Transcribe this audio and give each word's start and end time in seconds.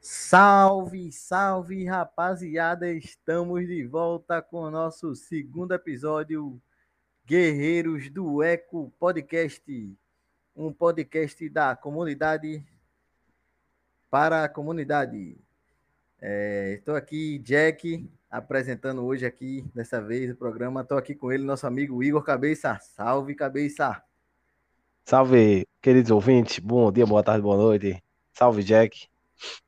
Salve, 0.00 1.12
salve, 1.12 1.84
rapaziada! 1.84 2.90
Estamos 2.92 3.68
de 3.68 3.86
volta 3.86 4.42
com 4.42 4.62
o 4.62 4.70
nosso 4.70 5.14
segundo 5.14 5.74
episódio 5.74 6.60
Guerreiros 7.24 8.10
do 8.10 8.42
Eco 8.42 8.92
Podcast, 8.98 9.96
um 10.56 10.72
podcast 10.72 11.48
da 11.48 11.76
comunidade 11.76 12.64
para 14.10 14.42
a 14.42 14.48
comunidade. 14.48 15.38
É, 16.22 16.74
estou 16.74 16.94
aqui, 16.94 17.38
Jack, 17.38 18.06
apresentando 18.30 19.02
hoje 19.02 19.24
aqui, 19.24 19.64
dessa 19.74 20.02
vez, 20.02 20.30
o 20.30 20.36
programa. 20.36 20.82
Estou 20.82 20.98
aqui 20.98 21.14
com 21.14 21.32
ele, 21.32 21.44
nosso 21.44 21.66
amigo 21.66 22.02
Igor 22.02 22.22
Cabeça. 22.22 22.78
Salve, 22.78 23.34
Cabeça! 23.34 24.02
Salve, 25.02 25.66
queridos 25.80 26.10
ouvintes. 26.10 26.58
Bom 26.58 26.92
dia, 26.92 27.06
boa 27.06 27.22
tarde, 27.22 27.40
boa 27.40 27.56
noite. 27.56 28.02
Salve, 28.34 28.62
Jack. 28.62 29.08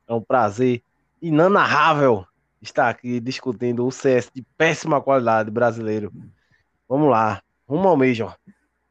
É 0.07 0.13
um 0.13 0.21
prazer 0.21 0.83
inanarrável 1.19 2.23
estar 2.61 2.87
aqui 2.87 3.19
discutindo 3.19 3.85
o 3.85 3.91
CS 3.91 4.29
de 4.31 4.43
péssima 4.55 5.01
qualidade 5.01 5.49
brasileiro. 5.49 6.13
Vamos 6.87 7.09
lá, 7.09 7.41
rumo 7.67 7.87
ao 7.87 7.97
Major. 7.97 8.37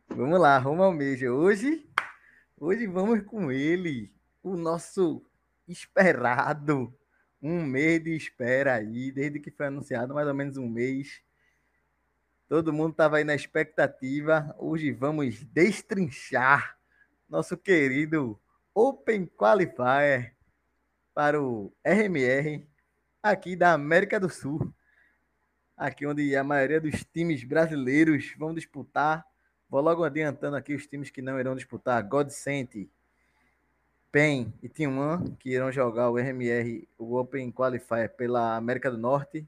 Vamos 0.09 0.41
lá, 0.41 0.59
rumo 0.59 0.83
ao 0.83 0.93
Major. 0.93 1.31
Hoje, 1.31 1.89
hoje 2.59 2.89
vamos 2.89 3.23
com 3.23 3.53
ele, 3.53 4.13
o 4.43 4.57
nosso 4.57 5.23
esperado. 5.69 6.93
Um 7.43 7.65
mês 7.67 8.05
de 8.05 8.15
espera 8.15 8.75
aí, 8.75 9.11
desde 9.11 9.41
que 9.41 9.51
foi 9.51 9.67
anunciado, 9.67 10.15
mais 10.15 10.29
ou 10.29 10.35
menos 10.35 10.57
um 10.57 10.69
mês. 10.69 11.21
Todo 12.49 12.73
mundo 12.73 12.93
estava 12.93 13.17
aí 13.17 13.25
na 13.25 13.35
expectativa. 13.35 14.55
Hoje 14.57 14.93
vamos 14.93 15.43
destrinchar 15.47 16.79
nosso 17.29 17.57
querido 17.57 18.41
Open 18.73 19.27
Qualifier 19.27 20.37
para 21.13 21.43
o 21.43 21.75
RMR 21.85 22.65
aqui 23.21 23.57
da 23.57 23.73
América 23.73 24.21
do 24.21 24.31
Sul. 24.31 24.73
Aqui 25.77 26.07
onde 26.07 26.37
a 26.37 26.45
maioria 26.45 26.81
dos 26.81 27.05
times 27.07 27.43
brasileiros 27.43 28.35
vão 28.39 28.55
disputar. 28.55 29.27
Vou 29.69 29.81
logo 29.81 30.05
adiantando 30.05 30.55
aqui 30.55 30.75
os 30.75 30.87
times 30.87 31.11
que 31.11 31.21
não 31.21 31.41
irão 31.41 31.57
disputar. 31.57 32.07
Godsent, 32.07 32.89
PEN 34.13 34.53
e 34.63 34.69
Team 34.69 35.35
que 35.39 35.51
irão 35.51 35.73
jogar 35.73 36.11
o 36.11 36.19
RMR, 36.19 36.87
o 36.99 37.17
Open 37.17 37.51
Qualifier 37.51 38.15
pela 38.15 38.55
América 38.55 38.91
do 38.91 38.99
Norte. 38.99 39.47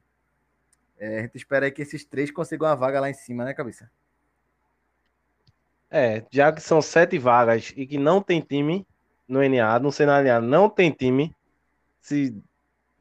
É, 0.97 1.19
a 1.19 1.21
gente 1.21 1.37
espera 1.37 1.67
aí 1.67 1.71
que 1.71 1.83
esses 1.83 2.03
três 2.03 2.31
consigam 2.31 2.67
a 2.67 2.73
vaga 2.73 2.99
lá 2.99 3.09
em 3.09 3.13
cima, 3.13 3.45
né, 3.45 3.53
cabeça? 3.53 3.89
É, 5.91 6.25
já 6.31 6.51
que 6.51 6.61
são 6.61 6.81
sete 6.81 7.17
vagas 7.19 7.71
e 7.77 7.85
que 7.85 7.97
não 7.97 8.21
tem 8.21 8.41
time 8.41 8.85
no 9.27 9.41
NA, 9.41 9.79
no 9.79 9.91
cenário 9.91 10.41
não 10.41 10.69
tem 10.69 10.91
time, 10.91 11.33
se 12.01 12.35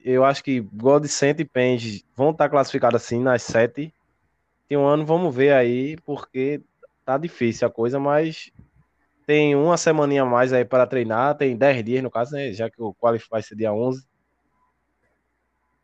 eu 0.04 0.24
acho 0.24 0.44
que 0.44 0.60
Godsent 0.60 1.40
e 1.40 1.44
Penge 1.44 2.04
vão 2.14 2.30
estar 2.30 2.48
classificados 2.48 3.02
assim 3.02 3.20
nas 3.20 3.42
sete. 3.42 3.92
Tem 4.68 4.76
um 4.76 4.86
ano, 4.86 5.04
vamos 5.04 5.34
ver 5.34 5.54
aí, 5.54 5.96
porque 6.04 6.60
tá 7.04 7.16
difícil 7.16 7.66
a 7.66 7.70
coisa, 7.70 7.98
mas 7.98 8.52
tem 9.26 9.56
uma 9.56 9.76
semaninha 9.76 10.22
a 10.22 10.26
mais 10.26 10.52
aí 10.52 10.64
para 10.64 10.86
treinar, 10.86 11.36
tem 11.36 11.56
dez 11.56 11.82
dias 11.82 12.02
no 12.02 12.10
caso, 12.10 12.32
né, 12.32 12.52
já 12.52 12.68
que 12.68 12.80
o 12.80 12.94
qualify 12.94 13.28
vai 13.30 13.42
ser 13.42 13.56
dia 13.56 13.72
11. 13.72 14.06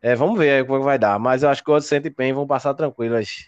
É, 0.02 0.14
vamos 0.14 0.38
ver 0.38 0.50
aí 0.50 0.64
como 0.64 0.83
vai 0.83 0.98
dar, 0.98 1.19
mas 1.19 1.42
eu 1.42 1.48
acho 1.48 1.62
que 1.62 1.70
Godsent 1.70 2.05
e 2.06 2.11
Pen 2.11 2.33
vão 2.33 2.46
passar 2.46 2.74
tranquilas. 2.74 3.46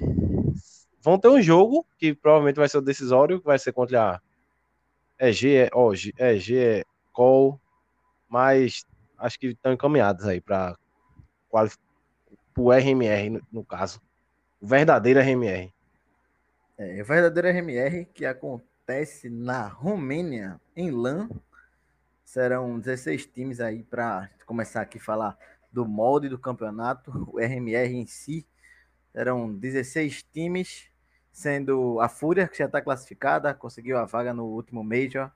Vão 1.00 1.18
ter 1.18 1.28
um 1.28 1.40
jogo 1.40 1.86
que 1.98 2.14
provavelmente 2.14 2.56
vai 2.56 2.68
ser 2.68 2.78
o 2.78 2.82
decisório, 2.82 3.40
que 3.40 3.46
vai 3.46 3.58
ser 3.58 3.72
contra 3.72 4.20
a 5.18 5.28
EG, 5.28 5.70
ó, 5.72 5.92
EG, 5.92 6.84
Call, 7.12 7.60
mas 8.28 8.86
acho 9.18 9.38
que 9.38 9.48
estão 9.48 9.72
encaminhados 9.72 10.26
aí 10.26 10.40
para 10.40 10.76
o 12.56 12.72
RMR, 12.72 13.30
no, 13.30 13.42
no, 13.52 13.64
caso. 13.64 14.00
O 14.60 14.66
verdadeiro 14.66 15.20
RMR. 15.20 15.72
É, 16.78 17.02
o 17.02 17.04
verdadeiro 17.04 17.48
RMR 17.48 18.06
que 18.06 18.24
acontece 18.24 18.71
na 19.30 19.66
Romênia, 19.68 20.60
em 20.76 20.90
LAN. 20.90 21.28
Serão 22.24 22.78
16 22.78 23.26
times 23.26 23.60
aí 23.60 23.82
para 23.82 24.28
começar 24.46 24.80
aqui 24.82 24.98
a 24.98 25.00
falar 25.00 25.38
do 25.70 25.86
molde 25.86 26.28
do 26.28 26.38
campeonato. 26.38 27.10
O 27.32 27.38
RMR 27.38 27.94
em 27.94 28.06
si 28.06 28.46
serão 29.12 29.52
16 29.52 30.22
times, 30.32 30.88
sendo 31.32 32.00
a 32.00 32.08
Fúria, 32.08 32.48
que 32.48 32.58
já 32.58 32.66
está 32.66 32.80
classificada, 32.80 33.54
conseguiu 33.54 33.98
a 33.98 34.04
vaga 34.04 34.32
no 34.32 34.46
último 34.46 34.82
Major 34.82 35.30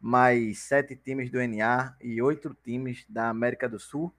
mais 0.00 0.58
sete 0.60 0.94
times 0.94 1.30
do 1.30 1.38
NA 1.46 1.96
e 2.00 2.20
oito 2.20 2.56
times 2.62 3.04
da 3.08 3.28
América 3.28 3.68
do 3.68 3.78
Sul. 3.78 4.12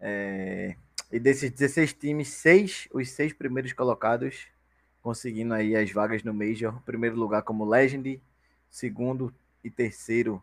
É, 0.00 0.74
e 1.12 1.18
desses 1.18 1.50
16 1.50 1.92
times, 1.94 2.28
seis, 2.28 2.88
os 2.92 3.10
seis 3.10 3.32
primeiros 3.32 3.72
colocados 3.72 4.46
conseguindo 5.02 5.54
aí 5.54 5.76
as 5.76 5.90
vagas 5.90 6.22
no 6.22 6.32
Major. 6.34 6.80
Primeiro 6.82 7.16
lugar 7.16 7.42
como 7.42 7.64
Legend, 7.64 8.20
segundo 8.70 9.32
e 9.62 9.70
terceiro 9.70 10.42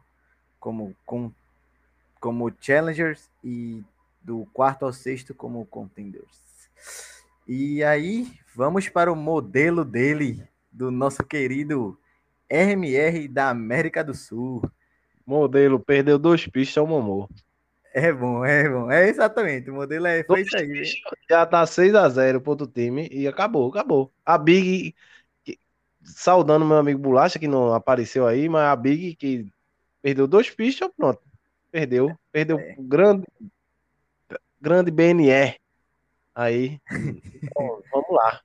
como, 0.59 0.95
com, 1.06 1.31
como 2.19 2.53
Challengers 2.59 3.29
e 3.44 3.84
do 4.22 4.45
quarto 4.53 4.85
ao 4.85 4.94
sexto 4.94 5.34
como 5.34 5.66
Contenders. 5.66 6.69
E 7.47 7.84
aí, 7.84 8.31
vamos 8.53 8.90
para 8.90 9.12
o 9.12 9.16
modelo 9.16 9.85
dele, 9.85 10.44
do 10.72 10.91
nosso 10.91 11.24
querido 11.24 11.97
RMR 12.50 13.28
da 13.28 13.50
América 13.50 14.03
do 14.03 14.13
Sul. 14.13 14.62
Modelo 15.25 15.79
perdeu 15.79 16.19
dois 16.19 16.45
pistas 16.45 16.78
ao 16.78 16.88
Momô. 16.88 17.29
É 17.94 18.12
bom, 18.12 18.46
é 18.46 18.70
bom. 18.70 18.92
É 18.92 19.08
exatamente. 19.08 19.70
O 19.70 19.74
modelo 19.74 20.08
é 20.08 20.24
foi 20.24 20.42
isso 20.42 20.58
aí. 20.58 20.84
Já 21.30 21.46
tá 21.46 21.66
6 21.66 21.96
a 21.96 22.08
0 22.08 22.42
pro 22.42 22.52
outro 22.52 22.68
time 22.68 23.08
e 23.12 23.28
acabou, 23.28 23.70
acabou. 23.70 24.12
A 24.25 24.38
Big 24.38 24.94
saudando 26.03 26.66
meu 26.66 26.78
amigo 26.78 27.00
Bolacha 27.00 27.40
que 27.40 27.48
não 27.48 27.74
apareceu 27.74 28.25
aí, 28.25 28.48
mas 28.48 28.64
a 28.64 28.75
Big 28.75 29.16
que 29.16 29.52
perdeu 30.02 30.28
dois 30.28 30.50
pistas, 30.50 30.90
pronto. 30.96 31.22
Perdeu, 31.72 32.18
perdeu 32.31 32.59
é. 32.59 32.75
grande 32.80 33.25
grande 34.59 34.92
BNR. 34.92 35.59
Aí, 36.34 36.80
então, 37.44 37.81
vamos 37.92 38.12
lá. 38.12 38.42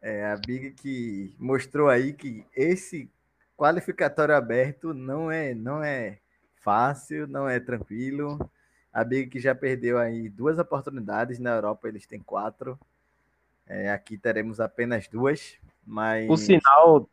É, 0.00 0.26
a 0.26 0.36
Big 0.36 0.72
que 0.72 1.34
mostrou 1.38 1.88
aí 1.88 2.12
que 2.12 2.44
esse 2.54 3.10
qualificatório 3.56 4.34
aberto 4.34 4.92
não 4.92 5.30
é, 5.30 5.54
não 5.54 5.82
é 5.82 6.18
fácil, 6.62 7.26
não 7.26 7.48
é 7.48 7.58
tranquilo. 7.58 8.38
A 8.94 9.02
Big 9.02 9.28
que 9.28 9.40
já 9.40 9.54
perdeu 9.54 9.98
aí 9.98 10.28
duas 10.28 10.56
oportunidades, 10.58 11.40
na 11.40 11.50
Europa 11.50 11.88
eles 11.88 12.06
têm 12.06 12.20
quatro. 12.20 12.78
É, 13.66 13.90
aqui 13.90 14.16
teremos 14.16 14.60
apenas 14.60 15.08
duas, 15.08 15.54
mas... 15.84 16.30
O 16.30 16.36
sinal 16.36 17.08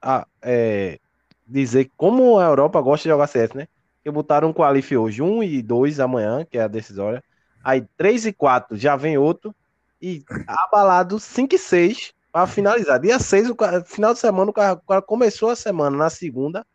ah, 0.00 0.26
é, 0.40 1.00
dizer 1.46 1.90
como 1.96 2.38
a 2.38 2.44
Europa 2.44 2.80
gosta 2.80 3.02
de 3.02 3.08
jogar 3.10 3.26
CS, 3.26 3.54
né? 3.54 3.66
Que 4.04 4.10
botaram 4.10 4.48
um 4.48 4.52
qualif 4.52 4.96
hoje, 4.96 5.20
um 5.20 5.42
e 5.42 5.60
dois 5.60 5.98
amanhã, 5.98 6.46
que 6.48 6.56
é 6.56 6.62
a 6.62 6.68
decisória. 6.68 7.22
Aí 7.62 7.84
três 7.96 8.24
e 8.24 8.32
quatro 8.32 8.76
já 8.76 8.96
vem 8.96 9.18
outro. 9.18 9.54
E 10.00 10.24
abalado 10.46 11.18
5 11.18 11.54
e 11.54 11.58
6 11.58 12.14
para 12.32 12.46
finalizar. 12.46 12.98
Dia 12.98 13.18
6, 13.18 13.50
o 13.50 13.54
cara, 13.54 13.84
final 13.84 14.14
de 14.14 14.20
semana, 14.20 14.50
o 14.50 14.54
cara, 14.54 15.02
começou 15.02 15.50
a 15.50 15.56
semana 15.56 15.94
na 15.94 16.08
segunda, 16.08 16.66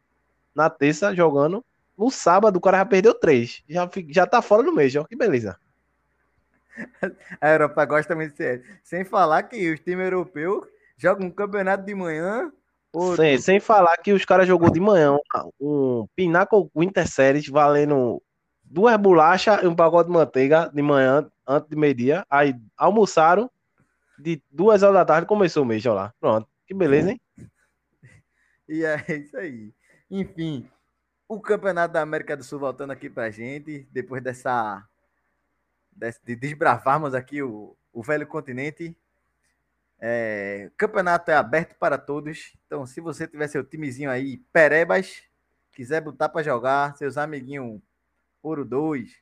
na 0.53 0.69
terça, 0.69 1.15
jogando. 1.15 1.65
No 1.97 2.11
sábado, 2.11 2.57
o 2.57 2.61
cara 2.61 2.79
já 2.79 2.85
perdeu 2.85 3.13
três. 3.13 3.63
Já, 3.69 3.89
já 4.09 4.27
tá 4.27 4.41
fora 4.41 4.63
do 4.63 4.73
mês, 4.73 4.95
ó. 4.95 5.03
Que 5.03 5.15
beleza. 5.15 5.57
A 7.39 7.49
Europa 7.49 7.85
gosta 7.85 8.15
muito 8.15 8.31
de 8.31 8.37
ser. 8.37 8.79
Sem 8.83 9.05
falar 9.05 9.43
que 9.43 9.71
os 9.71 9.79
times 9.79 10.05
europeus 10.05 10.67
jogam 10.97 11.27
um 11.27 11.31
campeonato 11.31 11.85
de 11.85 11.95
manhã. 11.95 12.51
Sem, 13.15 13.37
sem 13.37 13.59
falar 13.59 13.97
que 13.97 14.13
os 14.13 14.23
caras 14.23 14.47
jogou 14.47 14.69
de 14.69 14.79
manhã 14.79 15.17
um 15.59 16.07
Pinnacle 16.15 16.69
Winter 16.73 17.05
Series 17.05 17.49
valendo 17.49 18.21
duas 18.63 18.95
bolachas 18.97 19.61
e 19.63 19.67
um 19.67 19.75
pacote 19.75 20.09
de 20.09 20.13
manteiga 20.13 20.71
de 20.73 20.81
manhã, 20.81 21.29
antes 21.45 21.69
de 21.69 21.75
meio-dia. 21.75 22.25
Aí 22.29 22.55
almoçaram 22.77 23.51
de 24.17 24.41
duas 24.49 24.81
horas 24.81 24.95
da 24.95 25.05
tarde 25.05 25.27
começou 25.27 25.63
o 25.63 25.65
mês, 25.65 25.83
já 25.83 25.93
lá. 25.93 26.13
Pronto. 26.19 26.47
Que 26.65 26.73
beleza, 26.73 27.11
hein? 27.11 27.21
E 28.67 28.83
é 28.83 29.05
isso 29.09 29.37
aí. 29.37 29.71
Enfim, 30.09 30.67
o 31.27 31.39
Campeonato 31.39 31.93
da 31.93 32.01
América 32.01 32.37
do 32.37 32.43
Sul 32.43 32.59
voltando 32.59 32.91
aqui 32.91 33.09
pra 33.09 33.31
gente, 33.31 33.87
depois 33.91 34.23
dessa. 34.23 34.87
de 36.23 36.35
desbravarmos 36.35 37.13
aqui 37.13 37.41
o, 37.41 37.75
o 37.91 38.03
velho 38.03 38.27
continente. 38.27 38.95
É, 39.99 40.69
o 40.73 40.77
campeonato 40.77 41.31
é 41.31 41.35
aberto 41.35 41.75
para 41.79 41.97
todos. 41.97 42.53
Então, 42.65 42.85
se 42.85 42.99
você 42.99 43.27
tiver 43.27 43.47
seu 43.47 43.63
timezinho 43.63 44.11
aí, 44.11 44.37
Perebas, 44.51 45.23
quiser 45.71 46.01
botar 46.01 46.29
para 46.29 46.43
jogar, 46.43 46.95
seus 46.97 47.17
amiguinhos 47.17 47.81
Ouro 48.43 48.65
2, 48.65 49.15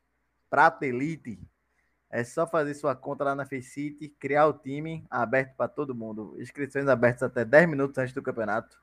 Prata 0.49 0.85
Elite, 0.85 1.39
É 2.09 2.23
só 2.23 2.45
fazer 2.45 2.73
sua 2.73 2.95
conta 2.95 3.23
lá 3.23 3.33
na 3.33 3.45
Faceit, 3.45 4.09
criar 4.19 4.47
o 4.47 4.53
time 4.53 5.05
aberto 5.09 5.55
para 5.55 5.67
todo 5.67 5.95
mundo. 5.95 6.35
Inscrições 6.39 6.87
abertas 6.87 7.23
até 7.23 7.45
10 7.45 7.69
minutos 7.69 7.97
antes 7.97 8.13
do 8.13 8.21
campeonato. 8.21 8.77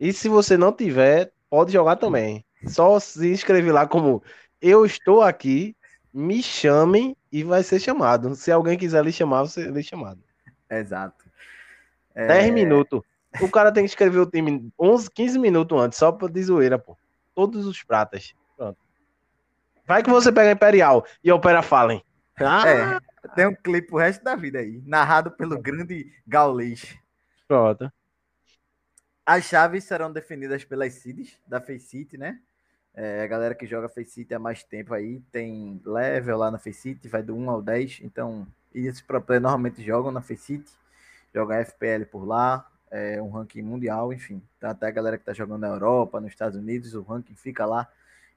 E 0.00 0.12
se 0.12 0.28
você 0.28 0.56
não 0.56 0.72
tiver, 0.72 1.32
pode 1.50 1.72
jogar 1.72 1.96
também. 1.96 2.44
Só 2.66 2.98
se 3.00 3.30
inscrever 3.30 3.72
lá 3.72 3.86
como 3.86 4.22
eu 4.60 4.86
estou 4.86 5.22
aqui, 5.22 5.76
me 6.12 6.42
chamem 6.42 7.16
e 7.30 7.42
vai 7.42 7.62
ser 7.62 7.80
chamado. 7.80 8.34
Se 8.34 8.52
alguém 8.52 8.78
quiser 8.78 9.04
lhe 9.04 9.12
chamar, 9.12 9.42
você 9.42 9.64
lhe 9.68 9.82
chamado. 9.82 10.22
Exato. 10.70 11.24
É... 12.14 12.26
10 12.26 12.52
minutos. 12.52 13.00
O 13.40 13.48
cara 13.48 13.72
tem 13.72 13.84
que 13.84 13.90
escrever 13.90 14.18
o 14.18 14.26
time 14.26 14.70
11, 14.78 15.10
15 15.10 15.38
minutos 15.38 15.78
antes, 15.80 15.98
só 15.98 16.12
pra 16.12 16.28
de 16.28 16.42
zoeira, 16.42 16.78
pô. 16.78 16.96
Todos 17.34 17.66
os 17.66 17.82
pratas. 17.82 18.34
Pronto. 18.56 18.78
Vai 19.86 20.02
que 20.02 20.10
você 20.10 20.30
pega 20.30 20.52
Imperial 20.52 21.04
e 21.24 21.32
opera 21.32 21.62
Fallen. 21.62 22.04
Ah. 22.38 22.68
É, 22.68 23.28
tem 23.34 23.46
um 23.46 23.54
clipe 23.54 23.92
o 23.92 23.98
resto 23.98 24.22
da 24.22 24.36
vida 24.36 24.58
aí, 24.58 24.82
narrado 24.84 25.30
pelo 25.30 25.60
grande 25.60 26.12
Gaulês. 26.26 26.96
Pronto. 27.48 27.90
As 29.24 29.44
chaves 29.44 29.84
serão 29.84 30.12
definidas 30.12 30.64
pelas 30.64 30.94
seeds 30.94 31.38
da 31.46 31.60
Faceit, 31.60 32.18
né? 32.18 32.38
É, 32.94 33.22
a 33.22 33.26
galera 33.26 33.54
que 33.54 33.66
joga 33.66 33.88
Faceit 33.88 34.32
há 34.34 34.38
mais 34.38 34.62
tempo 34.62 34.92
aí 34.92 35.20
tem 35.32 35.80
level 35.84 36.36
lá 36.36 36.50
na 36.50 36.58
Faceit, 36.58 37.08
vai 37.08 37.22
do 37.22 37.34
1 37.34 37.50
ao 37.50 37.62
10. 37.62 38.00
Então, 38.02 38.46
esses 38.74 39.00
pro 39.00 39.22
normalmente 39.40 39.82
jogam 39.82 40.12
na 40.12 40.20
Faceit, 40.20 40.64
jogam 41.34 41.56
FPL 41.64 42.04
por 42.10 42.26
lá, 42.26 42.66
é 42.90 43.20
um 43.22 43.30
ranking 43.30 43.62
mundial, 43.62 44.12
enfim. 44.12 44.42
Então, 44.58 44.70
até 44.70 44.86
a 44.86 44.90
galera 44.90 45.16
que 45.16 45.24
tá 45.24 45.32
jogando 45.32 45.62
na 45.62 45.68
Europa, 45.68 46.20
nos 46.20 46.30
Estados 46.30 46.58
Unidos, 46.58 46.94
o 46.94 47.02
ranking 47.02 47.34
fica 47.34 47.64
lá. 47.64 47.88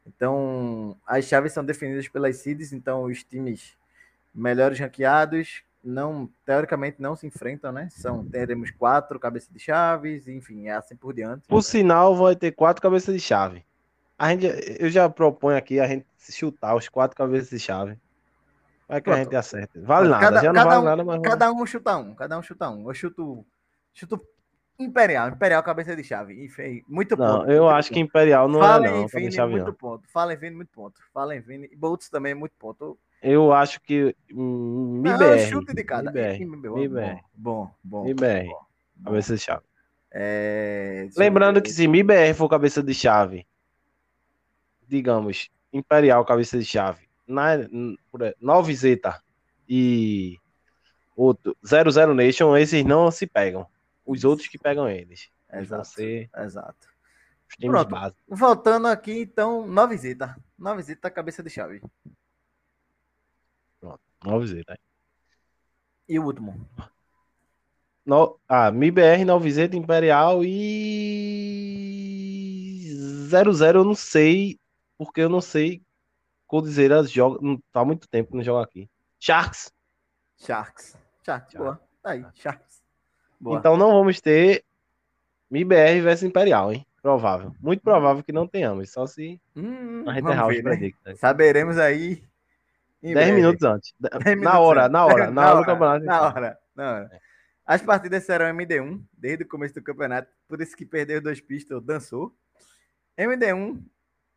Então, 0.07 0.95
as 1.05 1.25
chaves 1.25 1.51
são 1.51 1.65
definidas 1.65 2.07
pelas 2.07 2.37
seeds, 2.37 2.71
então 2.71 3.03
os 3.03 3.23
times 3.23 3.75
melhores 4.33 4.79
ranqueados 4.79 5.63
não 5.83 6.29
teoricamente 6.45 7.01
não 7.01 7.15
se 7.15 7.27
enfrentam, 7.27 7.71
né? 7.71 7.89
São 7.91 8.25
teremos 8.25 8.71
quatro 8.71 9.19
cabeças 9.19 9.49
de 9.51 9.59
chaves, 9.59 10.27
enfim, 10.27 10.67
é 10.67 10.73
assim 10.73 10.95
por 10.95 11.13
diante. 11.13 11.47
Por 11.47 11.61
sinal, 11.61 12.15
vai 12.15 12.35
ter 12.35 12.51
quatro 12.51 12.81
cabeças 12.81 13.13
de 13.13 13.21
chave. 13.21 13.63
A 14.17 14.29
gente, 14.29 14.47
eu 14.79 14.89
já 14.89 15.09
proponho 15.09 15.57
aqui 15.57 15.79
a 15.79 15.87
gente 15.87 16.05
chutar 16.17 16.75
os 16.75 16.87
quatro 16.87 17.17
cabeças 17.17 17.49
de 17.49 17.59
chave. 17.59 17.97
Vai 18.87 19.01
que 19.01 19.05
Pronto. 19.05 19.19
a 19.19 19.23
gente 19.23 19.35
acerta. 19.35 19.81
Vale 19.81 20.09
nada, 20.09 20.21
cada, 20.21 20.41
já 20.41 20.53
não 20.53 20.63
vale 20.63 20.79
um, 20.79 20.83
nada, 20.83 21.03
mas. 21.03 21.21
Cada 21.21 21.51
um 21.51 21.65
chuta 21.65 21.97
um, 21.97 22.15
cada 22.15 22.37
um 22.37 22.41
chuta 22.41 22.69
um. 22.69 22.87
Eu 22.87 22.93
chuto. 22.93 23.45
Chuto 23.93 24.21
Imperial, 24.77 25.29
Imperial 25.29 25.63
cabeça 25.63 25.95
de 25.95 26.03
chave. 26.03 26.43
Enfim, 26.43 26.83
muito 26.87 27.15
não, 27.15 27.39
ponto. 27.39 27.51
Eu 27.51 27.69
acho 27.69 27.89
ponto. 27.89 27.93
que 27.93 27.99
Imperial 28.01 28.47
não 28.49 28.59
Fala 28.59 28.87
é 28.87 28.91
não. 28.91 29.07
Vini, 29.07 29.47
muito 29.47 29.73
ponto. 29.73 30.03
Fala 30.09 30.33
em 30.33 30.37
Vini, 30.37 30.55
muito 30.55 30.69
ponto. 30.69 31.01
Fala 31.13 31.35
em 31.35 31.39
Vini. 31.39 31.69
Boltz 31.77 32.09
também, 32.09 32.35
muito 32.35 32.53
ponto. 32.59 32.97
Eu 33.23 33.53
acho 33.53 33.81
que 33.81 34.15
hum, 34.33 35.01
Não, 35.03 35.13
MIBR. 35.13 35.39
chute 35.49 35.73
de 35.73 35.83
cada. 35.83 36.11
MIBR. 36.11 36.75
MIBR. 36.75 37.21
Bom, 37.33 37.71
bom. 37.83 38.03
bom, 38.03 38.13
bom. 38.13 38.65
Cabeça 39.03 39.35
de 39.35 39.41
chave. 39.41 39.63
É, 40.11 41.07
Lembrando 41.17 41.61
que 41.61 41.69
se 41.69 41.87
MIBR 41.87 42.33
for 42.35 42.49
cabeça 42.49 42.83
de 42.83 42.93
chave, 42.93 43.47
digamos, 44.87 45.49
Imperial 45.73 46.23
cabeça 46.25 46.57
de 46.57 46.65
chave, 46.65 47.07
na, 47.27 47.55
n- 47.55 47.97
por 48.11 48.21
exemplo, 48.21 48.37
9 48.41 48.73
Zeta 48.75 49.21
e 49.67 50.37
outro 51.15 51.55
00 51.65 52.13
Nation, 52.13 52.55
esses 52.55 52.85
não 52.85 53.09
se 53.11 53.27
pegam. 53.27 53.67
Os 54.05 54.23
outros 54.23 54.47
que 54.47 54.57
pegam 54.57 54.87
eles. 54.87 55.29
Exato. 55.51 55.85
ser 55.87 56.29
Exato. 56.37 56.87
os 57.49 57.55
times 57.55 57.71
Pronto. 57.71 57.89
básicos. 57.89 58.23
Voltando 58.27 58.87
aqui, 58.87 59.21
então, 59.21 59.65
nove 59.67 59.97
zeta. 59.97 60.35
Nove 60.57 60.81
zeta, 60.83 61.09
cabeça 61.09 61.41
de 61.43 61.49
chave. 61.49 61.81
9 64.23 64.47
Zeta. 64.47 64.77
E 66.09 66.17
o 66.19 66.25
último? 66.25 66.67
No, 68.05 68.39
ah, 68.47 68.71
MIBR, 68.71 69.25
9 69.25 69.51
Zeta, 69.51 69.75
Imperial 69.75 70.41
e 70.43 72.87
00 73.29 73.79
eu 73.79 73.83
não 73.83 73.95
sei, 73.95 74.59
porque 74.97 75.21
eu 75.21 75.29
não 75.29 75.41
sei 75.41 75.81
Codizeira 76.47 77.03
joga, 77.03 77.39
não 77.41 77.57
tá 77.71 77.81
há 77.81 77.85
muito 77.85 78.07
tempo 78.07 78.31
que 78.31 78.37
não 78.37 78.43
joga 78.43 78.63
aqui. 78.63 78.89
Sharks. 79.19 79.71
Sharks. 80.37 80.95
Sharks, 81.25 81.51
Sharks. 81.53 81.55
boa. 81.57 81.81
Tá 82.03 82.11
aí, 82.11 82.25
Sharks. 82.35 82.83
Boa. 83.39 83.57
Então 83.59 83.75
não 83.77 83.91
vamos 83.91 84.21
ter 84.21 84.63
MIBR 85.49 86.01
versus 86.01 86.23
Imperial, 86.23 86.71
hein? 86.71 86.85
Provável. 87.01 87.53
Muito 87.59 87.81
provável 87.81 88.23
que 88.23 88.31
não 88.31 88.47
tenhamos, 88.47 88.91
só 88.91 89.05
se 89.07 89.39
Hum, 89.55 90.03
a 90.07 90.13
né? 90.13 91.15
Saberemos 91.15 91.77
aí. 91.77 92.23
em 93.01 93.13
10 93.13 93.27
breve. 93.27 93.31
minutos 93.33 93.63
antes. 93.63 93.93
10 94.23 94.41
Na 94.41 94.59
hora, 94.59 94.81
antes. 94.83 94.91
na 94.93 95.05
hora, 95.05 95.31
na 95.31 95.41
hora 95.51 95.59
do 95.59 95.65
campeonato. 95.65 96.05
Na 96.05 96.21
hora, 96.21 96.59
na 96.75 96.91
hora. 96.93 97.21
As 97.65 97.81
partidas 97.81 98.23
serão 98.23 98.45
MD1 98.55 99.01
desde 99.13 99.43
o 99.43 99.47
começo 99.47 99.73
do 99.73 99.81
campeonato, 99.83 100.29
por 100.47 100.61
isso 100.61 100.75
que 100.75 100.85
perdeu 100.85 101.19
dois 101.21 101.41
pistas, 101.41 101.81
dançou. 101.83 102.35
MD1, 103.17 103.81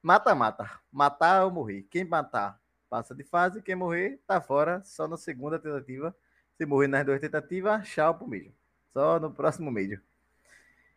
mata-mata. 0.02 0.70
Matar 0.90 1.44
ou 1.44 1.50
morrer. 1.50 1.86
Quem 1.90 2.04
matar, 2.04 2.60
passa 2.88 3.14
de 3.14 3.24
fase. 3.24 3.62
Quem 3.62 3.74
morrer, 3.74 4.20
tá 4.26 4.40
fora, 4.40 4.82
só 4.84 5.06
na 5.06 5.16
segunda 5.16 5.58
tentativa. 5.58 6.14
Se 6.56 6.66
morrer 6.66 6.88
nas 6.88 7.04
duas 7.04 7.20
tentativas, 7.20 7.88
tchau 7.88 8.14
pro 8.14 8.26
meio. 8.26 8.52
Só 8.92 9.20
no 9.20 9.30
próximo 9.30 9.70
meio. 9.70 10.00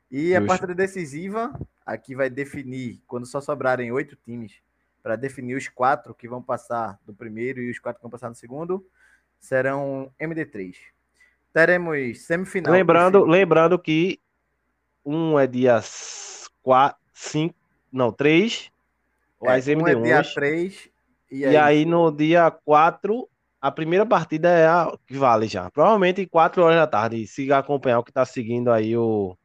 E 0.10 0.36
a 0.36 0.46
partida 0.46 0.76
decisiva, 0.76 1.58
aqui 1.86 2.16
vai 2.16 2.30
definir, 2.30 3.02
quando 3.08 3.26
só 3.26 3.40
sobrarem 3.40 3.92
oito 3.92 4.16
times, 4.18 4.62
para 5.02 5.16
definir 5.16 5.56
os 5.56 5.68
quatro 5.70 6.14
que 6.14 6.28
vão 6.28 6.42
passar 6.42 7.00
do 7.06 7.14
primeiro 7.14 7.62
e 7.62 7.72
os 7.72 7.80
quatro 7.80 8.00
que 8.00 8.04
vão 8.04 8.12
passar 8.12 8.28
no 8.28 8.36
segundo, 8.36 8.86
serão 9.40 10.12
MD3. 10.20 10.76
Teremos 11.54 12.22
semifinal. 12.22 12.74
Lembrando, 12.74 13.24
lembrando 13.24 13.80
que 13.80 14.20
um 15.06 15.40
é 15.40 15.48
dia 15.48 15.82
4, 16.62 17.00
5, 17.14 17.56
não, 17.92 18.12
3, 18.12 18.72
as 19.48 19.68
é, 19.68 19.76
um 19.76 19.88
é 19.88 19.96
dia 19.96 20.22
MD1. 20.22 20.34
3 20.34 20.90
e, 21.32 21.40
E 21.40 21.58
aí 21.58 21.86
no 21.86 22.12
dia 22.12 22.52
4, 22.52 23.28
a 23.60 23.72
primeira 23.72 24.06
partida 24.06 24.50
é 24.50 24.68
a 24.68 24.92
que 25.08 25.18
vale 25.18 25.48
já. 25.48 25.70
Provavelmente 25.70 26.26
4 26.26 26.62
horas 26.64 26.78
da 26.78 26.88
tarde. 26.88 27.26
Se 27.28 27.52
acompanhar 27.52 28.00
o 28.00 28.04
que 28.04 28.12
tá 28.12 28.26
seguindo 28.26 28.72
aí 28.72 28.96
o, 28.96 29.38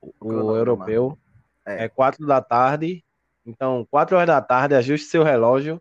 o, 0.00 0.12
cronograma. 0.12 0.58
europeu, 0.58 1.18
É. 1.66 1.84
é 1.84 1.88
4 1.88 2.26
da 2.26 2.40
tarde. 2.40 3.04
Então, 3.44 3.86
4 3.90 4.16
horas 4.16 4.26
da 4.28 4.40
tarde, 4.40 4.74
ajuste 4.74 5.08
seu 5.08 5.22
relógio 5.22 5.80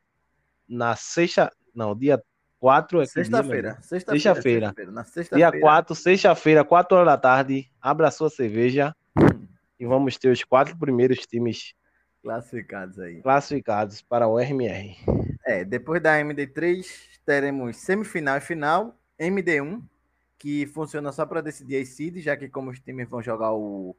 na 0.67 0.95
sexta, 0.95 1.51
não, 1.75 1.95
dia 1.95 2.21
4 2.59 3.01
é 3.01 3.05
Sexta-feira. 3.05 3.77
Sexta-feira. 3.81 4.67
Sexta-feira. 4.67 4.73
Na 4.91 5.01
Dia 5.01 5.11
sexta-feira. 5.11 5.59
4, 5.59 5.95
sexta-feira, 5.95 6.63
4 6.63 6.95
horas 6.95 7.07
da 7.07 7.17
tarde, 7.17 7.69
abra 7.81 8.11
sua 8.11 8.29
cerveja 8.29 8.95
e 9.79 9.85
vamos 9.85 10.17
ter 10.17 10.29
os 10.29 10.43
quatro 10.43 10.77
primeiros 10.77 11.25
times 11.25 11.73
Classificados 12.21 12.99
aí. 12.99 13.21
classificados 13.21 14.01
para 14.01 14.27
o 14.27 14.37
RMR. 14.37 14.95
É, 15.45 15.65
depois 15.65 16.01
da 16.01 16.19
MD3, 16.19 16.85
teremos 17.25 17.77
semifinal 17.77 18.37
e 18.37 18.41
final, 18.41 18.95
MD1, 19.19 19.81
que 20.37 20.67
funciona 20.67 21.11
só 21.11 21.25
para 21.25 21.41
decidir 21.41 21.81
as 21.81 21.89
seeds, 21.89 22.23
já 22.23 22.37
que 22.37 22.47
como 22.47 22.69
os 22.69 22.79
times 22.79 23.09
vão 23.09 23.21
jogar 23.23 23.53
o, 23.53 23.95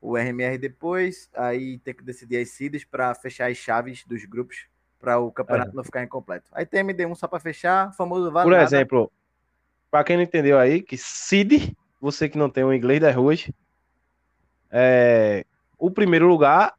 o 0.00 0.16
RMR 0.16 0.58
depois, 0.58 1.30
aí 1.34 1.78
tem 1.78 1.94
que 1.94 2.04
decidir 2.04 2.38
as 2.38 2.50
seeds 2.50 2.84
para 2.84 3.14
fechar 3.14 3.50
as 3.50 3.56
chaves 3.56 4.04
dos 4.04 4.24
grupos 4.24 4.66
para 4.98 5.18
o 5.18 5.32
campeonato 5.32 5.74
não 5.74 5.82
ficar 5.82 6.04
incompleto. 6.04 6.50
Aí 6.52 6.66
tem 6.66 6.84
MD1 6.84 7.14
só 7.14 7.26
para 7.26 7.40
fechar, 7.40 7.92
famoso 7.94 8.30
vale 8.30 8.44
Por 8.44 8.52
nada. 8.52 8.64
exemplo, 8.64 9.10
para 9.90 10.04
quem 10.04 10.16
não 10.16 10.22
entendeu 10.22 10.58
aí, 10.58 10.82
que 10.82 10.98
Seed, 10.98 11.72
você 11.98 12.28
que 12.28 12.36
não 12.36 12.50
tem 12.50 12.64
o 12.64 12.72
inglês 12.72 13.00
das 13.00 13.16
ruas, 13.16 13.50
é, 14.70 15.44
o 15.78 15.90
primeiro 15.90 16.28
lugar 16.28 16.74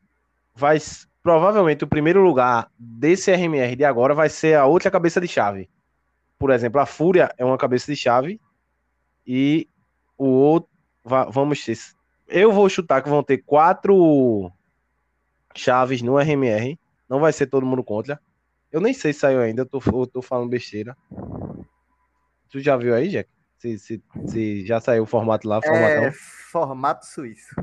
vai 0.55 0.77
provavelmente 1.23 1.83
o 1.83 1.87
primeiro 1.87 2.21
lugar 2.21 2.71
desse 2.77 3.31
RMR 3.31 3.75
de 3.75 3.85
agora 3.85 4.13
vai 4.13 4.29
ser 4.29 4.55
a 4.55 4.65
outra 4.65 4.89
cabeça 4.89 5.21
de 5.21 5.27
chave. 5.27 5.69
Por 6.37 6.49
exemplo, 6.49 6.81
a 6.81 6.85
Fúria 6.85 7.33
é 7.37 7.45
uma 7.45 7.57
cabeça 7.57 7.91
de 7.91 7.95
chave 7.95 8.41
e 9.25 9.67
o 10.17 10.25
outro 10.25 10.69
va- 11.03 11.25
vamos 11.25 11.63
ter 11.63 11.77
eu 12.31 12.51
vou 12.51 12.69
chutar 12.69 13.03
que 13.03 13.09
vão 13.09 13.21
ter 13.21 13.39
quatro 13.39 14.49
chaves 15.53 16.01
no 16.01 16.17
RMR. 16.17 16.79
Não 17.09 17.19
vai 17.19 17.33
ser 17.33 17.47
todo 17.47 17.65
mundo 17.65 17.83
contra. 17.83 18.19
Eu 18.71 18.79
nem 18.79 18.93
sei 18.93 19.11
se 19.11 19.19
saiu 19.19 19.41
ainda, 19.41 19.63
eu 19.63 19.65
tô, 19.65 19.81
eu 19.85 20.07
tô 20.07 20.21
falando 20.21 20.49
besteira. 20.49 20.95
Tu 22.49 22.61
já 22.61 22.77
viu 22.77 22.95
aí, 22.95 23.09
Jack? 23.09 23.29
Se, 23.57 23.77
se, 23.77 24.03
se 24.27 24.65
já 24.65 24.79
saiu 24.79 25.03
o 25.03 25.05
formato 25.05 25.47
lá, 25.47 25.61
formatão. 25.61 26.05
É, 26.05 26.11
formato 26.51 27.05
suíço. 27.05 27.53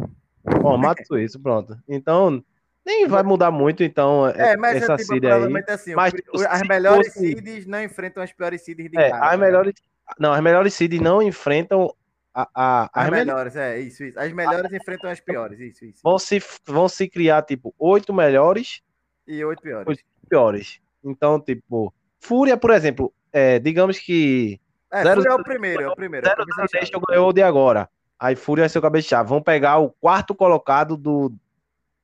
Formato 0.60 1.06
suíço, 1.06 1.40
pronto. 1.40 1.78
Então, 1.88 2.44
nem 2.88 3.06
vai 3.06 3.22
mudar 3.22 3.50
muito, 3.50 3.82
então, 3.84 4.26
É, 4.28 4.56
mas 4.56 4.82
essa 4.82 4.94
é, 4.94 4.96
tipo, 4.96 5.12
aí. 5.14 5.20
provavelmente 5.20 5.70
assim, 5.70 5.94
Mas, 5.94 6.12
tipo, 6.12 6.30
as 6.48 6.62
melhores 6.62 7.06
fosse- 7.12 7.18
seeds 7.34 7.66
não 7.66 7.82
enfrentam 7.82 8.22
as 8.22 8.32
piores 8.32 8.62
seeds 8.62 8.90
de 8.90 8.98
É, 8.98 9.10
cara. 9.10 9.24
as 9.26 9.30
tá 9.32 9.36
melhores. 9.36 9.74
Não, 10.18 10.32
as 10.32 10.40
melhores 10.42 10.74
seeds 10.74 11.00
não 11.00 11.20
enfrentam 11.22 11.94
a, 12.34 12.48
a, 12.54 12.82
As 12.84 12.90
as 12.94 13.10
melhores. 13.10 13.26
melhores, 13.26 13.56
é, 13.56 13.78
isso, 13.80 14.04
isso. 14.04 14.18
As 14.18 14.32
melhores 14.32 14.72
enfrentam 14.72 15.10
as 15.10 15.20
piores, 15.20 15.60
isso, 15.60 15.84
isso. 15.84 16.00
Vão 16.02 16.18
se, 16.18 16.42
vão 16.66 16.88
se 16.88 17.08
criar, 17.08 17.42
tipo, 17.42 17.74
oito 17.78 18.12
melhores 18.14 18.80
E 19.26 19.44
oito 19.44 19.60
piores. 19.62 19.86
Oito. 19.86 20.02
piores. 20.28 20.80
Então, 21.04 21.38
tipo, 21.40 21.92
Fúria, 22.20 22.56
por 22.56 22.70
exemplo, 22.70 23.12
é, 23.32 23.58
digamos 23.58 23.98
que. 23.98 24.58
É, 24.92 25.02
Zero- 25.02 25.16
Fúria 25.22 25.32
é 25.32 25.34
o 25.34 25.42
primeiro, 25.44 25.82
é 25.82 25.88
o 25.88 25.94
primeiro. 25.94 26.26
é 26.26 26.30
o 26.30 26.32
0 26.34 26.46
cabeça 26.46 26.62
de 26.66 26.70
chave. 26.72 26.84
Nation 26.86 27.00
ganhou 27.08 27.28
o 27.28 27.32
de 27.32 27.42
agora. 27.42 27.88
Aí 28.18 28.34
Fúria 28.34 28.62
vai 28.62 28.68
ser 28.68 28.78
o 28.78 28.82
cabeça 28.82 29.02
de 29.02 29.08
chave. 29.10 29.28
Vão 29.28 29.42
pegar 29.42 29.78
o 29.78 29.90
quarto 30.00 30.34
colocado 30.34 30.96
do, 30.96 31.32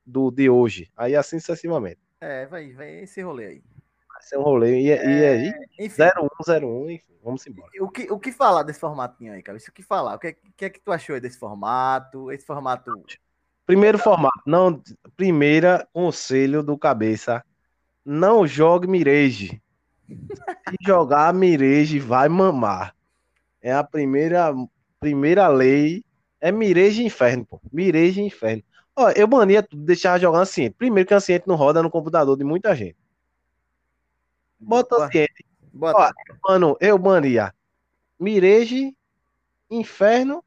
do 0.05 0.29
de 0.31 0.49
hoje. 0.49 0.89
Aí 0.95 1.15
assim 1.15 1.39
sucessivamente. 1.39 1.99
É, 2.21 2.45
vai, 2.45 2.71
vai 2.73 2.99
esse 2.99 3.21
rolê 3.21 3.45
aí. 3.45 3.63
Vai 4.11 4.21
ser 4.21 4.37
um 4.37 4.43
rolê. 4.43 4.79
E, 4.79 4.87
e 4.87 5.25
aí, 5.25 5.53
Enfim, 5.79 6.01
0-1, 6.03 6.29
0-1, 6.47 6.89
enfim, 6.91 7.13
vamos 7.23 7.45
embora. 7.45 7.69
o 7.81 7.89
que, 7.89 8.11
o 8.11 8.17
que 8.19 8.31
falar 8.31 8.63
desse 8.63 8.79
formatinho 8.79 9.33
aí, 9.33 9.43
cara? 9.43 9.57
Isso 9.57 9.69
o 9.69 9.73
que 9.73 9.83
falar? 9.83 10.15
O 10.15 10.19
que, 10.19 10.27
é- 10.27 10.35
que 10.55 10.65
é 10.65 10.69
que 10.69 10.79
tu 10.79 10.91
achou 10.91 11.15
aí 11.15 11.21
desse 11.21 11.37
formato? 11.37 12.31
Esse 12.31 12.45
formato. 12.45 12.91
Primeiro 13.65 13.97
formato. 13.97 14.41
Não, 14.45 14.81
primeira 15.17 15.87
conselho 15.91 16.63
do 16.63 16.77
cabeça. 16.77 17.43
Não 18.05 18.45
jogue 18.47 18.87
Mirage. 18.87 19.61
Se 20.07 20.75
jogar 20.85 21.33
Mirage, 21.33 21.99
vai 21.99 22.29
mamar. 22.29 22.95
É 23.61 23.73
a 23.73 23.83
primeira, 23.83 24.53
primeira 24.99 25.47
lei. 25.47 26.03
É 26.39 26.51
Mirage 26.51 27.01
e 27.01 27.05
Inferno, 27.05 27.45
pô. 27.45 27.59
Mirage 27.73 28.21
e 28.21 28.25
Inferno. 28.25 28.63
Ó, 28.95 29.09
eu 29.11 29.27
bania 29.27 29.61
tudo, 29.61 29.83
deixar 29.83 30.19
jogando 30.19 30.41
assim. 30.43 30.71
Primeiro 30.71 31.07
que 31.07 31.13
Anciente 31.13 31.47
não 31.47 31.55
roda 31.55 31.83
no 31.83 31.89
computador 31.91 32.37
de 32.37 32.43
muita 32.43 32.73
gente. 32.75 32.95
Bota 34.59 34.95
Boa- 34.95 35.07
Anciente. 35.07 35.45
Bota. 35.73 36.13
Ó, 36.43 36.51
Mano, 36.51 36.77
eu 36.79 36.97
bania 36.97 37.53
Mirage, 38.19 38.95
Inferno 39.69 40.43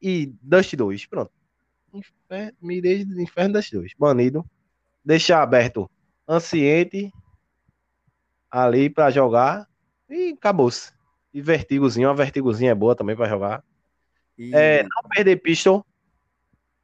e 0.00 0.26
Dust 0.42 0.74
2. 0.76 1.06
Pronto. 1.06 1.32
Infer... 1.92 2.54
Mirage, 2.60 3.06
Inferno, 3.22 3.54
Dust 3.54 3.72
2. 3.72 3.92
Banido. 3.98 4.44
Deixar 5.04 5.42
aberto 5.42 5.90
Anciente 6.28 7.12
ali 8.50 8.88
pra 8.90 9.10
jogar 9.10 9.68
e 10.08 10.30
acabou-se. 10.36 10.92
E 11.32 11.40
Vertigozinho, 11.40 12.08
uma 12.08 12.14
Vertigozinha 12.14 12.70
é 12.70 12.74
boa 12.74 12.94
também 12.94 13.16
pra 13.16 13.28
jogar. 13.28 13.64
E- 14.38 14.54
É, 14.54 14.82
não 14.82 15.02
perder 15.10 15.36
pistol. 15.36 15.84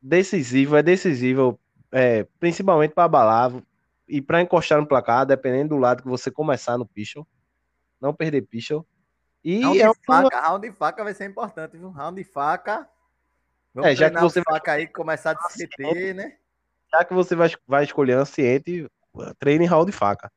Decisivo, 0.01 0.77
é 0.77 0.83
decisivo. 0.83 1.59
É, 1.93 2.25
principalmente 2.39 2.95
para 2.95 3.05
abalar 3.05 3.53
e 4.07 4.23
para 4.23 4.41
encostar 4.41 4.81
no 4.81 4.87
placar, 4.87 5.27
dependendo 5.27 5.71
do 5.71 5.79
lado 5.79 6.03
que 6.03 6.09
você 6.09 6.31
começar 6.31 6.79
no 6.79 6.87
pistol. 6.87 7.27
Não 8.01 8.15
perder 8.15 8.43
pistol. 8.43 8.87
E 9.43 9.61
round, 9.63 9.81
é 9.81 9.83
de 9.83 9.89
uma, 9.89 10.23
faca, 10.23 10.41
round 10.41 10.69
de 10.69 10.77
faca 10.77 11.05
vai 11.05 11.15
ser 11.15 11.25
importante, 11.27 11.77
viu? 11.77 11.91
Round 11.91 12.23
de 12.23 12.29
faca. 12.29 12.89
Vamos 13.75 13.91
É, 13.91 13.95
já 13.95 14.11
que 14.11 14.21
você 14.21 14.43
faca 14.43 14.73
aí, 14.73 14.87
começar 14.87 15.35
de 15.35 15.53
CT, 15.53 16.15
né? 16.15 16.37
já 16.93 17.05
que 17.05 17.15
você 17.15 17.35
vai, 17.35 17.51
vai 17.67 17.85
escolher 17.85 18.15
anciente, 18.15 18.87
treine 19.39 19.65
round 19.65 19.91
de 19.91 19.97
faca. 19.97 20.31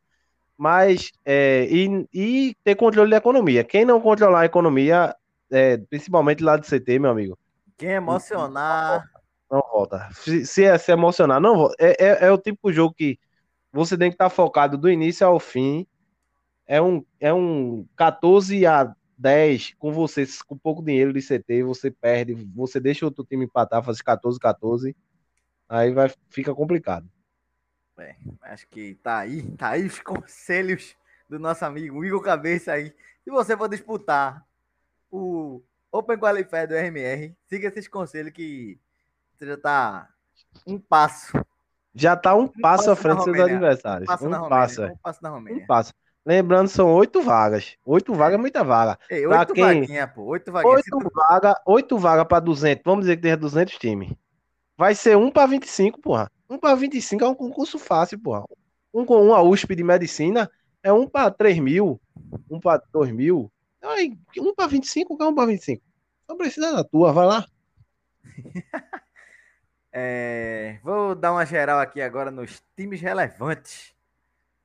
Mas, 0.57 1.11
é, 1.25 1.67
e, 1.69 2.07
e 2.13 2.55
ter 2.63 2.75
controle 2.75 3.09
da 3.09 3.17
economia. 3.17 3.63
Quem 3.63 3.83
não 3.83 3.99
controlar 3.99 4.41
a 4.41 4.45
economia, 4.45 5.15
é, 5.51 5.77
principalmente 5.77 6.43
lá 6.43 6.55
do 6.55 6.65
CT, 6.65 6.99
meu 6.99 7.11
amigo, 7.11 7.37
Quem 7.75 7.89
emocionar. 7.89 9.09
Não 9.53 9.61
volta. 9.71 10.09
Se, 10.13 10.45
se 10.47 10.63
é 10.63 10.75
se 10.79 10.91
emocionar, 10.91 11.39
não 11.39 11.55
volta. 11.55 11.75
É, 11.79 12.03
é, 12.03 12.25
é 12.25 12.31
o 12.31 12.37
tipo 12.39 12.71
de 12.71 12.75
jogo 12.75 12.95
que 12.95 13.19
você 13.71 13.95
tem 13.95 14.09
que 14.09 14.15
estar 14.15 14.29
focado 14.29 14.77
do 14.77 14.89
início 14.89 15.25
ao 15.27 15.39
fim. 15.39 15.85
É 16.65 16.81
um, 16.81 17.05
é 17.19 17.31
um 17.31 17.85
14 17.95 18.65
a 18.65 18.95
10 19.15 19.75
com 19.77 19.91
você, 19.91 20.25
com 20.47 20.57
pouco 20.57 20.83
dinheiro 20.83 21.13
de 21.13 21.21
CT, 21.21 21.63
você 21.63 21.91
perde, 21.91 22.33
você 22.55 22.79
deixa 22.79 23.05
outro 23.05 23.23
time 23.23 23.45
empatar, 23.45 23.83
faz 23.83 24.01
14 24.01 24.39
14. 24.39 24.95
Aí 25.69 25.93
vai, 25.93 26.11
fica 26.29 26.53
complicado. 26.55 27.07
É, 27.99 28.15
acho 28.41 28.67
que 28.67 28.95
tá 28.95 29.19
aí, 29.19 29.43
tá 29.51 29.69
aí 29.69 29.85
os 29.85 29.99
conselhos 30.01 30.95
do 31.29 31.37
nosso 31.37 31.63
amigo 31.63 32.03
Igor 32.03 32.21
Cabeça 32.21 32.71
aí. 32.71 32.91
Se 33.23 33.29
você 33.29 33.55
for 33.55 33.69
disputar 33.69 34.43
o 35.11 35.61
Open 35.91 36.17
Qualifier 36.17 36.67
do 36.67 36.73
RMR, 36.73 37.35
siga 37.45 37.67
esses 37.67 37.87
conselhos 37.87 38.33
que 38.33 38.79
você 39.43 39.51
já 39.51 39.57
tá 39.57 40.09
um 40.67 40.79
passo, 40.79 41.45
Já 41.93 42.15
tá 42.15 42.33
um 42.35 42.47
passo 42.47 42.61
passo 42.61 42.91
à 42.91 42.95
frente 42.95 43.15
dos 43.17 43.23
seus 43.25 43.37
Romênia. 43.37 43.55
adversários. 43.57 44.07
passo 44.07 44.23
na 44.29 44.37
um 44.37 44.41
Romênia, 44.43 44.49
passo, 44.49 44.83
é. 44.83 44.91
um 44.91 44.97
passo 44.97 45.19
na 45.23 45.29
Um 45.31 45.33
Romênia. 45.35 45.65
passo. 45.67 45.93
Lembrando, 46.25 46.69
são 46.69 46.89
oito 46.93 47.21
vagas. 47.21 47.75
Oito 47.85 48.13
vagas 48.13 48.35
é 48.39 48.41
muita 48.41 48.63
vaga. 48.63 48.97
Ei, 49.09 49.27
pra 49.27 49.39
oito 49.41 49.53
quem- 49.53 49.63
vaguinhas, 49.81 50.11
pô, 50.13 50.23
oito 50.23 50.51
vaguinhas. 50.51 50.81
Se 50.85 50.93
Oito 50.95 51.03
tu- 51.09 51.11
vagas 51.13 51.55
oito 51.65 51.97
vaga 51.97 52.23
para 52.25 52.39
200. 52.39 52.81
Vamos 52.85 53.01
dizer 53.01 53.17
que 53.17 53.21
tenha 53.23 53.35
200 53.37 53.77
times. 53.77 54.13
Vai 54.77 54.95
ser 54.95 55.17
um 55.17 55.29
para 55.29 55.45
25, 55.47 55.99
porra. 55.99 56.31
Um 56.49 56.57
para 56.57 56.75
25 56.75 57.23
é 57.25 57.27
um 57.27 57.35
concurso 57.35 57.77
fácil, 57.77 58.17
porra. 58.19 58.45
Um 58.93 59.05
com 59.05 59.21
uma 59.21 59.41
USP 59.41 59.75
de 59.75 59.83
medicina 59.83 60.49
é 60.81 60.93
um 60.93 61.07
para 61.07 61.29
3 61.29 61.59
mil, 61.59 61.99
um 62.49 62.59
para 62.59 62.81
2 62.91 63.11
mil. 63.11 63.51
Aí, 63.81 64.17
um 64.39 64.55
para 64.55 64.67
25, 64.67 65.17
quer 65.17 65.25
um 65.25 65.35
para 65.35 65.47
25. 65.47 65.83
Só 66.25 66.35
precisa 66.37 66.71
da 66.71 66.83
tua, 66.85 67.11
vai 67.11 67.25
lá. 67.25 67.45
É, 69.95 70.79
vou 70.81 71.13
dar 71.13 71.31
uma 71.31 71.45
geral 71.45 71.79
aqui 71.79 72.01
agora 72.01 72.31
nos 72.31 72.63
times 72.75 72.99
relevantes 72.99 73.93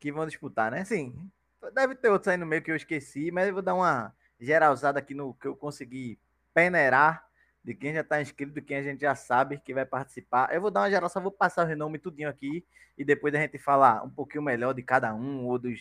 que 0.01 0.11
vão 0.11 0.25
disputar, 0.25 0.71
né? 0.71 0.87
Sim, 0.87 1.31
deve 1.75 1.95
ter 1.95 2.09
outros 2.09 2.29
aí 2.29 2.39
no 2.39 2.47
meio 2.47 2.63
que 2.63 2.71
eu 2.71 2.77
esqueci, 2.77 3.31
mas 3.31 3.47
eu 3.47 3.53
vou 3.53 3.63
dar 3.63 3.75
uma 3.75 4.15
geralzada 4.41 4.99
aqui 4.99 5.13
no 5.13 5.35
que 5.35 5.47
eu 5.47 5.55
consegui 5.55 6.19
peneirar 6.55 7.29
de 7.63 7.75
quem 7.75 7.93
já 7.93 8.01
está 8.01 8.23
inscrito, 8.23 8.55
de 8.55 8.63
quem 8.63 8.79
a 8.79 8.83
gente 8.83 9.01
já 9.03 9.15
sabe 9.15 9.59
que 9.59 9.75
vai 9.75 9.85
participar. 9.85 10.55
Eu 10.55 10.63
vou 10.63 10.71
dar 10.71 10.81
uma 10.81 10.91
geral, 10.91 11.11
só 11.11 11.21
vou 11.21 11.31
passar 11.31 11.67
o 11.67 11.69
renome 11.69 11.99
tudinho 11.99 12.31
aqui 12.31 12.65
e 12.97 13.05
depois 13.05 13.35
a 13.35 13.39
gente 13.39 13.59
falar 13.59 14.03
um 14.03 14.09
pouquinho 14.09 14.43
melhor 14.43 14.73
de 14.73 14.83
cada 14.83 15.15
um 15.15 15.47
ou 15.47 15.59
dos 15.59 15.79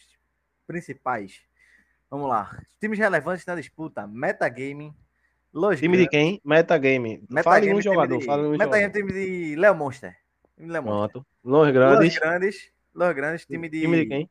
principais. 0.65 1.41
Vamos 2.09 2.27
lá. 2.27 2.61
Times 2.81 2.99
relevantes 2.99 3.45
na 3.45 3.55
disputa: 3.55 4.05
Metagaming, 4.05 4.93
Los 5.53 5.79
Time 5.79 5.97
de 5.97 6.07
quem? 6.07 6.41
Metagame. 6.43 7.17
Fale 7.17 7.27
Metagame, 7.29 7.67
um 7.67 7.69
time 7.69 7.81
jogador, 7.81 8.19
de- 8.19 8.25
fale 8.25 8.43
um 8.43 8.51
Metagame, 8.51 8.81
jogador. 8.81 8.91
time 8.93 9.13
de 9.13 9.55
Léo 9.55 9.75
Monster. 9.75 10.15
Time 10.55 10.67
de 10.67 10.73
Léo 10.73 10.83
Monster. 10.83 11.11
Pronto. 11.11 11.27
Los 11.43 11.65
Los 11.65 11.73
Grandes. 11.73 12.19
Grandes. 12.19 12.71
Los 12.93 13.15
Grandes, 13.15 13.45
time 13.45 13.69
de. 13.69 13.81
Time 13.81 13.97
de 13.97 14.05
quem? 14.05 14.29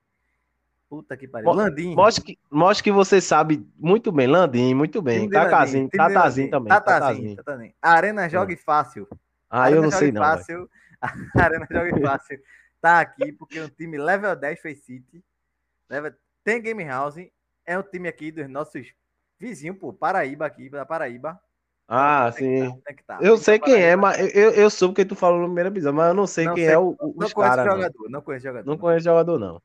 Puta 0.89 1.17
que 1.17 1.27
pariu. 1.27 1.53
Landim. 1.53 1.95
Mostre 1.97 2.23
que, 2.25 2.39
mostre 2.51 2.85
que 2.85 2.93
você 2.93 3.21
sabe 3.21 3.67
muito 3.77 4.13
bem. 4.13 4.29
Landim, 4.29 4.73
muito 4.73 5.03
bem. 5.03 5.29
Cacazinho, 5.29 5.89
Tatazinho 5.89 6.51
também. 6.51 6.69
Tatazinho. 6.69 7.37
Arena 7.83 8.29
Jogue 8.29 8.57
Fácil. 8.57 9.09
Ah, 9.51 9.71
eu 9.71 9.79
Arena 9.79 9.83
não 9.83 9.91
sei 9.91 10.13
não. 10.13 10.23
Fácil. 10.23 10.71
Arena 11.35 11.67
Jogue 11.71 12.01
Fácil. 12.01 12.41
Tá 12.81 13.01
aqui 13.01 13.33
porque 13.33 13.59
o 13.59 13.69
time 13.69 13.99
level 13.99 14.37
10 14.37 14.61
Face 14.61 14.83
City. 14.83 15.25
Level... 15.91 16.13
Tem 16.45 16.63
Game 16.63 16.85
House. 16.85 17.17
É 17.65 17.77
um 17.77 17.83
time 17.83 18.07
aqui 18.09 18.31
dos 18.31 18.49
nossos 18.49 18.87
vizinhos, 19.39 19.79
pô. 19.79 19.93
Paraíba 19.93 20.47
aqui, 20.47 20.69
da 20.69 20.85
Paraíba. 20.87 21.41
Ah, 21.89 22.33
Tem 22.35 22.45
que 22.45 22.59
sim. 22.59 22.71
tá, 22.71 22.77
tem 22.85 22.97
que 22.97 23.05
tá. 23.05 23.19
Eu 23.23 23.35
que 23.37 23.45
sei 23.45 23.59
tá 23.59 23.67
quem 23.67 23.81
é, 23.81 23.95
mas 23.95 24.19
eu, 24.35 24.51
eu 24.51 24.69
soube 24.71 24.95
que 24.95 25.05
tu 25.05 25.15
falou 25.15 25.39
no 25.41 25.47
primeiro 25.47 25.69
episódio, 25.71 25.97
mas 25.97 26.09
eu 26.09 26.15
não 26.15 26.27
sei 26.27 26.45
Não 26.47 26.55
quem 26.55 26.65
sei. 26.65 26.75
é 26.75 26.79
o, 26.79 26.97
o- 26.99 27.15
Não 27.17 27.29
jogador, 27.29 28.11
não 28.11 28.23
conheço 28.23 28.45
jogador. 28.45 28.71
Não 28.71 28.79
conheço 28.79 29.05
jogador, 29.05 29.39
não. 29.39 29.63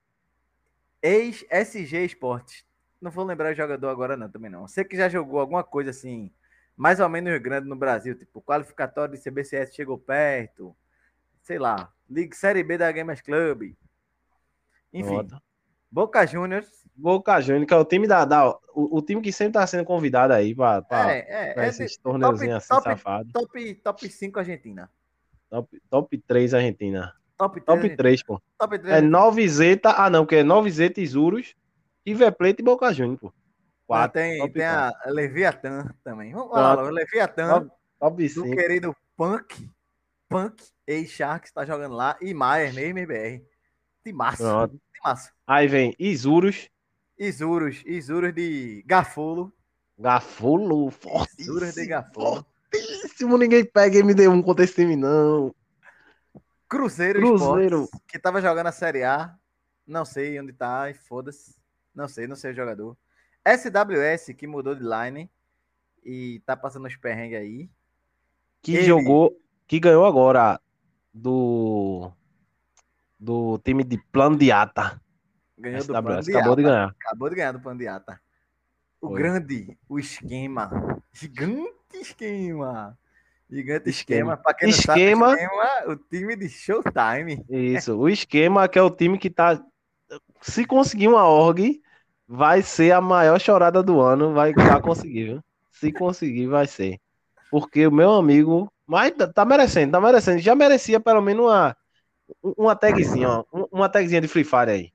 Ex-SG 1.02 2.06
Esportes. 2.06 2.64
Não 3.02 3.10
vou 3.10 3.26
lembrar 3.26 3.52
o 3.52 3.56
jogador 3.56 3.90
agora, 3.90 4.16
não, 4.16 4.30
também 4.30 4.52
não. 4.52 4.68
Sei 4.68 4.84
que 4.84 4.96
já 4.96 5.10
jogou 5.10 5.40
alguma 5.40 5.64
coisa 5.64 5.90
assim, 5.90 6.32
mais 6.78 7.00
ou 7.00 7.10
menos 7.10 7.36
grande 7.42 7.68
no 7.68 7.76
Brasil, 7.76 8.16
tipo, 8.16 8.40
qualificatório 8.42 9.16
de 9.16 9.20
CBCS 9.22 9.74
chegou 9.74 9.98
perto, 9.98 10.76
sei 11.42 11.58
lá, 11.58 11.92
Liga 12.08 12.36
Série 12.36 12.64
B 12.64 12.78
da 12.78 12.92
Gamers 12.92 13.22
Club. 13.22 13.74
Enfim. 14.94 15.28
Boca 15.92 16.26
Juniors. 16.26 16.68
Boca 16.96 17.40
Juniors, 17.42 17.68
que 17.68 17.74
é 17.74 17.78
o 17.78 17.86
time 17.86 18.08
da, 18.08 18.24
da- 18.26 18.50
o, 18.74 18.98
o 18.98 19.02
time 19.02 19.22
que 19.22 19.32
sempre 19.32 19.54
tá 19.54 19.66
sendo 19.68 19.84
convidado 19.86 20.34
aí 20.34 20.54
pra, 20.56 20.82
pra, 20.82 21.12
é, 21.14 21.20
é, 21.28 21.54
é 21.58 21.68
esses 21.68 21.94
de- 21.94 22.00
torneuzinhos 22.00 22.56
assim 22.58 22.68
top- 22.70 22.84
safados. 22.84 23.32
top, 23.34 23.76
top 23.76 24.10
5 24.10 24.40
Argentina. 24.40 24.90
Top, 25.50 25.82
top 25.90 26.18
3 26.20 26.54
Argentina. 26.54 27.14
Top 27.38 27.60
3. 27.60 27.66
Top 27.66 27.96
3, 27.98 28.24
pô. 28.24 28.42
Top 28.58 28.80
3. 28.80 28.96
É 28.98 29.02
Nove 29.02 29.48
Zeta, 29.50 29.92
ah 29.98 30.10
não, 30.10 30.26
que 30.26 30.36
é 30.36 30.44
Nove 30.44 30.70
Zeta, 30.70 31.02
Isurus, 31.02 31.56
River 32.06 32.32
Plate 32.34 32.62
e 32.62 32.64
Boca 32.64 32.94
Juniors, 32.94 33.20
pô. 33.20 33.34
Quatro, 33.88 34.14
tem 34.22 34.38
top 34.40 34.54
tem 34.54 34.64
a 34.64 34.94
Leviathan 35.08 35.90
também. 36.04 36.32
Vamos 36.32 36.54
lá, 36.54 36.82
o 36.82 36.90
Leviathan. 36.90 37.70
Top, 38.00 38.24
do 38.24 38.30
5. 38.30 38.56
querido 38.56 38.96
Punk, 39.18 39.70
Punk, 40.30 40.64
ex-Sharks, 40.88 41.52
tá 41.52 41.66
jogando 41.66 41.96
lá, 41.96 42.16
e 42.22 42.34
Maier, 42.34 42.74
mesmo 42.74 43.06
BR. 43.06 43.44
Timaço, 44.04 44.44
Pronto. 44.44 44.80
Timaço. 45.02 45.32
Aí 45.48 45.68
vem 45.68 45.96
Isurus, 46.00 46.70
Isurus, 47.18 47.84
Isurus 47.86 48.34
de 48.34 48.84
Gafolo, 48.86 49.52
Gafulo, 49.98 50.92
Isurus 51.38 51.74
de 51.76 51.86
Gafolo. 51.86 52.46
fortíssimo, 52.72 53.38
ninguém 53.38 53.66
pega 53.66 54.00
MD1 54.00 54.42
contra 54.44 54.64
esse 54.64 54.76
time, 54.76 54.96
não. 54.96 55.54
Cruzeiro, 56.68 57.20
Cruzeiro. 57.20 57.84
Esportes, 57.84 58.02
que 58.08 58.18
tava 58.20 58.42
jogando 58.42 58.68
a 58.68 58.72
Série 58.72 59.04
A, 59.04 59.36
não 59.86 60.06
sei 60.06 60.40
onde 60.40 60.54
tá, 60.54 60.90
e 60.90 60.94
foda-se, 60.94 61.56
não 61.94 62.08
sei, 62.08 62.28
não 62.28 62.36
sei 62.36 62.52
o 62.52 62.56
jogador. 62.56 62.98
SWS, 63.46 64.34
que 64.34 64.48
mudou 64.48 64.74
de 64.74 64.84
line 64.84 65.30
e 66.04 66.42
tá 66.46 66.56
passando 66.56 66.88
os 66.88 66.96
perrengues 66.96 67.38
aí. 67.40 67.70
Que 68.62 68.76
Ele- 68.76 68.86
jogou, 68.86 69.38
que 69.68 69.80
ganhou 69.80 70.06
agora 70.06 70.62
do 71.14 72.12
do 73.22 73.60
time 73.64 73.84
de 73.84 74.00
Plano 74.12 74.36
de 74.36 74.52
Ata. 74.52 75.00
Ganhou 75.58 75.80
SWS, 75.82 76.26
do 76.26 76.38
acabou 76.38 76.56
de 76.56 76.64
ganhar. 76.64 76.96
Acabou 77.00 77.30
de 77.30 77.36
ganhar 77.36 77.52
do 77.52 77.60
Pandiata. 77.62 78.20
O 79.00 79.10
Foi. 79.10 79.22
grande, 79.22 79.78
o 79.88 80.00
esquema. 80.00 81.00
Gigante 81.14 81.70
esquema. 81.94 82.98
Gigante 83.50 83.90
Esquema. 83.90 84.34
esquema. 84.34 84.38
Pra 84.38 84.54
quem 84.54 84.70
não 84.70 84.76
Esquema. 84.76 85.30
sabe, 85.30 85.42
esquema, 85.44 85.94
o 85.94 85.96
time 85.98 86.36
de 86.36 86.50
Showtime. 86.50 87.46
Isso. 87.50 87.96
O 87.98 88.10
esquema 88.10 88.68
que 88.68 88.80
é 88.80 88.82
o 88.82 88.90
time 88.90 89.18
que 89.20 89.30
tá. 89.30 89.62
Se 90.42 90.66
conseguir 90.66 91.08
uma 91.10 91.28
org, 91.28 91.80
vai 92.28 92.62
ser 92.64 92.92
a 92.94 93.02
maior 93.02 93.40
chorada 93.40 93.84
do 93.84 94.00
ano. 94.02 94.34
Vai, 94.34 94.54
vai 94.54 94.82
conseguir, 94.82 95.26
viu? 95.26 95.44
Se 95.70 95.92
conseguir, 95.92 96.48
vai 96.48 96.66
ser. 96.66 97.00
Porque 97.52 97.86
o 97.86 97.92
meu 97.92 98.12
amigo. 98.14 98.72
Mas 98.88 99.12
tá- 99.12 99.28
tá 99.28 99.46
merecendo, 99.46 99.92
tá 99.92 100.02
merecendo. 100.02 100.40
Já 100.40 100.56
merecia 100.56 101.00
pelo 101.00 101.22
menos 101.22 101.46
uma. 101.46 101.76
Uma 102.42 102.76
tagzinha, 102.76 103.30
ó. 103.30 103.46
um- 103.54 103.68
Uma 103.72 103.90
tagzinha 103.90 104.22
de 104.22 104.28
Free 104.28 104.44
Fire 104.44 104.70
aí. 104.72 104.94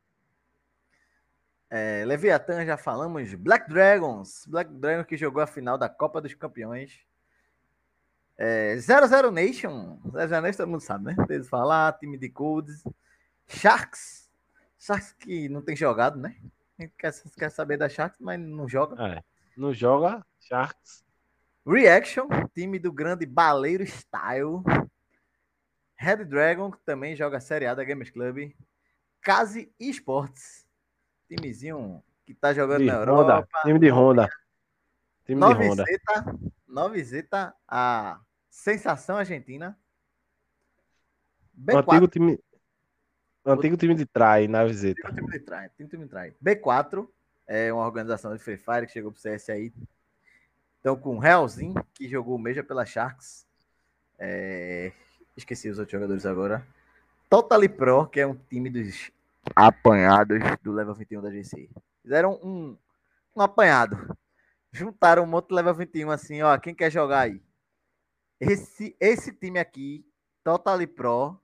É, 1.68 2.04
Leviathan, 2.06 2.64
já 2.64 2.76
falamos. 2.76 3.34
Black 3.34 3.68
Dragons. 3.68 4.46
Black 4.46 4.70
Dragons 4.72 5.06
que 5.06 5.16
jogou 5.16 5.42
a 5.42 5.46
final 5.46 5.76
da 5.76 5.88
Copa 5.88 6.20
dos 6.20 6.32
Campeões. 6.34 7.00
É, 8.38 8.76
00 8.78 9.30
Nation. 9.30 9.98
00 10.12 10.40
Nation 10.42 10.56
todo 10.58 10.68
mundo 10.70 10.80
sabe, 10.80 11.04
né? 11.06 11.16
Eles 11.28 11.48
falar, 11.48 11.92
time 11.98 12.16
de 12.16 12.28
codes. 12.28 12.84
Sharks. 13.48 14.30
Sharks 14.78 15.12
que 15.12 15.48
não 15.48 15.62
tem 15.62 15.74
jogado, 15.74 16.18
né? 16.18 16.36
A 16.78 16.82
gente 16.82 16.94
quer, 16.96 17.12
quer 17.36 17.50
saber 17.50 17.76
da 17.76 17.88
Sharks, 17.88 18.20
mas 18.20 18.38
não 18.38 18.68
joga. 18.68 19.02
É. 19.14 19.24
Não 19.56 19.72
joga 19.72 20.24
Sharks. 20.40 21.04
Reaction, 21.66 22.28
time 22.54 22.78
do 22.78 22.92
grande 22.92 23.26
Baleiro 23.26 23.82
Style. 23.84 24.62
Red 25.96 26.24
Dragon, 26.24 26.70
que 26.70 26.78
também 26.84 27.16
joga 27.16 27.38
a 27.38 27.40
Série 27.40 27.66
A 27.66 27.74
da 27.74 27.84
Gamers 27.84 28.10
Club. 28.10 28.52
Case 29.22 29.72
Esports, 29.80 30.66
timezinho 31.28 32.02
que 32.24 32.34
tá 32.34 32.52
jogando 32.52 32.80
De 32.80 32.86
na 32.86 33.00
Honda. 33.00 33.10
Europa. 33.10 33.58
Time 33.62 33.78
de 33.78 33.88
Honda. 33.88 34.28
Time 35.24 35.40
de 35.40 35.46
Honda. 35.46 35.84
Novizeta, 35.84 36.38
Novizeta, 36.68 37.54
a 37.66 38.20
sensação 38.48 39.16
argentina. 39.16 39.78
O 41.56 41.60
B4, 41.60 41.78
antigo 41.78 42.08
time. 42.08 42.40
Antigo 43.44 43.76
time 43.76 43.94
de 43.94 44.06
trai 44.06 44.48
na 44.48 44.64
visita. 44.64 45.08
Um 45.08 45.14
time 45.14 45.30
de 45.30 45.40
tem 45.40 45.86
um 45.86 45.88
time 45.88 46.04
de 46.04 46.10
trás. 46.10 46.34
B4 46.44 47.08
é 47.46 47.72
uma 47.72 47.84
organização 47.86 48.32
de 48.34 48.42
Free 48.42 48.56
Fire 48.56 48.86
que 48.86 48.92
chegou 48.92 49.12
pro 49.12 49.20
CS 49.20 49.50
aí. 49.50 49.72
Então, 50.80 50.96
com 50.96 51.16
o 51.16 51.18
Realzinho, 51.18 51.74
que 51.94 52.08
jogou 52.08 52.36
o 52.36 52.38
Meja 52.38 52.62
pela 52.62 52.84
Sharks. 52.84 53.46
É, 54.18 54.92
Esqueci 55.36 55.68
os 55.68 55.78
outros 55.78 55.92
jogadores 55.92 56.24
agora. 56.24 56.66
Totally 57.28 57.68
Pro, 57.68 58.06
que 58.06 58.20
é 58.20 58.26
um 58.26 58.34
time 58.34 58.70
dos 58.70 59.10
apanhados 59.54 60.38
do 60.62 60.72
Level 60.72 60.94
21 60.94 61.20
da 61.20 61.30
GC. 61.30 61.68
Fizeram 62.02 62.40
um, 62.42 62.76
um 63.34 63.42
apanhado. 63.42 64.16
Juntaram 64.72 65.24
um 65.24 65.26
monte 65.26 65.48
de 65.48 65.54
Level 65.54 65.74
21 65.74 66.10
assim, 66.10 66.42
ó. 66.42 66.56
Quem 66.58 66.74
quer 66.74 66.90
jogar 66.90 67.20
aí? 67.20 67.42
Esse, 68.40 68.96
esse 69.00 69.32
time 69.32 69.58
aqui, 69.58 70.06
Totally 70.44 70.86
Pro, 70.86 71.40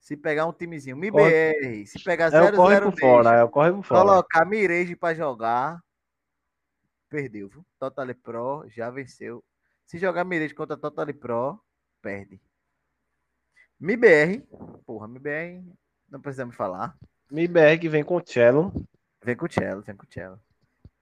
se 0.00 0.16
pegar 0.16 0.46
um 0.46 0.52
timezinho, 0.52 0.96
MIBR, 0.96 1.86
se 1.86 2.02
pegar 2.02 2.32
É 2.32 2.40
o 2.40 2.44
0 2.44 2.56
corre 2.56 2.74
0 2.74 2.90
por 2.92 3.00
fora, 3.00 3.40
é 3.40 3.48
corre 3.48 3.72
por 3.72 3.84
fora. 3.84 4.00
colocar 4.00 4.44
Mirage 4.46 4.96
pra 4.96 5.12
jogar, 5.12 5.82
perdeu, 7.08 7.48
viu? 7.48 7.66
Totally 7.78 8.14
Pro 8.14 8.64
já 8.68 8.90
venceu. 8.90 9.44
Se 9.84 9.98
jogar 9.98 10.24
Mirage 10.24 10.54
contra 10.54 10.76
Totally 10.76 11.12
Pro, 11.12 11.60
perde. 12.00 12.40
MIBR, 13.80 14.46
porra, 14.84 15.08
MIBR, 15.08 15.64
não 16.10 16.20
precisamos 16.20 16.54
falar. 16.54 16.94
MIBR 17.30 17.78
que 17.80 17.88
vem 17.88 18.04
com 18.04 18.16
o 18.16 18.22
Cello. 18.22 18.70
Vem 19.24 19.34
com 19.34 19.46
o 19.46 19.50
Cello, 19.50 19.80
vem 19.80 19.96
com 19.96 20.04
o 20.04 20.12
Cello. 20.12 20.38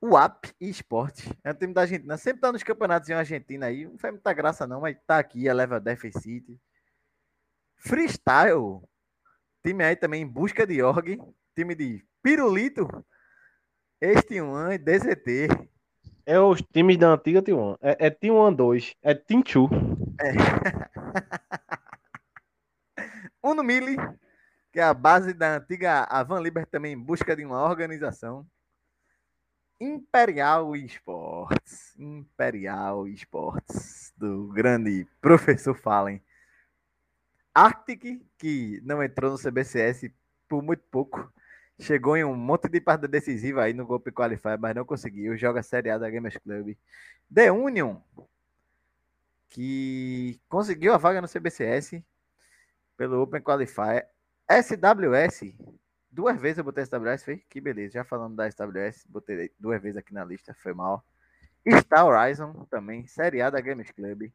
O 0.00 0.16
AP 0.16 0.46
Esporte 0.60 1.28
é 1.42 1.50
um 1.50 1.54
time 1.54 1.74
da 1.74 1.80
Argentina. 1.80 2.16
Sempre 2.16 2.40
tá 2.40 2.52
nos 2.52 2.62
campeonatos 2.62 3.08
em 3.08 3.14
Argentina 3.14 3.66
aí. 3.66 3.84
Não 3.84 3.98
faz 3.98 4.14
muita 4.14 4.32
graça, 4.32 4.64
não, 4.64 4.80
mas 4.80 4.96
tá 5.04 5.18
aqui, 5.18 5.48
a 5.48 5.52
Level 5.52 5.80
Deficit. 5.80 6.56
Freestyle. 7.78 8.80
Time 9.66 9.82
aí 9.82 9.96
também 9.96 10.22
em 10.22 10.26
busca 10.26 10.64
de 10.64 10.80
org. 10.80 11.18
Time 11.56 11.74
de 11.74 12.04
Pirulito. 12.22 12.86
Este 14.00 14.40
um 14.40 14.70
e 14.70 14.78
DZT. 14.78 15.48
É 16.24 16.38
os 16.38 16.62
times 16.62 16.96
da 16.96 17.08
antiga 17.08 17.42
T1. 17.42 17.76
É, 17.80 18.06
é 18.06 18.10
T1 18.10 18.54
2. 18.54 18.94
É 19.02 19.14
Team 19.14 19.42
2. 19.42 19.68
Uno 23.42 23.62
Mille, 23.62 23.96
que 24.72 24.80
é 24.80 24.82
a 24.82 24.92
base 24.92 25.32
da 25.32 25.56
antiga 25.56 26.04
Avan 26.04 26.40
Liber 26.40 26.66
também 26.66 26.92
em 26.92 26.98
busca 26.98 27.36
de 27.36 27.44
uma 27.44 27.62
organização. 27.62 28.46
Imperial 29.80 30.74
Esports. 30.74 31.94
Imperial 31.96 33.06
Esports, 33.06 34.12
do 34.16 34.48
grande 34.48 35.06
professor 35.20 35.74
Fallen. 35.74 36.20
Arctic, 37.54 38.20
que 38.36 38.80
não 38.84 39.02
entrou 39.02 39.30
no 39.30 39.38
CBCS 39.38 40.10
por 40.48 40.62
muito 40.62 40.82
pouco. 40.90 41.32
Chegou 41.80 42.16
em 42.16 42.24
um 42.24 42.34
monte 42.34 42.68
de 42.68 42.80
partida 42.80 43.06
decisiva 43.06 43.62
aí 43.62 43.72
no 43.72 43.86
Golpe 43.86 44.10
Qualifier, 44.10 44.58
mas 44.58 44.74
não 44.74 44.84
conseguiu. 44.84 45.36
Joga 45.36 45.60
a 45.60 45.62
Série 45.62 45.90
A 45.90 45.98
da 45.98 46.10
Gamers 46.10 46.36
Club. 46.38 46.76
The 47.32 47.52
Union, 47.52 48.00
que 49.48 50.40
conseguiu 50.48 50.92
a 50.92 50.98
vaga 50.98 51.20
no 51.20 51.28
CBCS 51.28 52.02
pelo 52.98 53.22
Open 53.22 53.40
Qualifier. 53.40 54.10
SWS, 54.50 55.54
duas 56.10 56.38
vezes 56.38 56.58
eu 56.58 56.64
botei 56.64 56.84
SWS, 56.84 57.24
foi? 57.24 57.38
Que 57.48 57.60
beleza, 57.60 57.94
já 57.94 58.04
falando 58.04 58.34
da 58.34 58.50
SWS, 58.50 59.06
botei 59.08 59.52
duas 59.58 59.80
vezes 59.80 59.96
aqui 59.96 60.12
na 60.12 60.24
lista, 60.24 60.52
foi 60.52 60.74
mal. 60.74 61.02
Star 61.80 62.04
Horizon 62.04 62.66
também, 62.70 63.06
Série 63.06 63.40
A 63.40 63.50
da 63.50 63.60
Gamers 63.60 63.90
Club. 63.92 64.30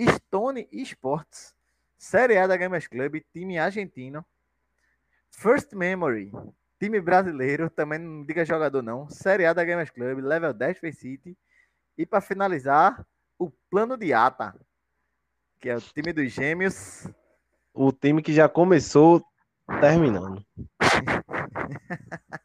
Stone 0.00 0.68
Esports, 0.70 1.54
Série 1.96 2.36
A 2.36 2.46
da 2.46 2.56
Gamers 2.56 2.86
Club, 2.86 3.22
time 3.32 3.58
argentino. 3.58 4.24
First 5.30 5.72
Memory, 5.72 6.32
time 6.78 7.00
brasileiro, 7.00 7.70
também 7.70 7.98
não 7.98 8.24
diga 8.24 8.44
jogador 8.44 8.82
não. 8.82 9.08
Série 9.08 9.46
A 9.46 9.52
da 9.52 9.64
Gamers 9.64 9.90
Club, 9.90 10.18
level 10.18 10.52
10 10.52 10.78
Face 10.78 11.00
City. 11.00 11.38
E 11.96 12.04
para 12.04 12.20
finalizar, 12.20 13.06
o 13.38 13.50
Plano 13.70 13.96
de 13.96 14.12
Ata, 14.12 14.54
que 15.60 15.68
é 15.70 15.76
o 15.76 15.80
time 15.80 16.12
dos 16.12 16.30
gêmeos. 16.30 17.06
O 17.74 17.92
time 17.92 18.22
que 18.22 18.32
já 18.32 18.48
começou 18.48 19.24
terminando. 19.80 20.44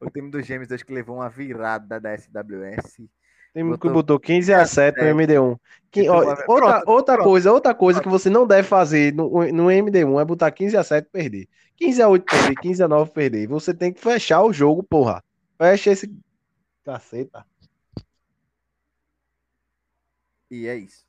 O 0.00 0.08
time 0.08 0.30
dos 0.30 0.46
gêmeos, 0.46 0.70
acho 0.72 0.86
que 0.86 0.92
levou 0.94 1.16
uma 1.16 1.28
virada 1.28 2.00
da 2.00 2.14
SWS. 2.16 3.00
O 3.00 3.08
time 3.52 3.70
Botou- 3.70 3.78
que 3.78 3.88
botou 3.90 4.20
15 4.20 4.54
a 4.54 4.64
7 4.64 4.96
no 5.02 5.20
MD1. 5.20 5.58
Que, 5.90 6.08
ó, 6.08 6.18
outra 6.18 6.36
pronto, 6.46 6.88
outra 6.90 7.14
pronto. 7.16 7.28
coisa, 7.28 7.52
outra 7.52 7.74
coisa 7.74 8.00
que 8.00 8.08
você 8.08 8.30
não 8.30 8.46
deve 8.46 8.66
fazer 8.66 9.12
no, 9.12 9.28
no 9.52 9.66
MD1 9.66 10.20
é 10.20 10.24
botar 10.24 10.50
15 10.52 10.76
a 10.76 10.84
7 10.84 11.06
e 11.06 11.10
perder. 11.10 11.48
15 11.76 12.00
a 12.02 12.08
8 12.08 12.24
perder, 12.24 12.54
15 12.56 12.82
a 12.82 12.88
9 12.88 13.10
perder. 13.10 13.46
Você 13.48 13.74
tem 13.74 13.92
que 13.92 14.00
fechar 14.00 14.42
o 14.42 14.52
jogo, 14.52 14.82
porra. 14.82 15.22
Fecha 15.58 15.90
esse 15.90 16.14
caceta. 16.84 17.44
E 20.50 20.66
é 20.66 20.76
isso. 20.76 21.04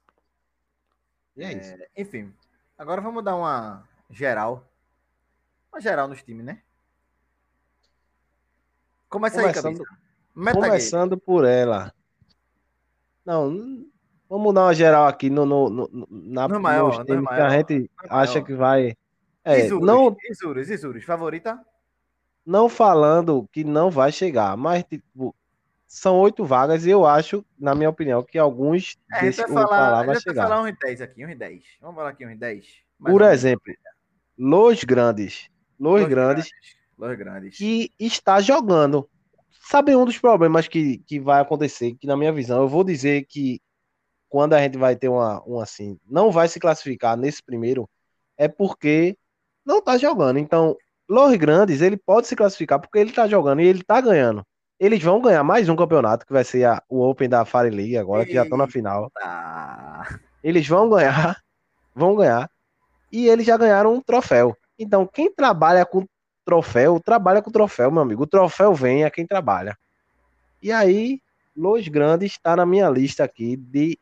E 1.38 1.44
é 1.44 1.54
isso. 1.54 1.72
É, 1.74 1.88
enfim, 1.98 2.34
agora 2.80 3.00
vamos 3.02 3.24
dar 3.24 3.36
uma 3.36 3.84
geral. 4.10 4.66
Uma 5.72 5.80
geral 5.80 6.08
nos 6.08 6.24
times, 6.24 6.44
né? 6.46 6.62
Começa 9.10 9.38
aí, 9.40 9.48
Começando- 9.48 9.78
cabeça. 9.78 9.98
Metagame. 10.36 10.68
Começando 10.68 11.18
por 11.18 11.46
ela. 11.46 11.94
Não, 13.26 13.86
vamos 14.30 14.54
dar 14.54 14.62
uma 14.66 14.74
geral 14.74 15.08
aqui 15.08 15.30
no, 15.30 15.46
no, 15.46 15.70
no- 15.70 16.08
na, 16.10 16.48
No 16.48 16.60
maior, 16.60 17.00
no 17.00 17.06
times 17.06 17.28
que 17.28 17.34
a 17.34 17.38
maior, 17.38 17.50
gente 17.52 17.80
no 17.80 17.90
acha 18.10 18.34
maior. 18.34 18.46
que 18.46 18.54
vai. 18.56 18.98
É, 19.44 19.66
Isurus, 19.66 19.86
não, 19.86 20.16
Isurus, 20.30 20.70
Isurus, 20.70 21.04
favorita? 21.04 21.64
não 22.46 22.68
falando 22.70 23.48
que 23.52 23.64
não 23.64 23.92
vai 23.92 24.12
chegar, 24.12 24.56
mas 24.58 24.84
tipo, 24.84 25.36
são 25.90 26.20
oito 26.20 26.46
vagas 26.46 26.86
e 26.86 26.92
eu 26.92 27.04
acho, 27.04 27.44
na 27.58 27.74
minha 27.74 27.90
opinião, 27.90 28.22
que 28.22 28.38
alguns 28.38 28.96
É, 29.12 29.16
a 29.16 29.24
gente 29.24 29.38
desse 29.38 29.52
vai 29.52 29.64
falar, 29.64 30.06
vai 30.06 30.22
chegar. 30.22 30.44
falar 30.44 30.62
uns 30.62 30.78
10 30.80 31.02
aqui, 31.02 31.26
uns 31.26 31.36
10. 31.36 31.64
Vamos 31.82 31.96
falar 31.96 32.10
aqui 32.10 32.28
uns 32.28 32.38
10. 32.38 32.66
mais 33.00 33.12
Por 33.12 33.24
exemplo, 33.24 33.74
Los 34.38 34.84
Grandes. 34.84 35.50
Los, 35.80 36.02
Los 36.02 36.10
Grandes, 36.10 36.50
Los 36.96 37.18
Grandes. 37.18 37.58
que 37.58 37.92
está 38.00 38.40
jogando. 38.40 39.10
Sabe 39.68 39.96
um 39.96 40.06
dos 40.06 40.20
problemas 40.20 40.68
que, 40.68 41.00
que 41.00 41.20
vai 41.20 41.42
acontecer, 41.42 41.96
que 41.96 42.06
na 42.06 42.16
minha 42.16 42.32
visão, 42.32 42.62
eu 42.62 42.70
vou 42.70 42.84
dizer 42.84 43.26
que 43.26 43.60
quando 44.30 44.54
a 44.54 44.62
gente 44.62 44.78
vai 44.78 44.96
ter 44.96 45.10
uma, 45.10 45.44
um 45.48 45.60
assim, 45.60 46.00
não 46.08 46.32
vai 46.32 46.48
se 46.48 46.60
classificar 46.60 47.18
nesse 47.18 47.42
primeiro, 47.42 47.90
é 48.38 48.48
porque 48.48 49.18
não 49.66 49.80
está 49.80 49.98
jogando. 49.98 50.38
Então, 50.38 50.78
Los 51.10 51.36
Grandes, 51.36 51.82
ele 51.82 51.98
pode 51.98 52.28
se 52.28 52.36
classificar 52.36 52.80
porque 52.80 53.00
ele 53.00 53.10
está 53.10 53.28
jogando 53.28 53.62
e 53.62 53.66
ele 53.66 53.82
está 53.82 54.00
ganhando. 54.00 54.46
Eles 54.80 55.04
vão 55.04 55.22
ganhar 55.22 55.44
mais 55.44 55.68
um 55.68 55.76
campeonato, 55.76 56.26
que 56.26 56.32
vai 56.32 56.44
ser 56.44 56.64
a- 56.66 56.82
o 56.88 57.02
Open 57.02 57.28
da 57.28 57.44
Fire 57.44 57.70
League 57.70 57.98
agora, 57.98 58.26
que 58.26 58.34
já 58.34 58.44
estão 58.44 58.58
na 58.58 58.68
final. 58.68 59.12
Eles 60.42 60.66
vão 60.68 60.90
ganhar, 60.90 61.38
vão 61.94 62.16
ganhar, 62.16 62.50
e 63.12 63.28
eles 63.28 63.46
já 63.46 63.58
ganharam 63.58 63.94
um 63.94 64.02
troféu. 64.02 64.56
Então, 64.78 65.06
quem 65.06 65.32
trabalha 65.34 65.86
com 65.86 66.06
troféu, 66.46 67.00
trabalha 67.00 67.42
com 67.42 67.52
troféu, 67.52 67.92
meu 67.92 68.02
amigo. 68.02 68.24
O 68.24 68.28
troféu 68.28 68.74
vem 68.74 69.04
a 69.04 69.12
quem 69.12 69.28
trabalha. 69.28 69.78
E 70.64 70.72
aí, 70.72 71.22
Los 71.56 71.88
Grandes 71.90 72.32
está 72.32 72.56
na 72.56 72.66
minha 72.66 72.90
lista 72.90 73.24
aqui 73.24 73.58
de. 73.58 74.00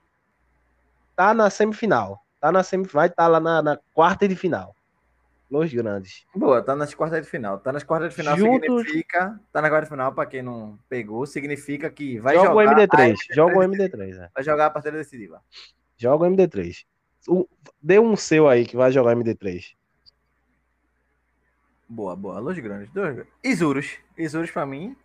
Tá 1.16 1.34
na 1.34 1.50
semifinal. 1.50 2.22
Tá 2.40 2.52
na 2.52 2.62
semifinal, 2.62 3.02
vai 3.02 3.08
estar 3.08 3.24
tá 3.24 3.28
lá 3.28 3.40
na, 3.40 3.62
na 3.64 3.80
quarta 3.96 4.28
de 4.28 4.36
final. 4.36 4.76
Los 5.50 5.74
Grandes. 5.74 6.26
Boa, 6.36 6.62
tá 6.62 6.76
nas 6.76 6.94
quartas 6.94 7.24
de 7.24 7.30
final. 7.30 7.60
Tá 7.60 7.72
nas 7.72 7.84
quartas 7.84 8.10
de 8.10 8.16
final 8.16 8.38
Juntos... 8.38 8.84
significa. 8.84 9.40
Tá 9.52 9.62
na 9.62 9.70
quarta 9.70 9.86
de 9.86 9.92
final, 9.92 10.14
para 10.14 10.30
quem 10.30 10.42
não 10.42 10.78
pegou, 10.90 11.26
significa 11.26 11.90
que 11.90 12.20
vai 12.20 12.36
joga 12.36 12.50
jogar. 12.50 12.66
O 12.66 12.76
MD3, 12.76 12.88
MD3 12.88 13.18
joga 13.34 13.58
o 13.58 13.62
MD3. 13.62 14.18
É. 14.18 14.30
Vai 14.34 14.44
jogar 14.44 14.66
a 14.66 14.70
partida 14.70 14.98
decisiva. 14.98 15.42
Joga 15.96 16.26
o 16.26 16.30
MD3. 16.30 16.86
O... 17.30 17.48
Dê 17.82 17.98
um 17.98 18.16
seu 18.18 18.48
aí 18.48 18.66
que 18.66 18.76
vai 18.76 18.92
jogar 18.92 19.16
MD3. 19.16 19.74
Boa, 21.88 22.16
boa. 22.16 22.40
Los 22.40 22.60
Grandes. 22.60 22.92
Dois. 22.92 23.26
Isurus. 23.42 23.98
Isurus, 24.18 24.52
pra 24.52 24.66
mim, 24.66 24.98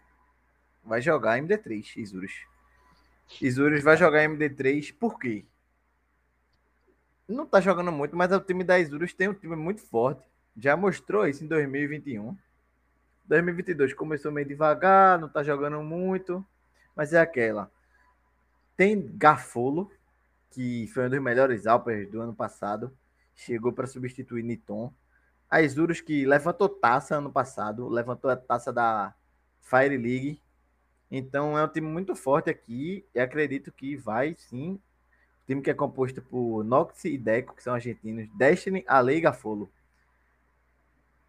vai 0.85 1.01
jogar 1.01 1.41
MD3. 1.41 1.97
Isurus. 1.97 2.33
Isurus 3.41 3.83
vai 3.83 3.97
jogar 3.97 4.25
MD3 4.29 4.93
por 4.99 5.21
quê? 5.21 5.45
Não 7.29 7.47
tá 7.47 7.61
jogando 7.61 7.93
muito, 7.93 8.17
mas 8.17 8.33
o 8.33 8.41
time 8.41 8.65
da 8.65 8.81
Isurus 8.81 9.15
tem 9.15 9.29
um 9.29 9.35
time 9.35 9.55
muito 9.55 9.81
forte 9.81 10.32
já 10.57 10.77
mostrou 10.77 11.27
isso 11.27 11.45
em 11.45 11.47
2021. 11.47 12.37
2022 13.27 13.95
começou 13.95 14.31
meio 14.31 14.47
devagar, 14.47 15.19
não 15.19 15.29
tá 15.29 15.43
jogando 15.43 15.83
muito, 15.83 16.45
mas 16.95 17.13
é 17.13 17.21
aquela. 17.21 17.71
Tem 18.77 19.01
Gafolo, 19.17 19.91
que 20.51 20.87
foi 20.89 21.07
um 21.07 21.11
dos 21.11 21.21
melhores 21.21 21.67
Alpers 21.67 22.11
do 22.11 22.21
ano 22.21 22.35
passado, 22.35 22.93
chegou 23.35 23.73
para 23.73 23.87
substituir 23.87 24.43
Niton. 24.43 24.93
A 25.51 25.63
Isurus, 25.63 26.01
que 26.01 26.27
levantou 26.27 26.69
taça 26.69 27.17
ano 27.17 27.31
passado, 27.31 27.89
levantou 27.89 28.31
a 28.31 28.37
taça 28.37 28.73
da 28.73 29.15
Fire 29.61 29.97
League. 29.97 30.41
Então 31.11 31.57
é 31.59 31.65
um 31.65 31.69
time 31.69 31.87
muito 31.87 32.15
forte 32.15 32.51
aqui 32.51 33.05
e 33.15 33.21
acredito 33.21 33.71
que 33.71 33.97
vai 33.97 34.35
sim. 34.39 34.81
O 35.43 35.47
time 35.47 35.63
que 35.63 35.71
é 35.71 35.75
composto 35.75 36.23
por 36.23 36.65
Nox 36.65 37.05
e 37.05 37.19
Deco, 37.19 37.55
que 37.55 37.63
são 37.63 37.75
argentinos, 37.75 38.29
Destiny, 38.35 38.85
Ale 38.87 39.17
e 39.17 39.21
Gafolo 39.21 39.71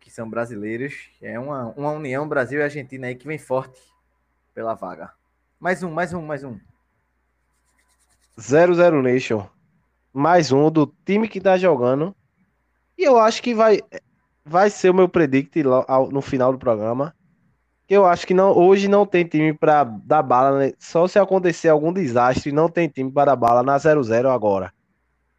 que 0.03 0.11
são 0.11 0.29
brasileiros. 0.29 1.09
É 1.21 1.39
uma, 1.39 1.73
uma 1.77 1.91
união 1.91 2.27
Brasil 2.27 2.59
e 2.59 2.63
Argentina 2.63 3.07
aí 3.07 3.15
que 3.15 3.25
vem 3.25 3.37
forte 3.37 3.79
pela 4.53 4.73
vaga. 4.73 5.11
Mais 5.59 5.81
um, 5.81 5.89
mais 5.89 6.13
um, 6.13 6.21
mais 6.21 6.43
um. 6.43 6.59
00 8.37 9.01
Nation. 9.01 9.47
Mais 10.11 10.51
um 10.51 10.69
do 10.69 10.85
time 11.05 11.27
que 11.27 11.39
tá 11.39 11.57
jogando. 11.57 12.13
E 12.97 13.03
eu 13.03 13.17
acho 13.17 13.41
que 13.41 13.55
vai, 13.55 13.79
vai 14.45 14.69
ser 14.69 14.89
o 14.89 14.93
meu 14.93 15.07
predict 15.07 15.63
no 16.11 16.21
final 16.21 16.51
do 16.51 16.59
programa. 16.59 17.15
Eu 17.87 18.05
acho 18.05 18.27
que 18.27 18.33
não, 18.33 18.51
hoje 18.51 18.87
não 18.87 19.05
tem 19.05 19.23
time 19.23 19.53
para 19.53 19.83
dar 19.83 20.21
bala. 20.21 20.59
Né? 20.59 20.73
Só 20.77 21.07
se 21.07 21.17
acontecer 21.17 21.69
algum 21.69 21.93
desastre, 21.93 22.51
não 22.51 22.67
tem 22.67 22.87
time 22.87 23.11
para 23.11 23.31
dar 23.31 23.35
bala 23.35 23.63
na 23.63 23.77
00 23.77 24.29
agora. 24.29 24.73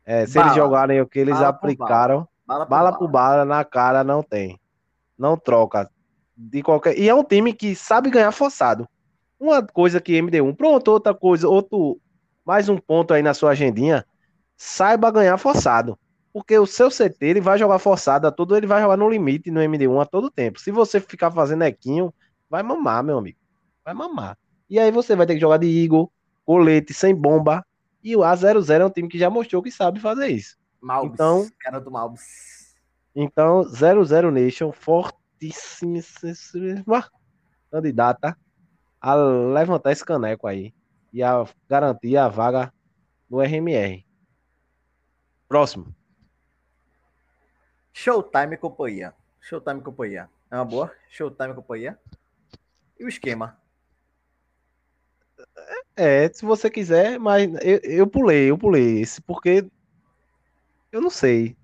É, 0.07 0.27
se 0.27 0.35
bala. 0.35 0.47
eles 0.47 0.57
jogarem 0.57 1.01
o 1.01 1.07
que 1.07 1.19
eles 1.19 1.35
bala 1.35 1.49
aplicaram. 1.49 2.29
Bala, 2.47 2.67
bala, 2.67 2.93
por 2.93 3.09
bala 3.09 3.45
na 3.45 3.65
cara 3.65 4.05
não 4.05 4.23
tem. 4.23 4.61
Não 5.19 5.37
troca. 5.37 5.91
De 6.37 6.63
qualquer. 6.63 6.99
E 6.99 7.09
é 7.09 7.15
um 7.15 7.25
time 7.25 7.53
que 7.53 7.75
sabe 7.75 8.11
ganhar 8.11 8.33
forçado. 8.33 8.89
Uma 9.41 9.63
coisa 9.63 10.01
que 10.01 10.13
MD1, 10.13 10.55
pronto, 10.55 10.91
outra 10.91 11.15
coisa, 11.15 11.49
outro. 11.49 12.01
Mais 12.45 12.69
um 12.69 12.77
ponto 12.77 13.15
aí 13.15 13.23
na 13.23 13.33
sua 13.33 13.51
agendinha. 13.51 14.05
Saiba 14.57 15.11
ganhar 15.11 15.39
forçado. 15.39 15.99
Porque 16.33 16.59
o 16.59 16.67
seu 16.67 16.91
CT 16.91 17.17
ele 17.21 17.41
vai 17.41 17.57
jogar 17.57 17.79
forçado 17.79 18.27
a 18.27 18.31
todo, 18.33 18.57
ele 18.57 18.67
vai 18.67 18.83
jogar 18.83 18.97
no 18.97 19.09
limite 19.09 19.51
no 19.51 19.61
MD1 19.61 20.03
a 20.03 20.05
todo 20.05 20.31
tempo. 20.31 20.61
Se 20.61 20.71
você 20.71 21.01
ficar 21.01 21.31
fazendo 21.31 21.63
equinho, 21.63 22.13
vai 22.51 22.63
mamar, 22.63 23.05
meu 23.05 23.19
amigo. 23.19 23.39
Vai 23.85 23.95
mamar. 23.95 24.37
E 24.69 24.79
aí 24.79 24.91
você 24.91 25.15
vai 25.15 25.27
ter 25.27 25.35
que 25.35 25.41
jogar 25.41 25.59
de 25.59 25.67
Eagle, 25.67 26.11
colete, 26.45 26.93
sem 26.93 27.15
bomba. 27.15 27.65
E 28.03 28.17
o 28.17 28.21
A00 28.21 28.81
é 28.81 28.85
um 28.85 28.91
time 28.91 29.09
que 29.09 29.19
já 29.19 29.31
mostrou 29.31 29.63
que 29.63 29.71
sabe 29.71 30.01
fazer 30.01 30.29
isso. 30.29 30.57
Malbis, 30.85 31.15
então, 31.15 31.51
cara 31.59 31.81
do 31.81 31.91
Malbis. 31.91 32.77
Então, 33.17 33.65
00 33.65 34.31
Nation, 34.31 34.71
fortíssima 34.71 36.03
candidata 37.71 38.37
a 39.01 39.15
levantar 39.15 39.93
esse 39.93 40.05
caneco 40.05 40.47
aí 40.47 40.75
e 41.11 41.23
a 41.23 41.47
garantir 41.69 42.19
a 42.19 42.29
vaga 42.29 42.73
no 43.31 43.41
RMR. 43.41 44.05
Próximo. 45.49 45.95
Showtime 47.93 48.59
Companhia. 48.59 49.15
Showtime 49.41 49.81
Companhia. 49.81 50.29
É 50.51 50.57
uma 50.57 50.65
boa? 50.67 50.93
Showtime 51.09 51.55
Companhia. 51.55 51.99
E 52.99 53.05
o 53.05 53.09
esquema? 53.09 53.59
É, 55.97 56.29
se 56.29 56.45
você 56.45 56.69
quiser, 56.69 57.19
mas 57.19 57.51
eu, 57.63 57.79
eu 57.85 58.07
pulei, 58.07 58.51
eu 58.51 58.59
pulei 58.59 59.01
esse, 59.01 59.23
porque 59.23 59.71
eu 60.95 61.01
não 61.01 61.11
sei. 61.11 61.57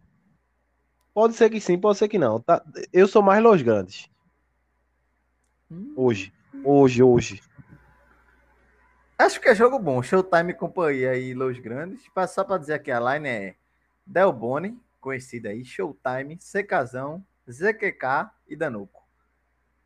Pode 1.14 1.34
ser 1.34 1.48
que 1.50 1.60
sim, 1.60 1.78
pode 1.78 1.98
ser 1.98 2.08
que 2.08 2.18
não. 2.18 2.40
Tá? 2.40 2.64
Eu 2.92 3.06
sou 3.06 3.22
mais 3.22 3.40
Los 3.40 3.62
Grandes. 3.62 4.10
Hum. 5.70 5.94
Hoje. 5.96 6.32
Hoje, 6.64 7.00
hoje. 7.00 7.42
Acho 9.16 9.40
que 9.40 9.48
é 9.48 9.54
jogo 9.54 9.78
bom. 9.78 10.02
Showtime 10.02 10.52
companhia 10.52 11.12
aí, 11.12 11.32
Los 11.32 11.60
Grandes. 11.60 12.02
Só 12.28 12.42
para 12.42 12.58
dizer 12.58 12.82
que 12.82 12.90
a 12.90 12.98
line 12.98 13.28
é 13.28 13.56
Del 14.04 14.32
Boni, 14.32 14.76
conhecida 15.00 15.50
aí, 15.50 15.64
Showtime, 15.64 16.36
Secazão, 16.40 17.24
ZQK 17.48 18.32
e 18.48 18.56
Danuco. 18.56 19.06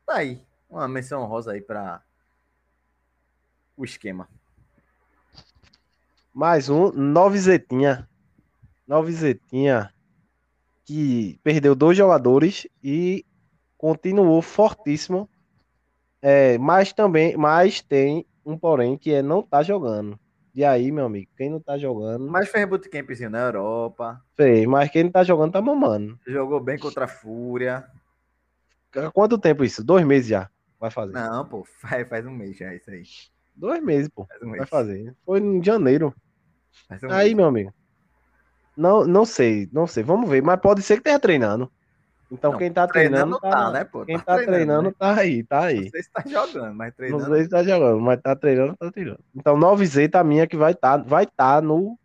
Tá 0.07 0.16
aí. 0.16 0.42
Uma 0.70 0.88
menção 0.88 1.22
rosa 1.26 1.52
aí 1.52 1.61
para 1.61 2.02
o 3.76 3.85
esquema. 3.85 4.26
Mais 6.33 6.70
um, 6.70 6.90
Nove 6.92 7.38
Zetinha. 7.38 8.09
Nove 8.87 9.12
Zetinha 9.12 9.90
que 10.85 11.38
perdeu 11.42 11.75
dois 11.75 11.97
jogadores 11.97 12.66
e 12.83 13.25
continuou 13.79 14.42
fortíssimo. 14.42 15.29
É, 16.20 16.59
mas 16.59 16.92
também, 16.92 17.37
mas 17.37 17.81
tem 17.81 18.27
um 18.44 18.57
porém 18.59 18.97
que 18.97 19.12
é 19.12 19.23
não 19.23 19.42
tá 19.42 19.62
jogando. 19.62 20.18
E 20.55 20.64
aí, 20.64 20.92
meu 20.92 21.07
amigo, 21.07 21.31
quem 21.37 21.51
não 21.51 21.61
tá 21.61 21.77
jogando. 21.77 22.29
Mas 22.29 22.49
fez 22.49 22.68
bootcampzinho 22.68 23.29
na 23.29 23.40
Europa. 23.40 24.23
Fez, 24.37 24.66
mas 24.66 24.90
quem 24.90 25.05
não 25.05 25.11
tá 25.11 25.25
jogando 25.25 25.53
tá 25.53 25.61
mamando. 25.61 26.18
Jogou 26.27 26.61
bem 26.61 26.79
contra 26.79 27.07
a 27.07 27.09
Fúria. 27.09 27.85
Quanto 29.12 29.37
tempo 29.37 29.64
isso? 29.64 29.83
Dois 29.83 30.07
meses 30.07 30.29
já 30.29 30.49
vai 30.79 30.90
fazer. 30.90 31.12
Não, 31.12 31.44
pô, 31.44 31.64
faz, 31.64 32.09
faz 32.09 32.27
um 32.27 32.31
mês 32.31 32.57
já 32.57 32.73
isso 32.75 32.90
aí. 32.90 33.03
Dois 33.57 33.83
meses, 33.83 34.09
pô. 34.09 34.29
Um 34.42 34.47
mês. 34.47 34.59
Vai 34.59 34.66
fazer. 34.66 35.14
Foi 35.25 35.40
em 35.40 35.62
janeiro. 35.62 36.14
Um 37.03 37.11
aí, 37.11 37.27
mês. 37.27 37.35
meu 37.35 37.47
amigo. 37.47 37.75
Não, 38.77 39.05
não 39.05 39.25
sei, 39.25 39.69
não 39.73 39.87
sei. 39.87 40.03
Vamos 40.03 40.29
ver. 40.29 40.43
Mas 40.43 40.61
pode 40.61 40.83
ser 40.83 40.95
que 40.95 41.01
esteja 41.01 41.19
treinando. 41.19 41.71
Então 42.31 42.53
não, 42.53 42.59
quem 42.59 42.73
tá 42.73 42.87
treinando, 42.87 43.39
treinando 43.39 43.41
tá, 43.41 43.51
tá, 43.51 43.71
né, 43.71 43.85
pô? 43.85 44.05
Quem 44.05 44.19
tá, 44.19 44.37
tá 44.37 44.45
treinando, 44.45 44.89
né? 44.89 44.95
tá 44.99 45.15
aí, 45.15 45.45
tá 45.45 45.65
aí. 45.67 45.83
Não 45.83 45.91
sei 45.91 46.03
se 46.03 46.11
tá 46.11 46.25
jogando, 46.27 46.75
mas 46.75 46.95
treinando. 46.95 47.25
Não 47.25 47.35
sei 47.35 47.45
se 47.45 47.51
tá 47.51 47.63
jogando, 47.63 48.01
mas 48.01 48.21
tá 48.21 48.35
treinando, 48.35 48.77
tá 48.77 48.91
treinando. 48.91 49.21
Então 49.35 49.57
9Z 49.57 50.11
tá 50.11 50.25
minha 50.25 50.47
que 50.47 50.57
vai 50.57 50.73
estar 50.73 50.99
tá, 50.99 51.05
vai 51.05 51.27
tá 51.27 51.61
no 51.61 51.97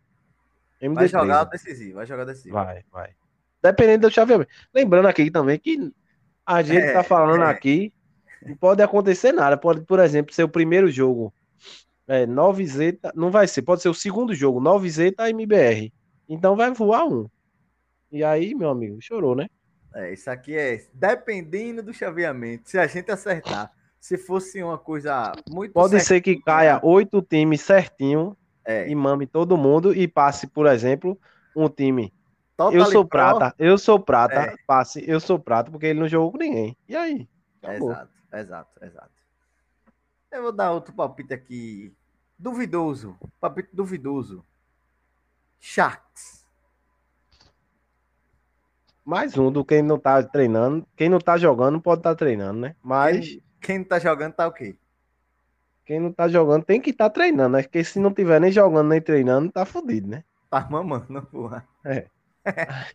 MD3. 0.80 0.94
Vai 0.94 1.08
jogar 1.08 1.44
decisivo, 1.44 1.94
vai 1.96 2.06
jogar 2.06 2.24
decisivo. 2.24 2.54
Vai, 2.54 2.84
vai. 2.92 3.10
Dependendo 3.62 4.08
do 4.08 4.14
chaveamento. 4.14 4.50
Lembrando 4.72 5.06
aqui 5.06 5.30
também 5.30 5.58
que 5.58 5.92
a 6.46 6.62
gente 6.62 6.84
é, 6.84 6.92
tá 6.92 7.02
falando 7.02 7.42
é. 7.42 7.48
aqui, 7.48 7.92
não 8.44 8.56
pode 8.56 8.82
acontecer 8.82 9.32
nada. 9.32 9.56
Pode, 9.56 9.80
por 9.82 9.98
exemplo, 9.98 10.34
ser 10.34 10.44
o 10.44 10.48
primeiro 10.48 10.90
jogo 10.90 11.32
é, 12.06 12.26
9Z, 12.26 12.98
não 13.14 13.30
vai 13.30 13.46
ser, 13.46 13.62
pode 13.62 13.82
ser 13.82 13.88
o 13.88 13.94
segundo 13.94 14.34
jogo, 14.34 14.60
9Z 14.60 15.14
tá 15.14 15.30
MBR. 15.30 15.92
Então 16.30 16.54
vai 16.54 16.72
voar 16.72 17.04
um. 17.06 17.28
E 18.12 18.22
aí, 18.22 18.54
meu 18.54 18.70
amigo, 18.70 19.02
chorou, 19.02 19.34
né? 19.34 19.48
É, 19.92 20.12
isso 20.12 20.30
aqui 20.30 20.56
é 20.56 20.80
dependendo 20.94 21.82
do 21.82 21.92
chaveamento. 21.92 22.70
Se 22.70 22.78
a 22.78 22.86
gente 22.86 23.10
acertar, 23.10 23.72
se 23.98 24.16
fosse 24.16 24.62
uma 24.62 24.78
coisa 24.78 25.32
muito. 25.50 25.72
Pode 25.72 25.98
ser 25.98 26.20
que 26.20 26.40
caia 26.40 26.78
oito 26.84 27.20
times 27.20 27.62
certinho 27.62 28.36
é. 28.64 28.88
e 28.88 28.94
mame 28.94 29.26
todo 29.26 29.56
mundo 29.56 29.92
e 29.92 30.06
passe, 30.06 30.46
por 30.46 30.66
exemplo, 30.66 31.18
um 31.56 31.68
time. 31.68 32.14
Total 32.56 32.78
eu 32.78 32.86
sou 32.86 33.04
prata, 33.04 33.54
eu 33.58 33.76
sou 33.76 33.98
prata, 33.98 34.34
é. 34.34 34.54
passe, 34.66 35.02
eu 35.08 35.18
sou 35.18 35.38
prata, 35.38 35.68
porque 35.68 35.86
ele 35.86 35.98
não 35.98 36.08
jogou 36.08 36.30
com 36.30 36.38
ninguém. 36.38 36.76
E 36.88 36.94
aí? 36.94 37.28
Exato, 37.64 38.12
exato, 38.32 38.84
exato. 38.84 39.10
Eu 40.30 40.42
vou 40.42 40.52
dar 40.52 40.70
outro 40.70 40.94
palpite 40.94 41.34
aqui. 41.34 41.92
Duvidoso. 42.38 43.18
Palpite 43.40 43.70
duvidoso. 43.72 44.44
Sharks. 45.60 46.46
Mais 49.04 49.36
um 49.36 49.52
do 49.52 49.64
quem 49.64 49.82
não 49.82 49.98
tá 49.98 50.22
treinando. 50.22 50.86
Quem 50.96 51.08
não 51.08 51.18
tá 51.18 51.36
jogando 51.36 51.80
pode 51.80 52.00
estar 52.00 52.10
tá 52.10 52.16
treinando, 52.16 52.60
né? 52.60 52.76
Mas. 52.82 53.28
Quem, 53.28 53.42
quem 53.60 53.78
não 53.78 53.84
tá 53.84 53.98
jogando 53.98 54.32
tá 54.32 54.46
o 54.46 54.52
quê? 54.52 54.76
Quem 55.84 56.00
não 56.00 56.12
tá 56.12 56.28
jogando 56.28 56.64
tem 56.64 56.80
que 56.80 56.90
estar 56.90 57.10
tá 57.10 57.14
treinando, 57.14 57.56
né? 57.56 57.62
Porque 57.62 57.84
se 57.84 57.98
não 57.98 58.12
tiver 58.12 58.40
nem 58.40 58.50
jogando 58.50 58.88
nem 58.88 59.00
treinando, 59.00 59.50
tá 59.52 59.64
fudido, 59.64 60.08
né? 60.08 60.24
Tá 60.48 60.66
mamando, 60.68 61.22
porra. 61.26 61.66
É. 61.84 62.06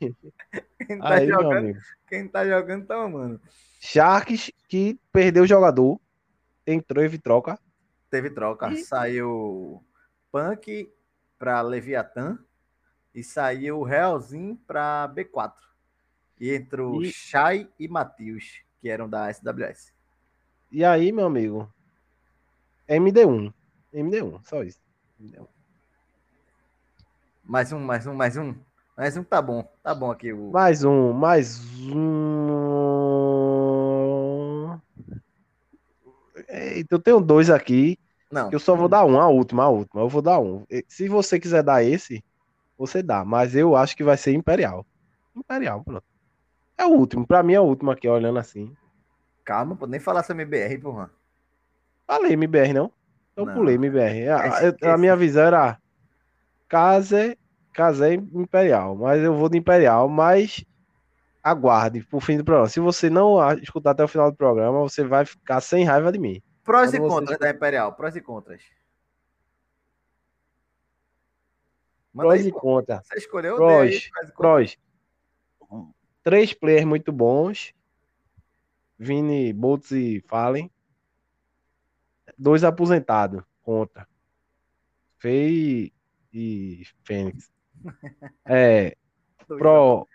Quem 0.87 0.99
tá, 0.99 1.13
Aí, 1.13 1.27
jogando, 1.27 1.77
quem 2.07 2.27
tá 2.27 2.47
jogando 2.47 2.85
tá 2.87 2.95
amando. 2.95 3.39
Sharks 3.79 4.51
que 4.67 4.99
perdeu 5.11 5.43
o 5.43 5.47
jogador. 5.47 5.99
Entrou 6.65 7.03
e 7.05 7.17
troca. 7.17 7.59
Teve 8.09 8.31
troca. 8.31 8.71
E- 8.71 8.83
Saiu 8.83 9.83
Punk 10.31 10.91
pra 11.37 11.61
Leviatã 11.61 12.39
e 13.15 13.23
saiu 13.23 13.81
Realzinho 13.81 14.59
pra 14.67 15.07
B4. 15.07 15.53
E 16.39 16.53
entrou 16.53 17.01
E- 17.01 17.11
Shai 17.13 17.67
e 17.79 17.87
Matheus, 17.87 18.59
que 18.81 18.89
eram 18.89 19.09
da 19.09 19.29
SWS. 19.29 19.93
E 20.69 20.83
aí, 20.83 21.13
meu 21.13 21.25
amigo. 21.25 21.71
MD1. 22.89 23.53
MD1, 23.93 24.41
só 24.43 24.61
isso. 24.63 24.79
Entendeu? 25.17 25.47
Mais 27.43 27.71
um, 27.71 27.79
mais 27.79 28.05
um, 28.05 28.13
mais 28.13 28.35
um. 28.35 28.53
Mais 28.97 29.15
um 29.15 29.23
tá 29.23 29.41
bom. 29.41 29.63
Tá 29.81 29.95
bom 29.95 30.11
aqui 30.11 30.33
o. 30.33 30.51
Mais 30.51 30.83
um, 30.83 31.13
mais 31.13 31.61
um. 31.89 32.05
Eita, 36.49 36.95
eu 36.95 36.99
tenho 36.99 37.21
dois 37.21 37.49
aqui. 37.49 37.97
Não. 38.29 38.51
Eu 38.51 38.59
só 38.59 38.75
vou 38.75 38.89
dar 38.89 39.05
um, 39.05 39.17
a 39.19 39.27
última, 39.29 39.63
a 39.63 39.69
última. 39.69 40.01
Eu 40.01 40.09
vou 40.09 40.21
dar 40.21 40.39
um. 40.39 40.65
Se 40.87 41.07
você 41.07 41.39
quiser 41.39 41.63
dar 41.63 41.81
esse, 41.83 42.23
você 42.77 43.01
dá. 43.03 43.23
Mas 43.25 43.55
eu 43.55 43.75
acho 43.75 43.95
que 43.95 44.03
vai 44.03 44.17
ser 44.17 44.33
Imperial. 44.33 44.85
Imperial, 45.35 45.83
pronto. 45.83 46.03
É 46.77 46.85
o 46.85 46.89
último. 46.89 47.25
Pra 47.25 47.41
mim 47.43 47.53
é 47.53 47.59
o 47.59 47.63
último 47.63 47.91
aqui, 47.91 48.07
olhando 48.07 48.39
assim. 48.39 48.75
Calma, 49.43 49.75
pô, 49.75 49.85
nem 49.85 49.99
falar 49.99 50.23
sobre 50.23 50.43
MBR, 50.43 50.77
porra. 50.79 51.09
Falei 52.07 52.33
MBR, 52.33 52.73
não? 52.73 52.91
Eu 53.35 53.45
Não. 53.45 53.53
pulei 53.53 53.75
MBR. 53.75 54.29
A, 54.29 54.93
a- 54.93 54.97
minha 54.97 55.15
visão 55.15 55.43
era 55.43 55.77
Case, 56.69 57.37
Case 57.73 58.13
Imperial. 58.33 58.95
Mas 58.95 59.21
eu 59.21 59.33
vou 59.35 59.49
de 59.49 59.57
Imperial, 59.57 60.07
mas 60.09 60.63
aguarde 61.43 62.03
pro 62.03 62.19
fim 62.19 62.37
do 62.37 62.43
programa. 62.45 62.69
Se 62.69 62.79
você 62.79 63.09
não 63.09 63.37
escutar 63.59 63.91
até 63.91 64.03
o 64.03 64.07
final 64.07 64.31
do 64.31 64.37
programa, 64.37 64.79
você 64.79 65.03
vai 65.03 65.25
ficar 65.25 65.61
sem 65.61 65.83
raiva 65.83 66.11
de 66.11 66.17
mim. 66.19 66.41
Prós 66.63 66.89
Quando 66.91 66.95
e 66.95 66.99
você 66.99 67.09
contras 67.09 67.39
da 67.39 67.49
Imperial. 67.49 67.93
Prós 67.93 68.15
e 68.15 68.21
contras. 68.21 68.61
Manda 72.15 72.29
Prós 72.29 72.41
aí, 72.41 72.47
e 72.47 72.51
contra. 72.51 73.01
Você 73.03 73.17
escolheu 73.17 73.57
Prós, 73.57 73.89
dê 73.89 73.95
aí, 74.23 74.31
prós. 74.31 74.77
Três 76.23 76.53
players 76.53 76.85
muito 76.85 77.11
bons. 77.11 77.73
Vini, 78.97 79.51
Boltz 79.51 79.91
e 79.91 80.21
Fallen. 80.25 80.71
Dois 82.37 82.63
aposentados. 82.63 83.43
Contra. 83.61 84.07
Fei 85.17 85.91
e 86.33 86.83
Fênix. 87.03 87.51
É, 88.45 88.95
Dois 89.47 89.59
Pro, 89.59 90.07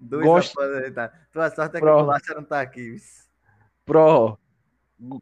Dois 0.00 0.24
Gosto- 0.24 0.60
aposentados. 0.60 1.18
Tua 1.32 1.50
sorte 1.50 1.76
é 1.76 1.80
que 1.80 1.84
Pro. 1.84 1.94
o 1.96 2.00
Bolacha 2.02 2.34
não 2.34 2.44
tá 2.44 2.60
aqui. 2.60 2.96
Pro. 3.84 4.38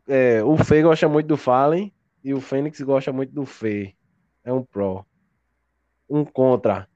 É, 0.07 0.43
o 0.45 0.57
Fei 0.59 0.83
gosta 0.83 1.09
muito 1.09 1.27
do 1.27 1.37
Fallen 1.37 1.93
e 2.23 2.33
o 2.35 2.41
Fênix 2.41 2.81
gosta 2.83 3.13
muito 3.13 3.33
do 3.33 3.45
Fei. 3.47 3.97
É 4.45 4.53
um 4.53 4.63
Pro. 4.63 5.05
Um 6.09 6.25
contra. 6.25 6.89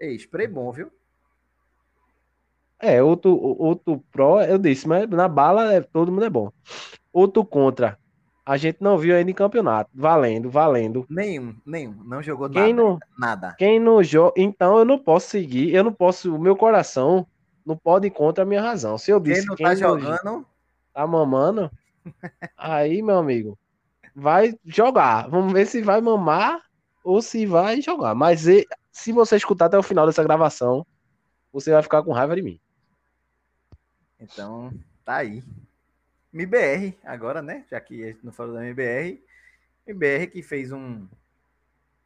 Ei, 0.00 0.14
spray 0.18 0.46
bom, 0.46 0.70
viu? 0.72 0.90
É, 2.78 3.02
outro, 3.02 3.34
outro 3.34 4.04
Pro, 4.12 4.40
eu 4.42 4.58
disse, 4.58 4.86
mas 4.86 5.08
na 5.08 5.28
bala 5.28 5.72
é, 5.72 5.80
todo 5.80 6.12
mundo 6.12 6.24
é 6.24 6.30
bom. 6.30 6.52
Outro 7.12 7.44
contra. 7.44 7.98
A 8.44 8.56
gente 8.56 8.78
não 8.80 8.96
viu 8.98 9.16
ainda 9.16 9.30
em 9.30 9.34
campeonato. 9.34 9.90
Valendo, 9.94 10.50
valendo. 10.50 11.04
Nenhum, 11.08 11.56
nenhum. 11.64 11.96
Não 12.04 12.22
jogou 12.22 12.48
Quem 12.48 12.72
nada. 12.72 12.74
não, 12.74 12.98
Nada. 13.18 13.54
quem 13.58 13.80
não 13.80 14.02
joga. 14.02 14.34
Então 14.36 14.78
eu 14.78 14.84
não 14.84 14.98
posso 14.98 15.28
seguir. 15.30 15.74
Eu 15.74 15.82
não 15.82 15.92
posso. 15.92 16.32
O 16.34 16.38
meu 16.38 16.54
coração 16.54 17.26
não 17.64 17.76
pode 17.76 18.06
ir 18.06 18.10
contra 18.10 18.44
a 18.44 18.46
minha 18.46 18.62
razão. 18.62 18.96
Se 18.98 19.10
eu 19.10 19.20
Quem 19.20 19.32
disse 19.34 19.46
não 19.48 19.56
quem 19.56 19.66
tá 19.66 19.72
não 19.72 19.78
jogando, 19.78 20.46
tá 20.92 21.06
mamando, 21.06 21.70
aí, 22.56 23.02
meu 23.02 23.18
amigo, 23.18 23.58
vai 24.14 24.54
jogar. 24.64 25.28
Vamos 25.28 25.52
ver 25.52 25.66
se 25.66 25.82
vai 25.82 26.00
mamar 26.00 26.62
ou 27.06 27.22
se 27.22 27.46
vai 27.46 27.80
jogar. 27.80 28.16
Mas 28.16 28.44
se 28.90 29.12
você 29.12 29.36
escutar 29.36 29.66
até 29.66 29.78
o 29.78 29.82
final 29.82 30.06
dessa 30.06 30.24
gravação, 30.24 30.84
você 31.52 31.70
vai 31.70 31.80
ficar 31.80 32.02
com 32.02 32.12
raiva 32.12 32.34
de 32.34 32.42
mim. 32.42 32.60
então 34.18 34.72
tá 35.04 35.18
aí. 35.18 35.42
MBR, 36.34 36.98
agora, 37.04 37.40
né? 37.40 37.64
Já 37.70 37.80
que 37.80 38.02
a 38.02 38.08
gente 38.08 38.24
não 38.24 38.32
falou 38.32 38.54
da 38.54 38.66
MBR. 38.66 39.22
MBR 39.86 40.26
que 40.26 40.42
fez 40.42 40.72
um 40.72 41.06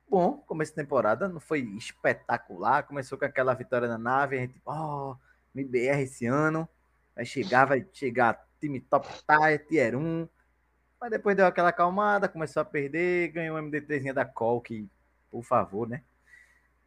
bom 0.07 0.37
começo 0.47 0.73
de 0.73 0.77
temporada, 0.77 1.27
não 1.29 1.41
foi 1.41 1.61
espetacular. 1.61 2.83
Começou 2.83 3.17
com 3.17 3.25
aquela 3.25 3.55
vitória 3.55 3.89
na 3.89 3.97
nave, 3.97 4.37
a 4.37 4.41
gente, 4.41 4.61
ó, 4.67 5.17
MBR 5.55 6.03
esse 6.03 6.27
ano. 6.27 6.69
Vai 7.17 7.25
chegar, 7.25 7.65
vai 7.65 7.87
chegar 7.91 8.47
time 8.61 8.81
top 8.81 9.09
tier, 9.27 9.67
tier 9.67 9.97
1. 9.97 10.29
Mas 11.01 11.11
depois 11.11 11.37
deu 11.37 11.47
aquela 11.47 11.71
acalmada, 11.71 12.29
começou 12.29 12.61
a 12.61 12.65
perder, 12.65 13.29
ganhou 13.29 13.57
um 13.57 13.61
MD3 13.71 14.13
da 14.13 14.25
Col, 14.25 14.61
que, 14.61 14.87
por 15.31 15.43
favor, 15.43 15.89
né? 15.89 16.03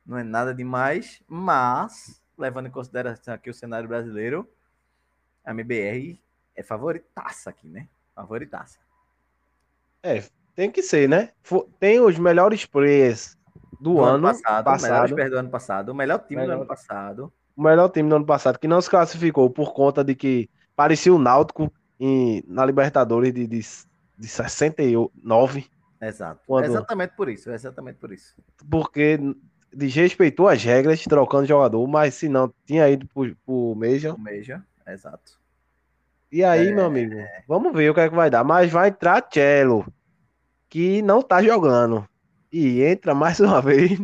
Não 0.05 0.17
é 0.17 0.23
nada 0.23 0.53
demais, 0.53 1.21
mas, 1.27 2.21
levando 2.37 2.67
em 2.67 2.71
consideração 2.71 3.33
aqui 3.33 3.49
o 3.49 3.53
cenário 3.53 3.87
brasileiro, 3.87 4.47
a 5.43 5.51
MBR 5.51 6.21
é 6.55 6.61
favoritaça 6.61 7.49
aqui, 7.49 7.67
né? 7.67 7.87
Favoritaça. 8.13 8.77
É, 10.03 10.23
tem 10.55 10.69
que 10.69 10.83
ser, 10.83 11.09
né? 11.09 11.31
Tem 11.79 11.99
os 11.99 12.19
melhores 12.19 12.65
players 12.65 13.35
do, 13.79 13.95
Do 13.95 14.03
ano, 14.03 14.27
passado, 14.27 14.65
passado, 14.65 15.11
o 15.11 15.15
melhor 15.15 15.29
do 15.29 15.37
ano 15.37 15.49
passado, 15.49 15.89
o 15.89 15.95
melhor 15.95 16.19
time 16.19 16.41
do 16.41 16.41
Melhor. 16.41 16.57
ano 16.57 16.65
passado. 16.67 17.33
o 17.55 17.63
melhor 17.63 17.89
time 17.89 18.09
do 18.09 18.15
ano 18.17 18.25
passado, 18.25 18.59
que 18.59 18.67
não 18.67 18.81
se 18.81 18.89
classificou 18.89 19.49
por 19.49 19.73
conta 19.73 20.03
de 20.03 20.13
que 20.15 20.49
parecia 20.75 21.13
o 21.13 21.17
Náutico 21.19 21.71
em- 21.99 22.43
na 22.47 22.65
Libertadores 22.65 23.33
de, 23.33 23.47
de, 23.47 23.61
de 24.17 24.27
69, 24.27 25.65
Exato. 26.01 26.41
Quando- 26.45 26.65
Exatamente 26.65 27.15
por 27.15 27.29
isso, 27.29 27.49
exatamente 27.49 27.95
por 27.97 28.11
isso. 28.11 28.35
porque 28.69 29.17
desrespeitou 29.73 30.47
as 30.49 30.61
regras, 30.63 31.01
trocando 31.03 31.45
jogador, 31.47 31.87
mas 31.87 32.13
se 32.15 32.27
não, 32.27 32.53
tinha 32.65 32.89
ido 32.89 33.07
pro, 33.07 33.35
pro. 33.45 33.53
O 33.71 33.75
Meja, 33.75 34.15
exato. 34.85 35.39
E 36.31 36.43
aí, 36.43 36.67
É. 36.67 36.71
meu 36.73 36.85
amigo, 36.85 37.15
vamos 37.47 37.71
ver 37.73 37.89
o 37.89 37.93
que 37.93 37.99
é 38.01 38.09
que 38.09 38.15
vai 38.15 38.29
dar. 38.29 38.43
Mas 38.43 38.69
vai 38.71 38.89
entrar 38.89 39.25
Cello, 39.31 39.85
que 40.69 41.01
não 41.01 41.21
tá 41.21 41.41
jogando. 41.41 42.07
E 42.51 42.83
entra 42.83 43.15
mais 43.15 43.39
uma 43.39 43.61
vez 43.61 43.97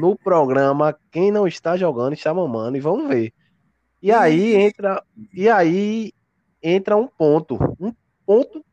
no 0.00 0.16
programa. 0.16 0.96
Quem 1.10 1.32
não 1.32 1.46
está 1.46 1.76
jogando 1.76 2.12
está 2.12 2.32
mamando. 2.34 2.76
E 2.76 2.80
vamos 2.80 3.08
ver. 3.08 3.32
E 4.02 4.12
aí 4.12 4.54
entra. 4.54 5.02
E 5.32 5.48
aí 5.48 6.12
entra 6.62 6.96
um 6.96 7.08
ponto. 7.08 7.56
Um 7.80 7.92
ponto 8.26 8.64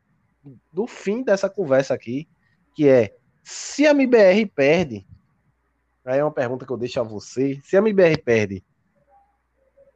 do 0.72 0.86
fim 0.86 1.22
dessa 1.22 1.48
conversa 1.48 1.94
aqui. 1.94 2.28
Que 2.74 2.88
é 2.88 3.16
se 3.42 3.86
a 3.86 3.90
MBR 3.90 4.46
perde. 4.46 5.06
Aí 6.04 6.18
é 6.18 6.24
uma 6.24 6.32
pergunta 6.32 6.64
que 6.64 6.72
eu 6.72 6.78
deixo 6.78 7.00
a 7.00 7.02
você. 7.02 7.60
Se 7.62 7.76
a 7.76 7.80
MBR 7.80 8.22
perde, 8.22 8.64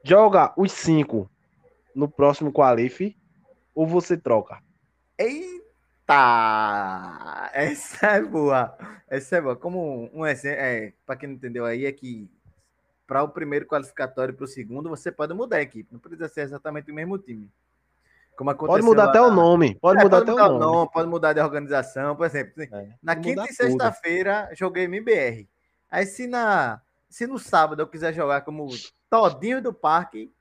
joga 0.04 0.52
os 0.56 0.72
cinco 0.72 1.30
no 1.94 2.08
próximo 2.08 2.52
qualife 2.52 3.16
ou 3.74 3.86
você 3.86 4.16
troca? 4.16 4.62
Eita! 5.18 5.54
Essa 7.52 8.06
é 8.08 8.22
boa. 8.22 8.76
Essa 9.08 9.36
é 9.36 9.40
boa. 9.40 9.56
Como 9.56 10.10
um 10.12 10.26
exemplo, 10.26 10.60
é, 10.60 10.92
para 11.06 11.16
quem 11.16 11.28
não 11.28 11.36
entendeu 11.36 11.64
aí, 11.64 11.86
é 11.86 11.92
que 11.92 12.28
para 13.06 13.22
o 13.22 13.28
primeiro 13.28 13.66
qualificatório 13.66 14.32
e 14.32 14.36
para 14.36 14.44
o 14.44 14.48
segundo, 14.48 14.88
você 14.88 15.12
pode 15.12 15.34
mudar 15.34 15.58
a 15.58 15.62
equipe. 15.62 15.92
Não 15.92 16.00
precisa 16.00 16.28
ser 16.28 16.42
exatamente 16.42 16.90
o 16.90 16.94
mesmo 16.94 17.18
time. 17.18 17.50
Como 18.36 18.50
Pode 18.50 18.56
aconteceu 18.64 18.84
mudar 18.84 19.04
lá 19.04 19.10
até 19.10 19.20
o 19.20 19.30
nome. 19.30 19.74
Pode 19.80 20.00
É, 20.00 20.02
mudar 20.02 20.18
até 20.18 20.32
o 20.32 20.36
nome. 20.36 20.58
nome, 20.58 20.90
pode 20.92 21.08
mudar 21.08 21.32
de 21.32 21.40
organização, 21.40 22.16
por 22.16 22.26
exemplo. 22.26 22.62
É, 22.62 22.88
Na 23.02 23.14
pode 23.14 23.28
quinta 23.28 23.42
mudar 23.42 23.52
e 23.52 23.54
sexta-feira 23.54 24.50
joguei 24.54 24.84
MBR. 24.84 25.48
Aí 25.90 26.04
se 26.06 26.26
na 26.26 26.80
se 27.08 27.26
no 27.28 27.38
sábado 27.38 27.80
eu 27.80 27.86
quiser 27.86 28.12
jogar 28.12 28.40
como 28.40 28.66
Todinho 29.08 29.62
do 29.62 29.72
Parque, 29.72 30.32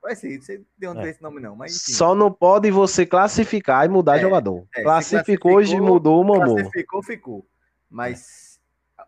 vai 0.00 0.16
ser, 0.16 0.40
você 0.40 0.64
deu 0.78 0.92
um 0.92 0.98
É. 0.98 1.02
desse 1.02 1.22
nome 1.22 1.38
não, 1.38 1.54
mas 1.54 1.76
enfim. 1.76 1.92
Só 1.92 2.14
não 2.14 2.32
pode 2.32 2.70
você 2.70 3.04
classificar 3.04 3.84
e 3.84 3.88
mudar 3.90 4.16
É, 4.16 4.20
jogador. 4.20 4.66
é, 4.74 4.82
classificou, 4.82 5.52
classificou, 5.52 5.54
hoje 5.56 5.78
mudou 5.78 6.22
o 6.22 6.24
mamou. 6.24 6.54
Classificou, 6.56 7.02
ficou. 7.02 7.46
Mas 7.90 8.58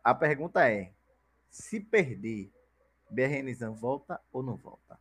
a 0.04 0.14
pergunta 0.14 0.68
é: 0.70 0.90
se 1.48 1.80
perder, 1.80 2.50
BRNzão 3.10 3.74
volta 3.74 4.20
ou 4.30 4.42
não 4.42 4.56
volta? 4.56 4.98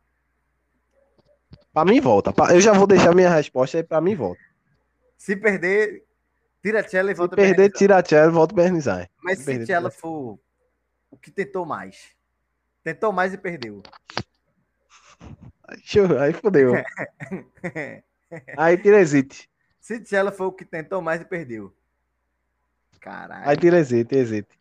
Pra 1.76 1.84
mim 1.84 2.00
volta. 2.00 2.32
Pra- 2.32 2.54
Eu 2.54 2.60
já 2.62 2.72
vou 2.72 2.86
deixar 2.86 3.14
minha 3.14 3.28
resposta 3.28 3.76
aí 3.76 3.84
pra 3.84 4.00
mim 4.00 4.14
volta. 4.14 4.40
Se 5.18 5.36
perder, 5.36 6.02
tira 6.62 6.80
a 6.80 6.82
Tchela 6.82 7.10
e 7.10 7.14
Se 7.14 7.18
volta 7.18 7.36
perder, 7.36 7.54
BRNzão. 7.68 7.78
tira 7.78 7.98
a 7.98 8.02
Tchela 8.02 8.30
e 8.30 8.34
volta 8.34 8.54
o 8.54 8.56
Bernizai. 8.56 9.08
Mas 9.22 9.40
se 9.40 9.44
se 9.44 9.50
perder, 9.66 9.90
for 9.90 10.38
o 11.10 11.16
que 11.18 11.30
tentou 11.30 11.66
mais, 11.66 12.12
tentou 12.82 13.12
mais 13.12 13.34
e 13.34 13.36
perdeu. 13.36 13.82
Aí 16.18 16.32
fodeu. 16.40 16.72
Aí 18.56 18.78
tira 18.78 18.98
exite. 18.98 19.50
se 19.78 20.00
Tchela 20.00 20.32
foi 20.32 20.46
o 20.46 20.52
que 20.52 20.64
tentou 20.64 21.02
mais 21.02 21.20
e 21.20 21.26
perdeu. 21.26 21.76
Caralho. 23.00 23.46
Aí 23.50 23.54
tira 23.58 23.78
exite, 23.78 24.16
exite. 24.16 24.58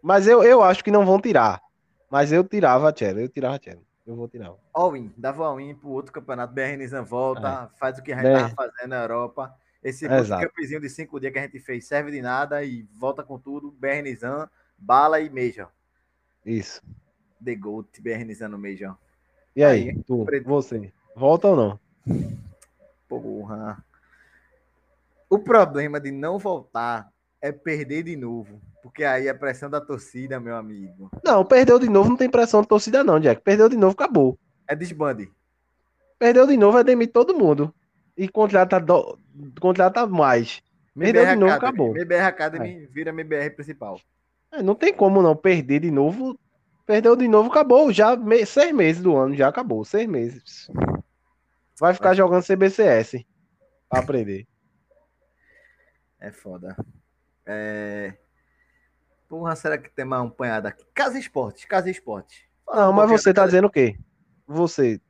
Mas 0.00 0.28
eu, 0.28 0.44
eu 0.44 0.62
acho 0.62 0.84
que 0.84 0.90
não 0.92 1.04
vão 1.04 1.20
tirar. 1.20 1.60
Mas 2.08 2.30
eu 2.30 2.44
tirava 2.44 2.88
a 2.90 2.94
Chelsea, 2.96 3.24
eu 3.24 3.28
tirava 3.28 3.56
a 3.56 3.60
Chelsea. 3.60 3.91
Eu 4.06 4.16
vou 4.16 4.28
tirar. 4.28 4.52
All-in, 4.74 5.12
dava 5.16 5.46
all-in 5.46 5.74
pro 5.74 5.90
outro 5.90 6.12
campeonato. 6.12 6.52
BR 6.52 6.76
Nizam 6.76 7.04
volta, 7.04 7.70
É. 7.72 7.78
faz 7.78 7.98
o 7.98 8.02
que 8.02 8.12
a 8.12 8.16
gente 8.16 8.24
BR. 8.32 8.40
tava 8.40 8.54
fazendo 8.54 8.90
na 8.90 9.02
Europa. 9.02 9.54
Esse 9.82 10.06
Exato. 10.06 10.46
campezinho 10.46 10.80
de 10.80 10.88
cinco 10.88 11.18
dias 11.20 11.32
que 11.32 11.38
a 11.38 11.42
gente 11.42 11.58
fez 11.60 11.86
serve 11.86 12.10
de 12.10 12.20
nada 12.22 12.62
e 12.64 12.82
volta 12.94 13.22
com 13.22 13.38
tudo. 13.38 13.70
BR 13.72 14.02
Nizam, 14.02 14.48
bala 14.78 15.20
e 15.20 15.28
Major. 15.30 15.68
Isso. 16.44 16.82
The 17.44 17.54
Gold, 17.56 17.88
BR 18.00 18.24
Nizam 18.24 18.48
no 18.48 18.58
Major. 18.58 18.96
E 19.54 19.62
aí, 19.62 19.90
Aí, 19.90 20.02
tu, 20.04 20.24
preto. 20.24 20.48
você, 20.48 20.92
volta 21.14 21.48
ou 21.48 21.56
não? 21.56 21.80
Porra. 23.08 23.84
O 25.28 25.38
problema 25.38 26.00
de 26.00 26.10
não 26.10 26.38
voltar 26.38 27.12
é 27.40 27.50
perder 27.52 28.02
de 28.04 28.16
novo. 28.16 28.60
Porque 28.82 29.04
aí 29.04 29.28
a 29.28 29.34
pressão 29.34 29.70
da 29.70 29.80
torcida, 29.80 30.40
meu 30.40 30.56
amigo, 30.56 31.08
Não, 31.24 31.44
perdeu 31.44 31.78
de 31.78 31.88
novo, 31.88 32.10
não 32.10 32.16
tem 32.16 32.28
pressão 32.28 32.62
de 32.62 32.68
torcida 32.68 33.04
não, 33.04 33.20
Jack. 33.20 33.40
Perdeu 33.42 33.68
de 33.68 33.76
novo, 33.76 33.92
acabou. 33.92 34.38
é 34.66 34.74
desbande. 34.74 35.30
Perdeu 36.18 36.46
de 36.46 36.56
novo, 36.56 36.78
é 36.78 36.84
demitir 36.84 37.12
todo 37.12 37.34
mundo. 37.34 37.72
E 38.16 38.28
contrata, 38.28 38.80
do... 38.80 39.18
contrata 39.60 40.06
mais. 40.06 40.62
Perdeu 40.98 41.24
de 41.24 41.36
novo, 41.36 41.52
acabou. 41.52 41.96
MBR 41.96 42.22
Academy 42.24 42.86
vira 42.86 43.10
MBR 43.10 43.50
principal. 43.50 44.00
É, 44.52 44.62
não 44.62 44.74
tem 44.74 44.92
como 44.92 45.22
não 45.22 45.34
perder 45.34 45.80
de 45.80 45.90
novo. 45.90 46.38
Perdeu 46.84 47.16
de 47.16 47.26
novo, 47.26 47.50
acabou. 47.50 47.92
Já 47.92 48.16
me- 48.16 48.44
seis 48.44 48.72
meses 48.72 49.02
do 49.02 49.16
ano, 49.16 49.34
já 49.34 49.48
acabou. 49.48 49.84
Seis 49.84 50.06
meses. 50.06 50.68
Vai 51.80 51.94
ficar 51.94 52.14
jogando 52.14 52.42
CBCS 52.44 53.24
pra 53.88 54.00
aprender. 54.00 54.46
É 56.20 56.30
foda. 56.30 56.76
É... 57.46 58.14
Porra, 59.32 59.56
será 59.56 59.78
que 59.78 59.88
tem 59.88 60.04
mais 60.04 60.22
um 60.22 60.28
punhado 60.28 60.68
aqui? 60.68 60.84
Casa 60.92 61.18
Esportes, 61.18 61.64
Casa 61.64 61.88
Esportes. 61.88 62.44
Fala 62.66 62.82
Não, 62.82 62.92
mas 62.92 63.10
você 63.10 63.32
tá 63.32 63.46
dizendo 63.46 63.66
o 63.66 63.70
quê? 63.70 63.98
Você 64.46 65.00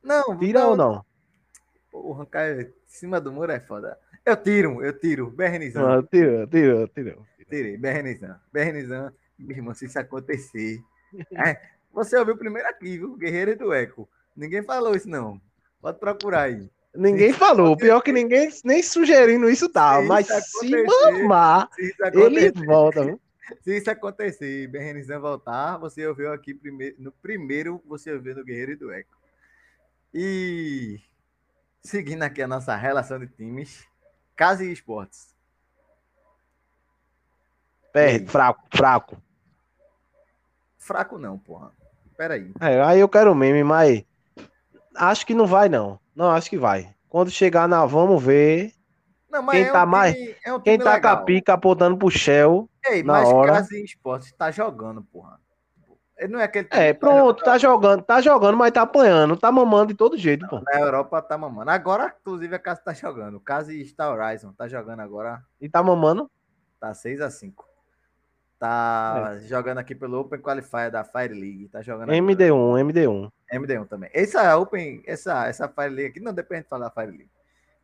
Não, 0.00 0.38
tira 0.38 0.60
não, 0.60 0.70
ou 0.70 0.76
não? 0.76 1.04
Porra, 1.90 2.24
cara, 2.24 2.62
em 2.62 2.72
cima 2.86 3.20
do 3.20 3.32
muro 3.32 3.50
é 3.50 3.58
foda. 3.58 3.98
Eu 4.24 4.36
tiro, 4.36 4.80
eu 4.80 4.96
tiro. 4.96 5.28
Bernizão. 5.28 6.04
Tira, 6.04 6.46
tira, 6.46 6.86
tira. 6.86 7.18
Tirei, 7.48 7.76
Bernizão. 7.76 8.36
Bernizão, 8.52 9.10
meu 9.36 9.56
irmão, 9.56 9.74
se 9.74 9.86
isso 9.86 9.98
acontecer. 9.98 10.78
É, 11.34 11.60
você 11.92 12.16
ouviu 12.16 12.36
primeiro 12.36 12.68
aqui, 12.68 12.96
viu? 12.96 13.16
Guerreiro 13.16 13.58
do 13.58 13.72
Eco. 13.72 14.08
Ninguém 14.36 14.62
falou 14.62 14.94
isso, 14.94 15.08
não. 15.08 15.40
Pode 15.80 15.98
procurar 15.98 16.42
aí. 16.42 16.70
Ninguém 16.96 17.32
falou. 17.32 17.76
Pior 17.76 18.00
que 18.00 18.12
ninguém 18.12 18.50
nem 18.64 18.82
sugerindo 18.82 19.48
isso 19.48 19.68
tá. 19.68 20.00
Se 20.00 20.08
Mas 20.08 20.28
isso 20.28 20.58
se 20.60 20.82
mamar, 20.84 21.68
Se 21.74 21.82
isso 21.86 22.04
ele 22.04 22.50
volta. 22.66 23.18
se 23.62 23.76
isso 23.76 23.90
acontecer 23.90 24.64
e 24.64 24.66
Bernizão 24.66 25.20
voltar, 25.20 25.76
você 25.78 26.06
ouviu 26.06 26.32
aqui 26.32 26.54
primeiro. 26.54 26.96
No 26.98 27.12
primeiro, 27.12 27.82
você 27.86 28.12
ouviu 28.12 28.34
no 28.34 28.44
Guerreiro 28.44 28.76
do 28.78 28.90
Eco. 28.92 29.16
E 30.12 31.00
seguindo 31.82 32.22
aqui 32.22 32.42
a 32.42 32.48
nossa 32.48 32.74
relação 32.74 33.18
de 33.18 33.26
times, 33.28 33.84
Casa 34.34 34.64
e 34.64 34.72
Esportes. 34.72 35.34
Perde, 37.92 38.26
fraco, 38.26 38.62
fraco. 38.74 39.22
Fraco 40.78 41.18
não, 41.18 41.38
porra. 41.38 41.72
Peraí. 42.16 42.52
É, 42.60 42.80
aí 42.82 43.00
eu 43.00 43.08
quero 43.08 43.34
meme, 43.34 43.64
mas 43.64 44.04
acho 44.94 45.26
que 45.26 45.34
não 45.34 45.46
vai, 45.46 45.68
não. 45.68 45.98
Não, 46.16 46.30
acho 46.30 46.48
que 46.50 46.56
vai. 46.58 46.94
Quando 47.08 47.30
chegar 47.30 47.68
na, 47.68 47.84
vamos 47.84 48.22
ver. 48.22 48.72
Não, 49.30 49.46
Quem 49.48 49.64
é 49.64 49.70
um 49.70 49.72
tá 49.72 49.84
mais- 49.86 50.14
time- 50.14 50.36
é 50.44 50.52
um 50.54 50.60
Quem 50.60 50.78
tá 50.78 50.84
com 51.00 51.06
a 51.06 51.10
legal. 51.10 51.24
pica 51.26 51.52
apontando 51.52 51.96
pro 51.98 52.10
Shell. 52.10 52.68
Ei, 52.86 53.02
na 53.02 53.12
mas 53.14 53.28
hora. 53.28 53.52
Casa 53.52 53.76
e 53.76 53.84
Esportes 53.84 54.32
tá 54.32 54.50
jogando, 54.50 55.02
porra. 55.02 55.38
Ele 56.16 56.32
não 56.32 56.40
é 56.40 56.44
aquele 56.44 56.66
É, 56.70 56.94
tá 56.94 56.98
pronto, 57.00 57.44
tá 57.44 57.58
jogando, 57.58 58.02
tá 58.02 58.22
jogando, 58.22 58.56
mas 58.56 58.72
tá 58.72 58.80
apanhando, 58.80 59.36
tá 59.36 59.52
mamando 59.52 59.88
de 59.88 59.94
todo 59.94 60.16
jeito, 60.16 60.48
pô. 60.48 60.62
Na 60.64 60.80
Europa 60.80 61.20
tá 61.20 61.36
mamando. 61.36 61.70
Agora, 61.70 62.14
inclusive, 62.22 62.54
a 62.54 62.58
Casa 62.58 62.80
tá 62.82 62.94
jogando. 62.94 63.38
Casa 63.38 63.70
e 63.74 63.84
Star 63.84 64.10
Horizon 64.10 64.50
tá 64.54 64.66
jogando 64.66 65.00
agora. 65.00 65.42
E 65.60 65.68
tá 65.68 65.82
mamando. 65.82 66.30
Tá 66.80 66.94
6 66.94 67.20
a 67.20 67.28
5 67.30 67.66
Tá 68.58 69.34
É. 69.36 69.40
jogando 69.40 69.78
aqui 69.78 69.94
pelo 69.94 70.20
Open 70.20 70.40
Qualifier 70.40 70.90
da 70.90 71.04
Fire 71.04 71.34
League. 71.34 71.68
Tá 71.68 71.82
jogando 71.82 72.10
agora. 72.10 72.16
MD1, 72.16 72.80
MD1. 72.80 73.30
MD1 73.52 73.86
também. 73.86 74.10
Essa 74.14 74.56
Open, 74.56 75.02
essa, 75.06 75.46
essa 75.46 75.68
Fire 75.68 75.90
League 75.90 76.10
aqui, 76.10 76.20
não 76.20 76.32
depende 76.32 76.62
de 76.62 76.68
falar 76.68 76.90
Fire 76.90 77.06
League. 77.10 77.30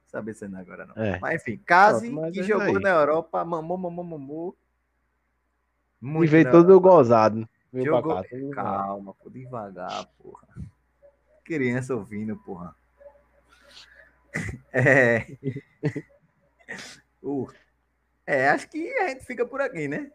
Saber 0.07 0.35
se 0.35 0.47
não 0.49 0.59
é 0.59 0.63
agora, 0.63 0.87
não. 0.87 1.03
É. 1.03 1.19
Mas 1.21 1.43
enfim, 1.43 1.61
mas 2.11 2.33
que 2.33 2.41
é 2.41 2.43
jogou 2.43 2.77
aí. 2.77 2.83
na 2.83 2.91
Europa, 2.91 3.45
mamou, 3.45 3.77
mamou, 3.79 4.05
mamou. 4.05 4.57
E 6.01 6.05
Muito 6.07 6.31
veio 6.31 6.45
na 6.45 6.51
todo 6.51 6.81
gozado. 6.81 7.49
Jogou- 7.73 8.23
cá. 8.53 8.63
Calma, 8.63 9.15
pô, 9.15 9.31
devagar, 9.31 10.07
porra. 10.23 10.47
Criança 11.45 11.95
ouvindo, 11.95 12.37
porra. 12.37 12.75
É. 14.73 15.27
Uh, 17.23 17.47
é, 18.27 18.49
acho 18.49 18.69
que 18.69 18.91
a 18.99 19.09
gente 19.11 19.25
fica 19.27 19.47
por 19.47 19.61
aqui, 19.61 19.87
né? 19.87 20.11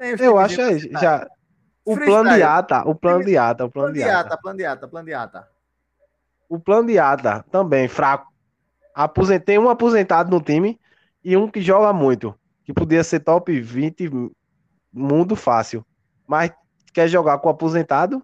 Os 0.00 0.20
Eu 0.20 0.38
acho 0.38 0.60
é, 0.60 0.78
citar. 0.78 1.02
já. 1.02 1.28
O 1.84 1.96
plano 1.96 2.34
de 2.34 2.42
ata, 2.42 2.86
o 2.86 2.94
plano 2.94 3.24
de 3.24 3.36
ata, 3.38 3.64
o 3.64 3.70
plano 3.70 3.94
de 3.94 4.02
ata. 4.02 4.36
plano 4.36 4.58
de 4.58 4.64
ata, 4.66 4.86
plano 4.88 5.06
de 5.06 5.14
ata. 5.14 5.48
O 6.48 6.58
plano 6.60 6.86
de 6.88 6.98
ata 6.98 7.44
também, 7.50 7.88
fraco. 7.88 8.30
Aposentei 8.94 9.58
um 9.58 9.70
aposentado 9.70 10.30
no 10.30 10.42
time 10.42 10.78
e 11.24 11.36
um 11.36 11.48
que 11.50 11.60
joga 11.62 11.92
muito. 11.92 12.38
Que 12.64 12.72
podia 12.74 13.02
ser 13.02 13.20
top 13.20 13.58
20 13.58 14.10
mundo 14.92 15.34
fácil. 15.34 15.84
Mas 16.26 16.52
quer 16.92 17.08
jogar 17.08 17.38
com 17.38 17.48
aposentado? 17.48 18.22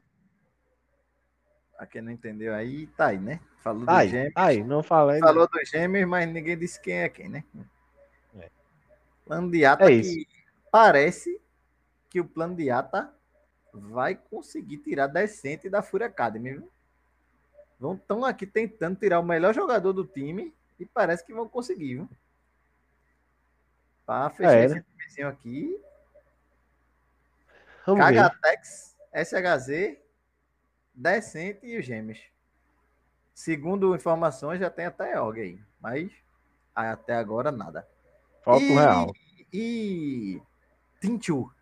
Pra 1.77 1.87
quem 1.87 2.03
não 2.03 2.13
entendeu 2.13 2.55
aí, 2.55 2.87
tá 2.89 3.07
aí, 3.07 3.19
né? 3.19 3.41
Falou 3.63 3.87
Tá 3.87 3.93
do 3.95 3.99
aí, 3.99 4.09
gêmeos. 4.09 4.35
tá 4.35 4.45
aí, 4.45 4.63
não 4.65 4.83
falei. 4.83 5.21
não. 5.21 5.29
Falou 5.29 5.49
dos 5.49 5.69
gêmeos, 5.71 6.07
mas 6.09 6.29
ninguém 6.29 6.59
disse 6.59 6.79
quem 6.81 6.99
é 7.03 7.09
quem, 7.09 7.29
né? 7.31 7.45
É. 8.39 8.51
Plano 9.25 9.51
de 9.51 9.65
ata 9.65 9.85
É 9.91 10.01
que 10.01 10.27
parece 10.71 11.41
que 12.15 12.21
o 12.21 12.25
plano 12.25 12.55
de 12.55 12.71
ata 12.71 13.13
vai 13.73 14.15
conseguir 14.15 14.79
tirar 14.79 15.09
decente 15.09 15.69
da 15.69 15.83
Fúria 15.83 16.07
Academy, 16.07 16.53
viu? 16.53 16.71
Vão 17.77 17.97
estão 17.97 18.25
aqui 18.25 18.47
tentando 18.47 18.97
tirar 18.97 19.19
o 19.19 19.25
melhor 19.25 19.53
jogador 19.53 19.93
do 19.93 20.07
time 20.07 20.55
e 20.79 20.87
parece 20.87 21.27
que 21.27 21.35
vão 21.35 21.49
conseguir, 21.49 21.97
viu? 21.97 22.09
Pra 24.07 24.31
fechar 24.31 24.53
É, 24.57 24.65
esse 24.65 24.75
né? 24.77 24.85
timezinho 24.97 25.27
aqui. 25.27 25.81
Vamos 27.85 28.07
ver. 28.07 28.15
Kagatex, 28.15 28.97
SHZ, 29.13 29.99
Decente 30.95 31.67
e 31.67 31.77
os 31.77 31.85
Gêmeos. 31.85 32.23
Segundo 33.35 33.93
informações, 33.93 34.61
já 34.61 34.71
tem 34.71 34.87
até 34.87 35.21
org 35.21 35.41
aí, 35.41 35.61
mas 35.81 36.13
até 36.73 37.17
agora 37.17 37.51
nada. 37.51 37.89
Falta 38.45 38.65
um 38.65 38.77
real. 38.77 39.13
E 39.53 40.41
Tinchu, 41.01 41.53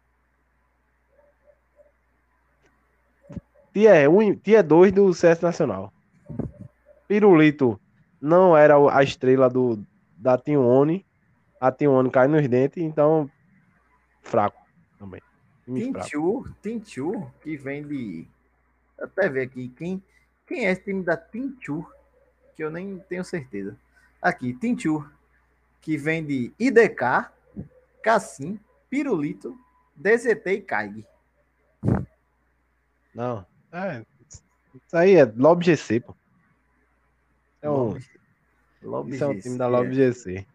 Tia 3.72 4.08
1, 4.08 4.36
tia 4.36 4.62
2 4.62 4.92
do 4.92 5.14
CS 5.14 5.40
Nacional. 5.40 5.92
Pirulito 7.08 7.80
não 8.20 8.56
era 8.56 8.76
a 8.94 9.02
estrela 9.02 9.48
do, 9.48 9.82
da 10.16 10.36
Team 10.36 10.64
One. 10.64 11.06
A 11.60 11.72
Team 11.72 11.92
One 11.92 12.10
cai 12.10 12.28
nos 12.28 12.46
dentes, 12.48 12.82
então 12.82 13.30
fraco 14.22 14.60
também. 14.98 15.20
Tinchu, 15.64 16.44
Tinchu, 16.62 17.30
que 17.40 17.56
vem 17.56 17.86
de. 17.86 18.28
Até 19.00 19.28
ver 19.28 19.42
aqui 19.42 19.68
quem, 19.70 20.02
quem 20.46 20.66
é 20.66 20.70
esse 20.70 20.84
time 20.84 21.02
da 21.02 21.16
Tinchu, 21.16 21.86
que 22.54 22.62
eu 22.62 22.70
nem 22.70 22.98
tenho 23.08 23.24
certeza. 23.24 23.76
Aqui, 24.20 24.52
Tinchu, 24.54 25.08
que 25.80 25.96
vem 25.96 26.24
de 26.24 26.52
IDK, 26.58 27.30
Cassim, 28.02 28.60
Pirulito, 28.90 29.58
DZT 29.96 30.50
e 30.50 30.60
Kaig. 30.60 31.06
Não. 33.14 33.51
É, 33.72 34.04
isso 34.74 34.96
aí 34.96 35.14
é 35.16 35.24
Lob 35.24 35.64
GC, 35.64 36.00
pô. 36.00 36.14
É 37.60 37.70
um, 37.70 37.98
Lob, 38.82 39.10
isso 39.14 39.24
é 39.24 39.26
um 39.26 39.32
GC, 39.34 39.42
time 39.42 39.58
da 39.58 39.66
Lob 39.66 39.92
GC. 39.94 40.46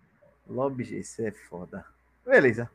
Lob 0.47 0.83
GC 0.83 1.25
é 1.27 1.31
foda. 1.31 1.85
Beleza. 2.25 2.69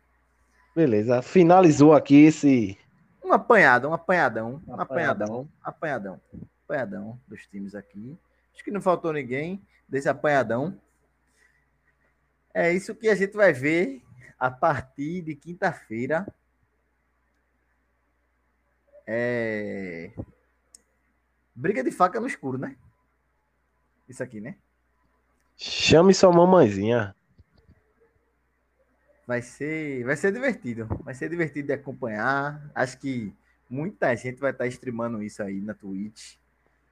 Beleza, 0.74 1.20
finalizou 1.22 1.92
aqui 1.92 2.24
esse 2.24 2.78
Um 3.22 3.32
apanhado, 3.32 3.88
um 3.88 3.92
apanhadão, 3.92 4.62
um 4.66 4.72
Apanhadão. 4.74 4.80
apanhadão, 4.82 5.48
apanhadão, 5.62 6.20
apanhadão 6.64 7.20
dos 7.28 7.46
times 7.46 7.74
aqui. 7.74 8.18
Acho 8.54 8.64
que 8.64 8.70
não 8.70 8.80
faltou 8.80 9.12
ninguém 9.12 9.62
desse 9.88 10.08
apanhadão. 10.08 10.78
É 12.54 12.72
isso 12.72 12.94
que 12.94 13.08
a 13.08 13.14
gente 13.14 13.34
vai 13.34 13.52
ver 13.52 14.02
a 14.38 14.50
partir 14.50 15.22
de 15.22 15.34
quinta-feira. 15.34 16.26
É... 19.06 20.10
Briga 21.54 21.82
de 21.82 21.90
faca 21.90 22.20
no 22.20 22.26
escuro, 22.26 22.58
né? 22.58 22.76
Isso 24.08 24.22
aqui, 24.22 24.40
né? 24.40 24.56
Chame 25.56 26.14
sua 26.14 26.32
mamãezinha. 26.32 27.14
Vai 29.26 29.42
ser, 29.42 30.04
vai 30.04 30.16
ser 30.16 30.32
divertido. 30.32 30.86
Vai 31.04 31.14
ser 31.14 31.28
divertido 31.28 31.68
de 31.68 31.72
acompanhar. 31.72 32.70
Acho 32.74 32.98
que 32.98 33.32
muita 33.68 34.14
gente 34.16 34.40
vai 34.40 34.50
estar 34.50 34.66
streamando 34.66 35.22
isso 35.22 35.42
aí 35.42 35.60
na 35.60 35.74
Twitch. 35.74 36.34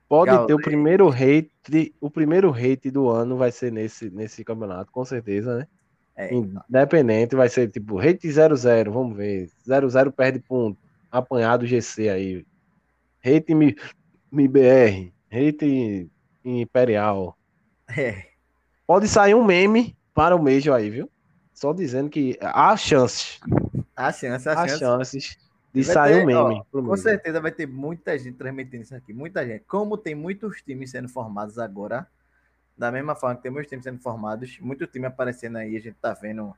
Pode 0.09 0.47
ter 0.47 0.55
o 0.55 0.61
primeiro 0.61 1.09
hate, 1.09 1.95
o 2.01 2.11
primeiro 2.11 2.53
hate 2.53 2.91
do 2.91 3.09
ano 3.09 3.37
vai 3.37 3.53
ser 3.53 3.71
nesse, 3.71 4.11
nesse 4.11 4.43
campeonato, 4.43 4.91
com 4.91 5.05
certeza, 5.05 5.59
né? 5.59 5.69
É, 6.17 6.35
Independente, 6.35 7.37
vai 7.37 7.49
ser 7.49 7.69
tipo 7.69 7.99
hate 7.99 8.29
00, 8.29 8.93
vamos 8.93 9.17
ver. 9.17 9.49
00 9.65 10.13
perde 10.13 10.41
ponto. 10.41 10.77
Apanhado 11.11 11.67
GC 11.67 12.09
aí. 12.09 12.47
Hate 13.25 13.55
mi, 13.55 13.77
mi 14.31 14.47
BR, 14.47 15.13
hate 15.31 16.11
Imperial. 16.45 17.37
É. 17.89 18.27
Pode 18.87 19.09
sair 19.09 19.35
um 19.35 19.45
meme 19.45 19.97
para 20.15 20.35
o 20.35 20.43
Major 20.43 20.75
aí, 20.75 20.91
viu? 20.91 21.11
Só 21.53 21.73
dizendo 21.73 22.09
que 22.09 22.39
há 22.41 22.77
chances. 22.77 23.41
Há 23.95 24.13
chances, 24.13 24.47
há, 24.47 24.53
há 24.53 24.69
chances. 24.69 24.79
chances 24.79 25.39
de 25.73 25.85
sair 25.85 26.15
ter, 26.15 26.23
um 26.23 26.27
meme. 26.27 26.63
Ó, 26.73 26.83
com 26.83 26.97
certeza 26.97 27.41
vai 27.41 27.53
ter 27.53 27.67
muita 27.67 28.19
gente 28.19 28.37
transmitindo 28.37 28.83
isso 28.83 28.95
aqui. 28.95 29.13
Muita 29.13 29.47
gente. 29.47 29.65
Como 29.67 29.97
tem 29.97 30.15
muitos 30.15 30.63
times 30.63 30.91
sendo 30.91 31.09
formados 31.09 31.59
agora, 31.59 32.07
da 32.77 32.91
mesma 32.91 33.15
forma 33.15 33.37
que 33.37 33.43
tem 33.43 33.53
muitos 33.53 33.69
times 33.69 33.85
sendo 33.85 34.01
formados, 34.01 34.59
muito 34.61 34.87
time 34.87 35.07
aparecendo 35.07 35.59
aí, 35.59 35.77
a 35.77 35.81
gente 35.81 35.97
tá 36.01 36.15
vendo. 36.15 36.55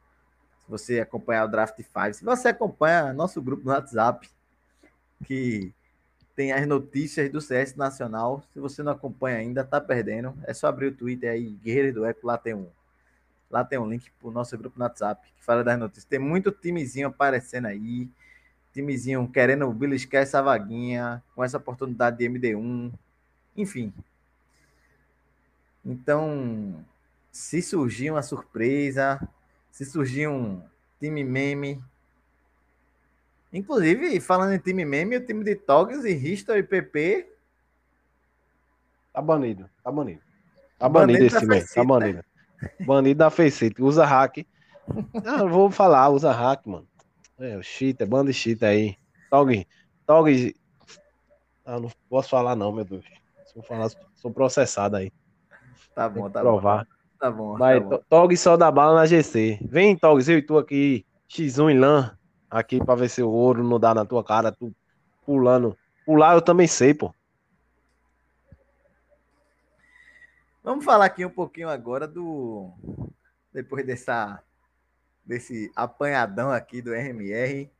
Se 0.60 0.70
você 0.70 1.00
acompanhar 1.00 1.44
o 1.44 1.48
Draft 1.48 1.76
5, 1.76 2.14
se 2.14 2.24
você 2.24 2.48
acompanha 2.48 3.12
nosso 3.12 3.42
grupo 3.42 3.64
no 3.64 3.72
WhatsApp, 3.72 4.30
que 5.24 5.74
tem 6.34 6.52
as 6.52 6.66
notícias 6.66 7.30
do 7.30 7.40
CS 7.40 7.76
Nacional. 7.76 8.42
Se 8.52 8.60
você 8.60 8.82
não 8.82 8.92
acompanha 8.92 9.38
ainda, 9.38 9.64
tá 9.64 9.80
perdendo. 9.80 10.34
É 10.44 10.54
só 10.54 10.66
abrir 10.66 10.86
o 10.86 10.94
Twitter 10.94 11.30
aí, 11.30 11.50
Guerreiro 11.62 11.94
do 11.94 12.04
Eco, 12.04 12.26
lá 12.26 12.38
tem 12.38 12.54
um. 12.54 12.68
Lá 13.50 13.62
tem 13.64 13.78
um 13.78 13.88
link 13.88 14.10
pro 14.18 14.30
nosso 14.30 14.56
grupo 14.56 14.78
no 14.78 14.84
WhatsApp 14.84 15.30
que 15.36 15.44
fala 15.44 15.62
das 15.62 15.78
notícias. 15.78 16.06
Tem 16.06 16.18
muito 16.18 16.50
timezinho 16.50 17.08
aparecendo 17.08 17.66
aí. 17.66 18.08
Timezinho 18.72 19.28
querendo 19.28 19.70
beliscar 19.72 20.22
essa 20.22 20.40
vaguinha, 20.40 21.22
com 21.34 21.44
essa 21.44 21.58
oportunidade 21.58 22.16
de 22.16 22.24
MD1. 22.24 22.90
Enfim. 23.54 23.92
Então, 25.84 26.82
se 27.30 27.60
surgir 27.60 28.10
uma 28.10 28.22
surpresa, 28.22 29.20
se 29.70 29.84
surgir 29.84 30.28
um 30.28 30.62
time 30.98 31.22
meme, 31.22 31.82
Inclusive, 33.52 34.18
falando 34.20 34.54
em 34.54 34.58
time 34.58 34.84
meme, 34.84 35.16
o 35.16 35.26
time 35.26 35.44
de 35.44 35.54
Togs 35.54 36.04
e 36.04 36.12
History 36.12 36.62
PP. 36.62 37.28
Tá 39.12 39.20
banido, 39.20 39.68
tá 39.84 39.92
banido. 39.92 40.22
Tá 40.78 40.88
banido, 40.88 41.18
banido 41.18 41.36
esse 41.36 41.46
meme, 41.46 41.66
tá 41.66 41.84
banido. 41.84 42.24
Banido 42.86 43.18
da 43.18 43.28
Faceit, 43.28 43.80
usa 43.82 44.06
hack. 44.06 44.46
Não, 45.22 45.48
vou 45.48 45.70
falar, 45.70 46.08
usa 46.08 46.32
hack, 46.32 46.66
mano. 46.66 46.88
É, 47.38 47.56
o 47.56 47.62
cheat, 47.62 48.02
é 48.02 48.06
bando 48.06 48.30
de 48.30 48.38
cheat 48.38 48.64
aí. 48.64 48.96
Tog, 49.28 49.66
Tog. 50.06 50.54
Ah, 51.64 51.78
não 51.78 51.90
posso 52.08 52.30
falar, 52.30 52.56
não, 52.56 52.72
meu 52.72 52.84
Deus. 52.84 53.04
Se 53.46 53.58
eu 53.58 53.62
falar, 53.62 53.90
sou 54.14 54.30
processado 54.30 54.96
aí. 54.96 55.12
Tá 55.94 56.08
bom, 56.08 56.30
tá 56.30 56.40
provar. 56.40 56.84
bom. 56.84 56.90
Tá 57.18 57.30
bom. 57.30 57.58
Mas 57.58 57.82
tá 57.82 57.88
bom. 57.88 58.02
Tog 58.08 58.36
só 58.36 58.56
dá 58.56 58.70
bala 58.70 58.94
na 58.94 59.06
GC. 59.06 59.58
Vem, 59.62 59.96
Tog, 59.96 60.26
eu 60.26 60.38
e 60.38 60.42
tu 60.42 60.56
aqui, 60.56 61.04
X1 61.28 61.72
em 61.72 61.78
LAN 61.78 62.16
aqui 62.52 62.84
pra 62.84 62.94
ver 62.94 63.08
se 63.08 63.22
o 63.22 63.30
ouro 63.30 63.64
não 63.64 63.80
dá 63.80 63.94
na 63.94 64.04
tua 64.04 64.22
cara, 64.22 64.52
tu 64.52 64.74
pulando. 65.24 65.76
Pular 66.04 66.34
eu 66.34 66.42
também 66.42 66.66
sei, 66.66 66.92
pô. 66.92 67.14
Vamos 70.62 70.84
falar 70.84 71.06
aqui 71.06 71.24
um 71.24 71.30
pouquinho 71.30 71.68
agora 71.68 72.06
do. 72.06 72.70
Depois 73.52 73.84
dessa, 73.86 74.42
desse 75.24 75.72
apanhadão 75.74 76.50
aqui 76.50 76.80
do 76.80 76.92
RMR 76.92 77.70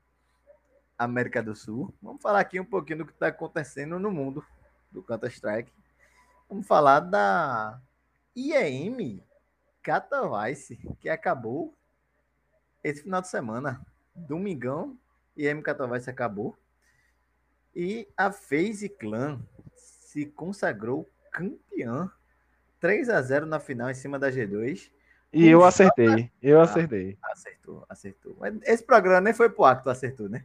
América 0.99 1.43
do 1.43 1.55
Sul. 1.55 1.93
Vamos 2.03 2.23
falar 2.23 2.41
aqui 2.41 2.59
um 2.59 2.64
pouquinho 2.64 2.99
do 2.99 3.07
que 3.07 3.12
está 3.12 3.29
acontecendo 3.29 3.99
no 3.99 4.11
mundo 4.11 4.45
do 4.91 5.03
Counter-Strike. 5.03 5.73
Vamos 6.49 6.66
falar 6.66 7.01
da 7.01 7.81
IEM 8.35 9.23
Katowice, 9.83 10.77
que 11.01 11.09
acabou 11.09 11.75
esse 12.83 13.03
final 13.03 13.20
de 13.20 13.29
semana 13.29 13.85
domingão, 14.15 14.97
e 15.37 15.53
MK 15.53 15.65
Katowice 15.65 16.11
acabou. 16.11 16.57
E 17.75 18.09
a 18.17 18.31
FaZe 18.31 18.89
Clan 18.89 19.41
se 19.75 20.27
consagrou 20.27 21.09
campeã 21.31 22.11
3 22.81 23.09
a 23.09 23.23
0 23.23 23.47
na 23.47 23.59
final 23.59 23.91
em 23.91 23.95
cima 23.95 24.19
da 24.19 24.31
G2. 24.31 24.91
E 25.33 25.49
eu 25.49 25.65
acertei, 25.65 26.31
eu 26.43 26.61
acertei. 26.61 27.17
acertou, 27.23 27.87
acertou. 27.89 28.37
Mas 28.39 28.55
esse 28.65 28.85
programa 28.85 29.23
nem 29.23 29.33
foi 29.33 29.49
pro 29.49 29.65
ar 29.65 29.79
que 29.79 29.85
tu 29.85 29.91
acertou, 29.91 30.29
né? 30.29 30.45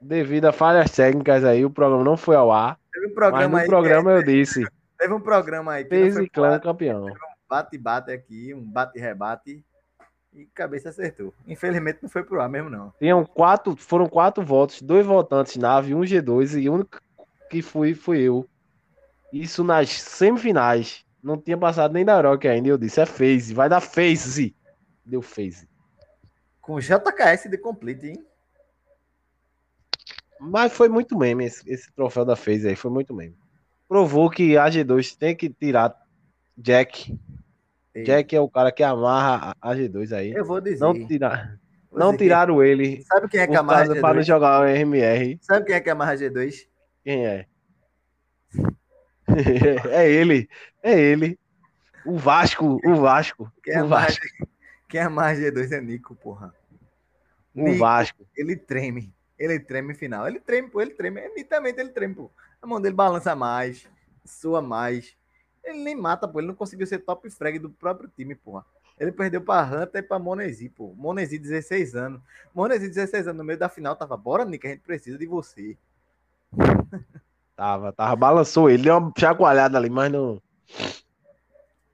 Devido 0.00 0.44
a 0.44 0.52
falhas 0.52 0.90
técnicas 0.92 1.44
aí, 1.44 1.64
o 1.64 1.70
programa 1.70 2.04
não 2.04 2.16
foi 2.16 2.36
ao 2.36 2.52
ar. 2.52 2.78
Teve 2.92 3.08
um 3.08 3.14
programa 3.14 3.48
mas 3.48 3.50
no 3.50 3.58
aí 3.58 3.66
programa 3.66 4.12
eu 4.12 4.22
disse. 4.22 4.64
Teve 4.96 5.12
um 5.12 5.20
programa 5.20 5.72
aí 5.72 5.84
que 5.84 6.10
FaZe 6.10 6.28
Clan 6.28 6.60
campeão. 6.60 7.06
Um 7.06 7.14
bate-bate 7.48 8.12
aqui, 8.12 8.54
um 8.54 8.62
bate-rebate 8.62 9.64
e 10.34 10.46
cabeça 10.46 10.88
acertou. 10.88 11.32
Infelizmente 11.46 12.00
não 12.02 12.08
foi 12.08 12.24
pro 12.24 12.40
ar 12.40 12.48
mesmo, 12.48 12.68
não. 12.68 12.92
Tinham 12.98 13.24
quatro, 13.24 13.76
foram 13.76 14.08
quatro 14.08 14.44
votos, 14.44 14.82
dois 14.82 15.06
votantes 15.06 15.56
nave, 15.56 15.94
um 15.94 16.00
G2 16.00 16.60
e 16.60 16.68
o 16.68 16.74
único 16.74 17.00
que 17.48 17.62
fui 17.62 17.94
fui 17.94 18.20
eu. 18.20 18.48
Isso 19.32 19.62
nas 19.62 19.90
semifinais. 19.90 21.04
Não 21.22 21.38
tinha 21.38 21.56
passado 21.56 21.92
nem 21.92 22.04
da 22.04 22.20
Rock 22.20 22.46
ainda. 22.46 22.68
Eu 22.68 22.76
disse, 22.76 23.00
é 23.00 23.06
phase, 23.06 23.54
vai 23.54 23.68
dar 23.68 23.80
phase. 23.80 24.54
Deu 25.04 25.22
phase. 25.22 25.68
Com 26.60 26.78
JKS 26.78 27.48
de 27.48 27.58
complete, 27.58 28.06
hein? 28.08 28.26
Mas 30.40 30.72
foi 30.72 30.88
muito 30.88 31.16
meme 31.16 31.46
esse, 31.46 31.68
esse 31.70 31.92
troféu 31.92 32.24
da 32.24 32.36
phase 32.36 32.68
aí, 32.68 32.76
foi 32.76 32.90
muito 32.90 33.14
meme. 33.14 33.36
Provou 33.88 34.28
que 34.28 34.56
a 34.56 34.66
G2 34.66 35.16
tem 35.16 35.34
que 35.34 35.48
tirar 35.48 35.94
Jack 36.56 37.16
Jack 38.02 38.34
é 38.34 38.40
o 38.40 38.48
cara 38.48 38.72
que 38.72 38.82
amarra 38.82 39.54
a 39.60 39.74
G2 39.74 40.12
aí. 40.12 40.32
Eu 40.32 40.44
vou 40.44 40.60
dizer. 40.60 40.80
Não, 40.80 41.06
tirar, 41.06 41.58
não 41.92 42.16
tiraram 42.16 42.58
que... 42.58 42.64
ele. 42.64 43.02
Sabe 43.02 43.28
quem 43.28 43.40
é 43.40 43.46
que 43.46 43.54
amarra 43.54 43.86
G2? 43.86 44.00
Para 44.00 44.22
jogar 44.22 44.60
o 44.60 44.64
RMR. 44.64 45.38
Sabe 45.40 45.66
quem 45.66 45.76
é 45.76 45.80
que 45.80 45.90
amarra 45.90 46.16
G2? 46.16 46.66
Quem 47.04 47.26
é? 47.26 47.46
é 49.90 50.10
ele. 50.10 50.48
É 50.82 50.98
ele. 50.98 51.38
O 52.04 52.18
Vasco. 52.18 52.80
O 52.84 52.96
Vasco. 52.96 53.52
Quem 53.62 53.80
o 53.80 53.86
Vasco. 53.86 54.26
Quem 54.88 55.00
amarra 55.00 55.34
G2 55.34 55.72
é 55.72 55.80
Nico, 55.80 56.14
porra. 56.16 56.52
O 57.54 57.62
Nico, 57.62 57.78
Vasco. 57.78 58.26
Ele 58.36 58.56
treme. 58.56 59.14
Ele 59.38 59.60
treme 59.60 59.94
final. 59.94 60.26
Ele 60.26 60.40
treme, 60.40 60.68
pô. 60.68 60.80
Ele 60.80 60.90
treme. 60.90 61.20
É, 61.20 61.32
nitamente 61.32 61.80
ele 61.80 61.90
treme, 61.90 62.14
pô. 62.14 62.30
A 62.60 62.66
mão 62.66 62.80
dele 62.80 62.94
balança 62.94 63.36
mais. 63.36 63.88
Sua 64.24 64.60
mais. 64.60 65.16
Ele 65.64 65.78
nem 65.78 65.96
mata, 65.96 66.28
pô. 66.28 66.40
Ele 66.40 66.48
não 66.48 66.54
conseguiu 66.54 66.86
ser 66.86 66.98
top 66.98 67.28
frag 67.30 67.58
do 67.58 67.70
próprio 67.70 68.10
time, 68.14 68.34
porra. 68.34 68.64
Ele 68.98 69.10
perdeu 69.10 69.40
pra 69.40 69.62
Hunter 69.62 70.02
e 70.02 70.06
pra 70.06 70.18
Monesi, 70.18 70.68
pô. 70.68 70.94
Monesi, 70.96 71.38
16 71.38 71.96
anos. 71.96 72.20
Monesi, 72.54 72.88
16 72.88 73.28
anos, 73.28 73.38
no 73.38 73.44
meio 73.44 73.58
da 73.58 73.68
final, 73.68 73.96
tava, 73.96 74.16
bora, 74.16 74.44
Nick, 74.44 74.66
a 74.66 74.70
gente 74.70 74.82
precisa 74.82 75.18
de 75.18 75.26
você. 75.26 75.76
Tava, 77.56 77.92
tava, 77.92 78.16
balançou 78.16 78.68
ele, 78.68 78.82
deu 78.82 78.98
uma 78.98 79.12
chacoalhada 79.16 79.78
ali, 79.78 79.88
mas 79.88 80.10
não. 80.10 80.42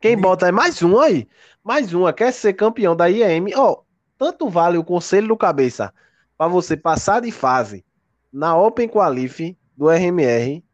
Quem 0.01 0.17
bota 0.17 0.49
é 0.49 0.51
mais 0.51 0.83
um 0.83 0.99
aí. 0.99 1.29
Mais 1.63 1.93
uma, 1.93 2.15
quer 2.15 2.33
ser 2.33 2.55
campeão 2.55 2.97
da 2.97 3.11
IEM. 3.11 3.55
Ó, 3.55 3.73
oh, 3.73 3.85
tanto 4.17 4.49
vale 4.49 4.79
o 4.79 4.85
conselho 4.85 5.29
do 5.29 5.37
cabeça 5.37 5.93
para 6.39 6.49
você 6.49 6.79
passar 6.79 7.21
de 7.21 7.31
fase 7.31 7.85
na 8.33 8.57
Open 8.57 8.89
Qualif 8.89 9.55
do 9.77 9.91
RMR 9.91 10.65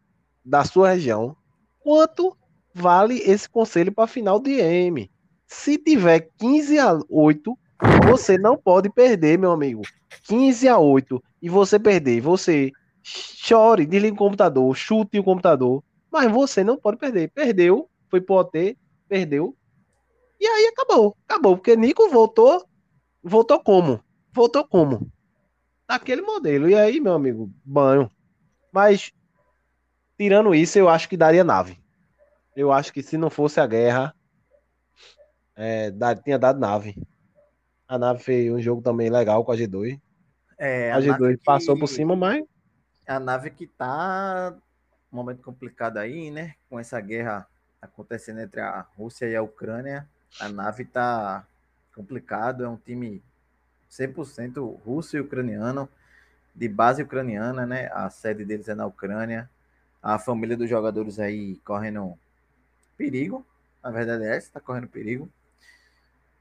da 0.44 0.64
sua 0.64 0.90
região, 0.90 1.36
quanto 1.80 2.36
vale 2.77 3.18
esse 3.20 3.49
conselho 3.49 3.91
para 3.91 4.07
final 4.07 4.39
de 4.39 4.61
M. 4.61 5.11
Se 5.47 5.79
tiver 5.79 6.29
15 6.39 6.79
a 6.79 6.99
8, 7.09 7.59
você 8.07 8.37
não 8.37 8.55
pode 8.55 8.91
perder, 8.91 9.39
meu 9.39 9.51
amigo. 9.51 9.81
15 10.24 10.68
a 10.68 10.79
8 10.79 11.22
e 11.41 11.49
você 11.49 11.79
perder, 11.79 12.20
você 12.20 12.70
chore, 13.03 13.87
desliga 13.87 14.14
o 14.14 14.18
computador, 14.18 14.77
chute 14.77 15.18
o 15.18 15.24
computador, 15.24 15.83
mas 16.12 16.31
você 16.31 16.62
não 16.62 16.77
pode 16.77 16.99
perder. 16.99 17.31
Perdeu, 17.31 17.89
foi 18.11 18.20
pro 18.20 18.37
OT, 18.37 18.77
perdeu. 19.09 19.57
E 20.39 20.47
aí 20.47 20.66
acabou, 20.66 21.16
acabou, 21.27 21.57
porque 21.57 21.77
Nico 21.77 22.11
voltou, 22.11 22.62
voltou 23.22 23.59
como? 23.61 24.01
Voltou 24.35 24.66
como? 24.68 25.11
Daquele 25.89 26.20
modelo. 26.20 26.68
E 26.68 26.74
aí, 26.74 27.01
meu 27.01 27.14
amigo, 27.14 27.51
banho. 27.64 28.11
Mas 28.70 29.12
tirando 30.18 30.55
isso, 30.55 30.79
eu 30.79 30.91
acho 30.91 31.09
que 31.09 31.16
daria 31.16 31.43
nave. 31.43 31.86
Eu 32.57 32.72
acho 32.72 32.90
que 32.90 33.02
se 33.02 33.18
não 33.18 33.28
fosse 33.28 33.61
a 33.61 33.66
guerra, 33.66 34.14
é, 35.54 35.92
tinha 36.24 36.38
dado 36.38 36.59
nave. 36.59 36.96
A 37.86 37.98
nave 37.98 38.22
fez 38.22 38.50
um 38.50 38.61
jogo 38.61 38.80
também 38.80 39.11
legal 39.11 39.44
com 39.44 39.52
a 39.52 39.57
G2. 39.57 40.00
É, 40.59 40.90
a, 40.90 40.96
a 40.96 41.00
G2 41.00 41.38
passou 41.44 41.74
que... 41.74 41.80
por 41.80 41.86
cima, 41.86 42.16
mas. 42.16 42.42
A 43.07 43.20
nave 43.20 43.50
que 43.50 43.66
tá 43.66 44.57
um 45.12 45.16
momento 45.16 45.42
complicado 45.42 45.98
aí, 45.98 46.30
né? 46.30 46.54
Com 46.70 46.80
essa 46.80 46.98
guerra 46.98 47.46
acontecendo 47.80 48.40
entre 48.40 48.61
a 48.61 48.86
Rússia 48.96 49.26
e 49.26 49.36
a 49.36 49.42
Ucrânia. 49.42 50.09
A 50.40 50.48
nave 50.48 50.86
tá 50.86 51.46
complicado, 51.94 52.64
é 52.64 52.68
um 52.68 52.76
time 52.76 53.22
100% 53.90 54.80
russo 54.84 55.16
e 55.16 55.20
ucraniano, 55.20 55.88
de 56.54 56.68
base 56.68 57.02
ucraniana, 57.02 57.66
né? 57.66 57.90
A 57.92 58.09
sede 58.09 58.46
deles 58.46 58.68
é 58.68 58.74
na 58.74 58.86
Ucrânia. 58.86 59.48
A 60.02 60.18
família 60.18 60.57
dos 60.57 60.68
jogadores 60.68 61.18
aí 61.18 61.57
correndo 61.64 62.18
perigo. 62.97 63.44
Na 63.82 63.90
verdade 63.90 64.24
é 64.24 64.36
essa, 64.36 64.53
tá 64.53 64.61
correndo 64.61 64.88
perigo. 64.88 65.28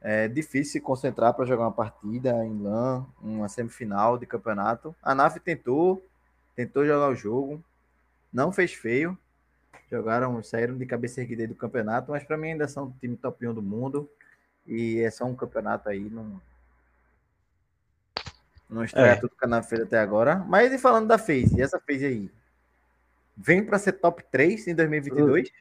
É 0.02 0.28
difícil 0.28 0.74
se 0.74 0.82
concentrar 0.82 1.34
para 1.34 1.46
jogar 1.46 1.64
uma 1.64 1.72
partida 1.72 2.30
em 2.46 2.62
LAN, 2.62 3.06
uma 3.22 3.50
semifinal 3.50 4.18
de 4.18 4.26
campeonato. 4.28 4.96
A 5.02 5.16
NAF 5.16 5.40
tentou, 5.40 6.06
tentou 6.56 6.86
jogar 6.86 7.10
o 7.10 7.16
jogo, 7.16 7.64
não 8.32 8.52
fez 8.52 8.74
feio. 8.74 9.18
Jogaram, 9.90 10.44
saíram 10.44 10.78
de 10.78 10.86
cabeça 10.86 11.22
erguida 11.22 11.48
do 11.48 11.56
campeonato, 11.56 12.12
mas 12.12 12.24
para 12.24 12.38
mim 12.38 12.52
ainda 12.52 12.68
são 12.68 12.86
o 12.86 12.96
time 13.00 13.18
top 13.18 13.48
1 13.48 13.54
do 13.54 13.62
mundo. 13.62 14.10
E 14.68 15.00
é 15.00 15.10
só 15.10 15.26
um 15.26 15.36
campeonato 15.36 15.90
aí, 15.90 16.10
não, 16.10 16.40
não 18.70 18.84
estreia 18.84 19.12
é. 19.12 19.16
tudo 19.16 19.36
que 19.36 19.46
a 19.46 19.48
NAF 19.48 19.70
fez 19.70 19.82
até 19.82 19.98
agora. 19.98 20.38
Mas 20.38 20.72
e 20.74 20.78
falando 20.78 21.08
da 21.08 21.18
FaZe, 21.18 21.62
essa 21.62 21.80
FaZe 21.80 22.06
aí? 22.06 22.32
Vem 23.38 23.66
para 23.66 23.80
ser 23.80 23.94
top 23.94 24.24
3 24.32 24.68
em 24.68 24.76
2022? 24.76 25.52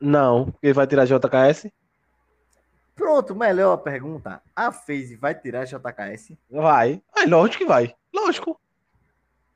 Não, 0.00 0.50
porque 0.50 0.72
vai 0.72 0.86
tirar 0.86 1.06
JKS. 1.06 1.70
Pronto, 2.94 3.34
melhor 3.34 3.76
pergunta. 3.78 4.42
A 4.54 4.72
FaZe 4.72 5.16
vai 5.16 5.34
tirar 5.34 5.64
JKS? 5.64 6.32
Vai. 6.50 7.00
É 7.16 7.26
lógico 7.26 7.58
que 7.58 7.64
vai. 7.64 7.94
Lógico. 8.12 8.60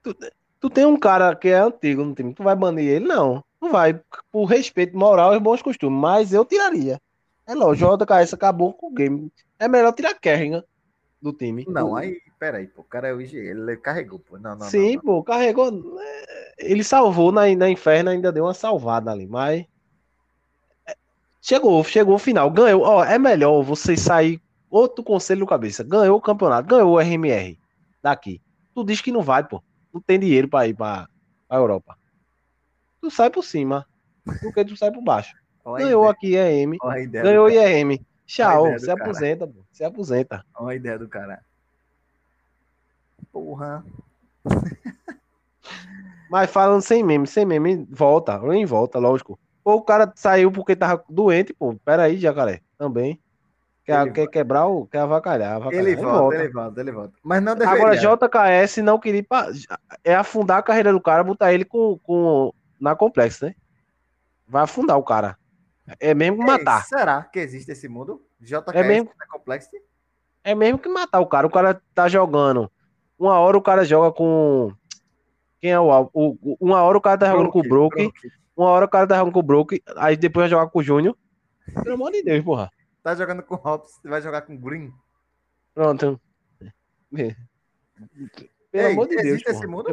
Tu, 0.02 0.14
tu, 0.60 0.70
tem 0.70 0.86
um 0.86 0.96
cara 0.96 1.34
que 1.34 1.48
é 1.48 1.58
antigo 1.58 2.04
no 2.04 2.14
time, 2.14 2.34
tu 2.34 2.42
vai 2.42 2.54
banir 2.54 2.88
ele? 2.88 3.06
Não. 3.06 3.44
Não 3.60 3.70
vai. 3.72 4.00
Por 4.30 4.44
respeito 4.44 4.96
moral 4.96 5.34
e 5.34 5.40
bons 5.40 5.62
costumes. 5.62 6.00
Mas 6.00 6.32
eu 6.32 6.44
tiraria. 6.44 7.00
É 7.46 7.54
lógico, 7.54 7.96
JKS 7.96 8.34
acabou 8.34 8.72
com 8.72 8.86
o 8.88 8.92
game. 8.92 9.32
É 9.58 9.66
melhor 9.68 9.92
tirar 9.92 10.14
Kerrigan 10.14 10.64
do 11.20 11.32
time. 11.32 11.64
Não, 11.68 11.94
aí, 11.94 12.20
peraí, 12.38 12.66
pô, 12.66 12.82
o 12.82 12.84
cara 12.84 13.08
é 13.08 13.14
o 13.14 13.20
IG, 13.20 13.36
ele 13.36 13.76
carregou, 13.76 14.18
pô. 14.18 14.36
Não, 14.38 14.56
não, 14.56 14.66
Sim, 14.66 14.88
não, 14.88 14.94
não. 14.94 15.00
pô, 15.02 15.22
carregou. 15.22 16.00
É, 16.00 16.54
ele 16.58 16.82
salvou 16.82 17.30
na, 17.30 17.42
na 17.54 17.70
Inferno, 17.70 18.10
ainda 18.10 18.32
deu 18.32 18.44
uma 18.44 18.54
salvada 18.54 19.10
ali, 19.10 19.26
mas. 19.26 19.64
Chegou, 21.44 21.82
chegou 21.82 22.14
o 22.14 22.20
final, 22.20 22.48
ganhou. 22.48 22.82
Ó, 22.82 23.04
é 23.04 23.18
melhor 23.18 23.62
você 23.62 23.96
sair 23.96 24.40
outro 24.70 25.02
conselho 25.02 25.40
no 25.40 25.46
cabeça. 25.46 25.82
Ganhou 25.82 26.16
o 26.16 26.20
campeonato, 26.20 26.68
ganhou 26.68 26.92
o 26.92 27.00
RMR 27.00 27.58
daqui. 28.00 28.40
Tu 28.72 28.84
diz 28.84 29.00
que 29.00 29.10
não 29.10 29.22
vai, 29.22 29.42
pô. 29.42 29.60
Não 29.92 30.00
tem 30.00 30.20
dinheiro 30.20 30.46
pra 30.46 30.68
ir 30.68 30.74
pra, 30.74 31.08
pra 31.48 31.58
Europa. 31.58 31.98
Tu 33.00 33.10
sai 33.10 33.28
por 33.28 33.42
cima. 33.42 33.84
Porque 34.40 34.64
tu 34.64 34.76
sai 34.76 34.92
por 34.92 35.02
baixo. 35.02 35.34
Olha 35.64 35.84
ganhou 35.84 36.08
aqui 36.08 36.36
EM. 36.36 36.78
Ganhou 37.10 37.50
IRM. 37.50 37.98
Tchau, 38.24 38.78
se 38.78 38.90
aposenta, 38.90 39.46
pô. 39.46 39.64
Se 39.72 39.82
aposenta. 39.82 40.46
Olha 40.54 40.72
a 40.72 40.76
ideia 40.76 40.98
do 40.98 41.08
cara. 41.08 41.44
Porra. 43.32 43.84
Mas 46.30 46.50
falando 46.50 46.82
sem 46.82 47.02
meme, 47.02 47.26
sem 47.26 47.44
meme, 47.44 47.86
volta, 47.90 48.38
nem 48.38 48.64
volta, 48.64 48.98
lógico. 48.98 49.38
Ou 49.64 49.78
o 49.78 49.82
cara 49.82 50.12
saiu 50.16 50.50
porque 50.50 50.74
tava 50.74 51.04
doente, 51.08 51.52
pô. 51.52 51.74
Pera 51.84 52.04
aí, 52.04 52.16
jacaré. 52.16 52.60
Também. 52.76 53.20
Quer, 53.84 54.12
quer 54.12 54.26
quebrar 54.28 54.66
o. 54.66 54.86
Quer 54.86 54.98
avacalhar. 54.98 55.56
avacalhar. 55.56 55.84
Ele, 55.84 55.96
volta, 55.96 56.18
volta, 56.18 56.36
ele 56.36 56.52
volta, 56.52 56.80
ele 56.80 56.92
volta. 56.92 57.14
Mas 57.22 57.42
não 57.42 57.56
deveria. 57.56 57.80
Agora, 57.80 57.96
JKS 57.96 58.76
não 58.78 58.98
queria. 58.98 59.24
É 60.04 60.14
afundar 60.14 60.58
a 60.58 60.62
carreira 60.62 60.92
do 60.92 61.00
cara, 61.00 61.24
botar 61.24 61.52
ele 61.52 61.64
com, 61.64 61.98
com, 62.02 62.52
na 62.80 62.94
complexo, 62.94 63.44
né? 63.44 63.54
Vai 64.46 64.62
afundar 64.62 64.96
o 64.98 65.02
cara. 65.02 65.36
É 65.98 66.14
mesmo 66.14 66.38
que 66.38 66.44
matar. 66.44 66.84
será 66.84 67.22
que 67.22 67.40
existe 67.40 67.72
esse 67.72 67.88
mundo? 67.88 68.22
JKS 68.40 68.74
é 68.74 68.82
mesmo, 68.84 69.10
complexo? 69.30 69.70
É 70.44 70.54
mesmo 70.54 70.78
que 70.78 70.88
matar 70.88 71.20
o 71.20 71.26
cara. 71.26 71.46
O 71.46 71.50
cara 71.50 71.80
tá 71.92 72.08
jogando. 72.08 72.70
Uma 73.18 73.38
hora 73.38 73.56
o 73.56 73.62
cara 73.62 73.84
joga 73.84 74.12
com. 74.12 74.72
Quem 75.60 75.72
é 75.72 75.80
o, 75.80 76.10
o 76.12 76.56
Uma 76.60 76.82
hora 76.82 76.98
o 76.98 77.00
cara 77.00 77.18
tá 77.18 77.26
jogando 77.26 77.50
Brook, 77.50 77.52
com 77.52 77.66
o 77.66 77.68
Brook. 77.68 78.12
Uma 78.56 78.68
hora 78.68 78.84
o 78.84 78.88
cara 78.88 79.06
tá 79.06 79.16
jogando 79.16 79.32
com 79.32 79.40
o 79.40 79.42
Brook. 79.42 79.82
Aí 79.96 80.16
depois 80.16 80.44
vai 80.44 80.50
jogar 80.50 80.70
com 80.70 80.78
o 80.78 80.82
Júnior. 80.82 81.16
Pelo 81.82 81.94
amor 81.94 82.12
de 82.12 82.22
Deus, 82.22 82.44
porra. 82.44 82.70
Tá 83.02 83.14
jogando 83.14 83.42
com 83.42 83.54
o 83.54 83.58
Hobbs, 83.58 84.00
vai 84.04 84.22
jogar 84.22 84.42
com 84.42 84.54
o 84.54 84.58
Green. 84.58 84.92
Pronto. 85.74 86.20
Pelo 87.10 88.86
Ei, 88.86 88.92
amor 88.92 89.08
de 89.08 89.14
existe 89.16 89.44
Deus. 89.44 89.56
Esse 89.56 89.66
mundo? 89.66 89.88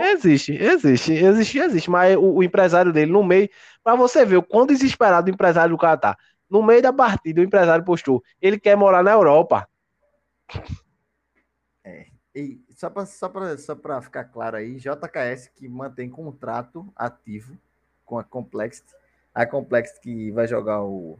Existe, 0.00 0.52
existe, 0.52 1.12
existe, 1.12 1.58
existe. 1.58 1.90
Mas 1.90 2.16
o, 2.16 2.36
o, 2.36 2.42
empresário 2.42 2.92
dele, 2.92 3.12
no 3.12 3.22
meio, 3.22 3.50
pra 3.82 3.94
você 3.94 4.24
ver 4.24 4.36
o 4.36 4.42
quão 4.42 4.66
desesperado 4.66 5.30
o 5.30 5.34
empresário 5.34 5.74
do 5.74 5.80
cara 5.80 5.96
tá. 5.96 6.16
No 6.48 6.62
meio 6.62 6.80
da 6.80 6.92
partida, 6.92 7.40
o 7.40 7.44
empresário 7.44 7.84
postou: 7.84 8.22
ele 8.40 8.58
quer 8.58 8.76
morar 8.76 9.02
na 9.02 9.12
Europa. 9.12 9.68
É. 11.84 12.06
E 12.34 12.60
só 12.70 12.88
para 12.88 13.04
só 13.04 13.28
pra, 13.28 13.58
só 13.58 13.74
pra 13.74 14.00
ficar 14.00 14.24
claro 14.24 14.56
aí, 14.56 14.76
JKS 14.76 15.48
que 15.54 15.68
mantém 15.68 16.08
contrato 16.08 16.90
ativo 16.94 17.58
com 18.08 18.18
a 18.18 18.24
Complexity. 18.24 18.94
A 19.34 19.46
Complexity 19.46 20.00
que 20.00 20.30
vai 20.32 20.48
jogar 20.48 20.82
o, 20.82 21.18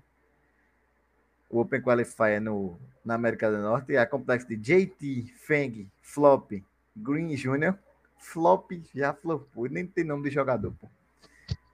o 1.51 1.61
Open 1.61 1.82
Qualifier 1.82 2.41
no, 2.41 2.80
na 3.05 3.14
América 3.14 3.51
do 3.51 3.59
Norte. 3.59 3.97
A 3.97 4.07
Complexity 4.07 4.57
JT, 4.57 5.34
Feng, 5.36 5.89
Flop, 6.01 6.51
Green 6.97 7.34
Jr. 7.36 7.74
Flop 8.16 8.72
já 8.93 9.12
flopou, 9.12 9.68
nem 9.68 9.86
tem 9.86 10.03
nome 10.03 10.28
de 10.28 10.34
jogador, 10.34 10.72
pô. 10.72 10.89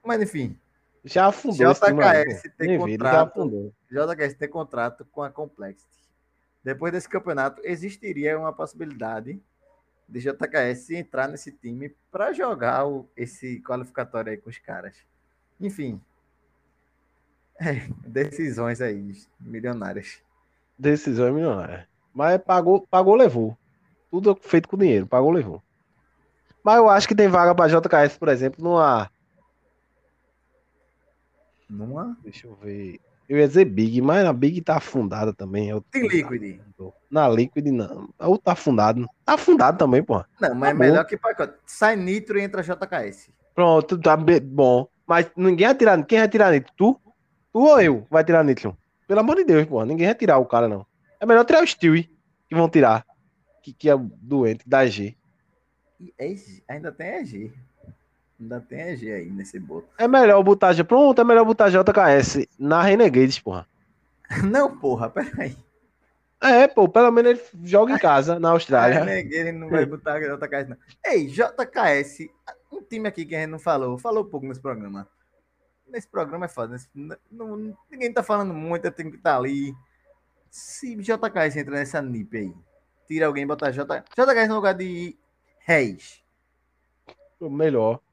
Mas 0.05 0.21
enfim. 0.21 0.59
Já 1.05 1.29
afundou. 1.29 1.73
JKS 1.73 2.43
tem 2.59 2.79
contrato. 2.79 3.73
JKS 3.91 4.35
tem 4.35 4.49
contrato 4.49 5.05
com 5.07 5.23
a 5.23 5.31
Complexity. 5.31 6.05
Depois 6.62 6.93
desse 6.93 7.09
campeonato, 7.09 7.61
existiria 7.65 8.39
uma 8.39 8.53
possibilidade 8.53 9.41
de 10.09 10.20
JKS 10.20 10.90
entrar 10.90 11.28
nesse 11.28 11.52
time 11.52 11.94
para 12.11 12.32
jogar 12.32 12.86
o, 12.86 13.09
esse 13.16 13.61
qualificatório 13.61 14.30
aí 14.30 14.38
com 14.38 14.50
os 14.50 14.59
caras. 14.59 14.96
Enfim. 15.61 16.00
É, 17.61 17.88
decisões 18.07 18.80
aí, 18.80 19.12
milionárias. 19.40 20.22
Decisões 20.78 21.32
milionárias. 21.32 21.86
Mas 22.12 22.40
pagou, 22.42 22.86
pagou, 22.86 23.14
levou. 23.14 23.57
Tudo 24.11 24.36
feito 24.40 24.68
com 24.68 24.76
dinheiro, 24.76 25.07
pagou, 25.07 25.30
levou. 25.30 25.62
Mas 26.62 26.76
eu 26.76 26.88
acho 26.88 27.07
que 27.07 27.14
tem 27.14 27.28
vaga 27.28 27.55
para 27.55 27.68
JKS, 27.68 28.16
por 28.16 28.28
exemplo, 28.28 28.62
numa. 28.62 29.11
Numa? 31.68 32.16
Deixa 32.22 32.46
eu 32.46 32.55
ver. 32.55 33.00
Eu 33.29 33.39
ia 33.39 33.49
dizer 33.49 33.64
Big, 33.64 34.01
mas 34.01 34.25
a 34.25 34.33
Big 34.33 34.61
tá 34.61 34.77
afundada 34.77 35.33
também. 35.33 35.70
Eu... 35.70 35.81
Tem 35.81 36.07
Liquid. 36.07 36.61
Na 37.11 37.29
Liquid 37.29 37.66
não. 37.66 38.09
Ou 38.18 38.37
tá 38.37 38.53
afundado. 38.53 39.09
Tá 39.25 39.35
afundado 39.35 39.79
também, 39.79 40.03
pô. 40.03 40.22
Não, 40.41 40.55
mas 40.55 40.61
tá 40.61 40.70
é 40.70 40.75
melhor 40.75 41.05
que 41.07 41.16
pacote. 41.16 41.55
Sai 41.64 41.97
Nitro 41.97 42.39
e 42.39 42.43
entra 42.43 42.62
JKS. 42.62 43.31
Pronto, 43.55 43.99
tá 43.99 44.16
bom. 44.16 44.89
Mas 45.07 45.31
ninguém 45.37 45.66
vai 45.66 45.75
tirar. 45.75 46.05
Quem 46.05 46.18
vai 46.18 46.29
tirar 46.29 46.53
Nitro? 46.53 46.72
Tu? 46.77 47.01
Tu 47.53 47.59
ou 47.59 47.81
eu 47.81 48.07
vai 48.11 48.25
tirar 48.25 48.45
Nitro? 48.45 48.77
Pelo 49.07 49.20
amor 49.20 49.37
de 49.37 49.45
Deus, 49.45 49.64
pô. 49.66 49.85
Ninguém 49.85 50.07
vai 50.07 50.14
tirar 50.14 50.39
o 50.39 50.47
cara, 50.47 50.68
não. 50.68 50.87
É 51.20 51.25
melhor 51.25 51.45
tirar 51.45 51.62
o 51.62 51.66
Stewie, 51.66 52.11
que 52.49 52.55
vão 52.55 52.68
tirar 52.68 53.07
que, 53.64 53.72
que 53.72 53.89
é 53.89 53.97
doente, 53.97 54.68
da 54.68 54.87
G. 54.87 55.16
É, 56.18 56.35
ainda 56.68 56.93
tem 56.93 57.14
a 57.14 57.25
G. 57.25 57.51
Ainda 58.45 58.61
tem 58.61 58.82
a 58.82 58.95
G 58.95 59.11
aí 59.11 59.30
nesse 59.30 59.59
boto. 59.59 59.88
É 59.97 60.07
melhor 60.07 60.42
botar 60.42 60.74
G. 60.74 60.84
Pronto, 60.84 61.18
é 61.18 61.24
melhor 61.24 61.47
botar 61.47 61.70
JKS 61.70 62.47
na 62.59 62.82
Renegades, 62.82 63.38
porra. 63.38 63.66
Não, 64.45 64.76
porra, 64.76 65.09
peraí. 65.09 65.57
É, 66.42 66.68
pô, 66.68 66.86
pelo 66.86 67.11
menos 67.11 67.30
ele 67.30 67.42
joga 67.66 67.95
em 67.95 67.99
casa, 67.99 68.38
na 68.38 68.51
Austrália. 68.51 69.03
Renegade 69.03 69.51
não 69.51 69.70
vai 69.70 69.86
botar 69.86 70.20
JKS, 70.20 70.68
não. 70.68 70.76
Ei, 71.03 71.26
JKS, 71.26 72.28
um 72.70 72.82
time 72.82 73.09
aqui 73.09 73.24
que 73.24 73.34
a 73.34 73.40
gente 73.40 73.51
não 73.51 73.59
falou, 73.59 73.97
falou 73.97 74.26
pouco 74.26 74.47
nesse 74.47 74.61
programa. 74.61 75.09
Nesse 75.88 76.07
programa 76.07 76.45
é 76.45 76.49
foda. 76.49 76.72
Nesse, 76.72 76.88
não, 77.30 77.74
ninguém 77.90 78.12
tá 78.12 78.22
falando 78.22 78.53
muito, 78.53 78.90
tem 78.90 79.11
que 79.11 79.16
estar 79.16 79.32
tá 79.32 79.36
ali. 79.38 79.74
Se 80.51 80.97
JKS 80.97 81.57
entra 81.57 81.76
nessa 81.76 82.03
NIP 82.03 82.36
aí, 82.36 82.55
tira 83.09 83.26
alguém 83.26 83.45
e 83.45 83.47
bota 83.47 83.72
J... 83.72 84.05
JKS 84.14 84.49
no 84.49 84.57
lugar 84.57 84.74
de 84.74 85.16
Reis. 85.61 86.22
Melhor. 87.40 88.03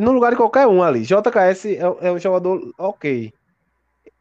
No 0.00 0.12
lugar 0.12 0.30
de 0.30 0.36
qualquer 0.36 0.66
um 0.66 0.82
ali. 0.82 1.02
JKS 1.02 1.66
é, 1.66 2.08
é 2.08 2.12
um 2.12 2.18
jogador 2.18 2.72
ok. 2.76 3.32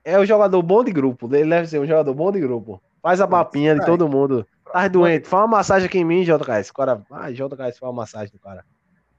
É 0.03 0.19
um 0.19 0.25
jogador 0.25 0.61
bom 0.61 0.84
de 0.84 0.91
grupo. 0.91 1.34
Ele 1.34 1.49
deve 1.49 1.67
ser 1.67 1.79
um 1.79 1.88
jogador 1.88 2.13
bom 2.13 2.31
de 2.31 2.39
grupo. 2.39 2.81
Faz 3.01 3.19
a 3.19 3.27
papinha 3.27 3.75
de 3.75 3.86
todo 3.86 4.07
mundo. 4.07 4.45
Tá 4.71 4.88
doente. 4.88 5.27
Faz 5.27 5.41
uma 5.41 5.57
massagem 5.57 5.88
aqui 5.88 5.99
em 5.99 6.05
mim, 6.05 6.23
JKS. 6.23 6.69
O 6.69 6.73
cara. 6.73 7.01
Ah, 7.11 7.31
JKS 7.31 7.57
faz 7.57 7.81
uma 7.81 7.93
massagem 7.93 8.31
do 8.31 8.39
cara. 8.39 8.63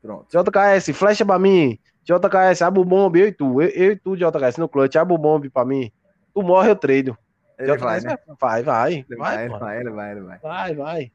Pronto. 0.00 0.26
JKS, 0.28 0.96
flecha 0.96 1.24
pra 1.24 1.38
mim. 1.38 1.78
JKS, 2.04 2.62
abre 2.62 2.80
o 2.80 2.84
bombe, 2.84 3.20
eu 3.20 3.28
e 3.28 3.32
tu. 3.32 3.62
Eu, 3.62 3.68
eu 3.68 3.92
e 3.92 3.96
tu, 3.96 4.16
JKS, 4.16 4.58
no 4.58 4.68
clutch. 4.68 4.96
Abre 4.96 5.14
o 5.14 5.18
bombe 5.18 5.48
pra 5.48 5.64
mim. 5.64 5.90
Tu 6.34 6.42
morre, 6.42 6.70
eu 6.70 6.76
treino. 6.76 7.16
Ele 7.58 7.76
vai, 7.76 8.00
né? 8.00 8.18
vai, 8.40 8.62
vai. 8.62 8.92
Ele 8.92 9.16
vai, 9.16 9.48
vai, 9.48 9.58
vai, 9.58 9.80
ele 9.80 9.90
vai, 9.90 10.10
ele 10.10 10.20
vai. 10.20 10.38
Vai, 10.38 10.74
vai. 10.74 11.12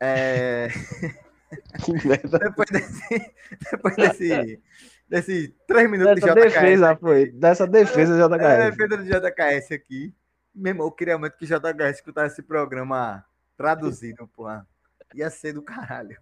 É... 0.00 0.68
depois 1.50 2.70
desse, 2.70 3.34
depois 3.70 3.96
desse, 3.96 4.62
desse 5.08 5.56
três 5.66 5.90
minutos 5.90 6.20
dessa 6.20 6.34
de 6.34 6.40
JKS. 6.40 6.54
Defesa, 6.54 6.90
aqui, 6.90 7.00
foi. 7.00 7.30
Dessa 7.32 7.66
defesa 7.66 8.14
de 8.14 8.22
JKS. 8.22 8.44
É, 8.44 8.70
defesa 8.70 8.96
do 8.96 9.04
JKS 9.04 9.72
aqui. 9.72 10.14
Meu 10.54 10.70
irmão, 10.70 10.86
eu 10.86 10.92
queria 10.92 11.18
muito 11.18 11.36
que 11.36 11.46
JHS 11.46 11.96
escutasse 11.96 12.34
esse 12.34 12.42
programa 12.42 13.24
traduzido, 13.56 14.28
porra. 14.28 14.66
Ia 15.14 15.28
ser 15.30 15.52
do 15.52 15.62
caralho. 15.62 16.16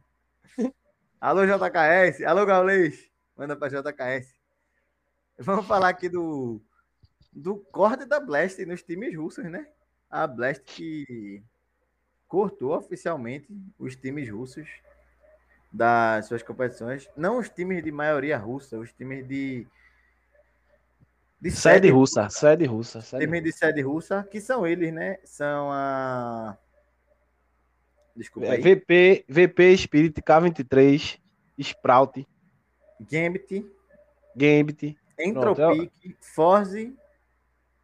Alô, 1.20 1.44
JKS. 1.44 2.22
Alô, 2.24 2.46
Gaulês. 2.46 3.10
Manda 3.36 3.54
pra 3.54 3.68
JKS. 3.68 4.34
Vamos 5.38 5.66
falar 5.66 5.90
aqui 5.90 6.08
do, 6.08 6.60
do 7.32 7.56
corte 7.56 8.04
da 8.04 8.18
Blast 8.18 8.64
nos 8.64 8.82
times 8.82 9.16
russos, 9.16 9.44
né? 9.44 9.68
A 10.10 10.26
Blast 10.26 10.62
que 10.64 11.42
cortou 12.26 12.76
oficialmente 12.76 13.46
os 13.78 13.94
times 13.94 14.28
russos 14.30 14.68
das 15.72 16.26
suas 16.26 16.42
competições. 16.42 17.08
Não 17.16 17.38
os 17.38 17.48
times 17.48 17.82
de 17.82 17.92
maioria 17.92 18.36
russa, 18.36 18.78
os 18.78 18.92
times 18.92 19.26
de. 19.26 19.66
de 21.40 21.50
sede, 21.50 21.74
sede 21.74 21.90
russa, 21.90 22.30
sede 22.30 22.64
russa. 22.64 23.00
Sede 23.00 23.24
times 23.24 23.42
de 23.42 23.52
sede 23.52 23.80
russa, 23.80 24.26
que 24.30 24.40
são 24.40 24.66
eles, 24.66 24.92
né? 24.92 25.18
São 25.24 25.70
a. 25.70 26.56
Desculpa. 28.16 28.48
É, 28.48 28.52
aí. 28.52 28.62
VP, 28.62 29.24
VP 29.28 29.76
Spirit 29.76 30.22
K23, 30.22 31.20
Sprout, 31.58 32.26
Gambit, 33.00 33.64
Gambit, 34.34 34.98
Entropic, 35.18 36.16
Forze 36.20 36.96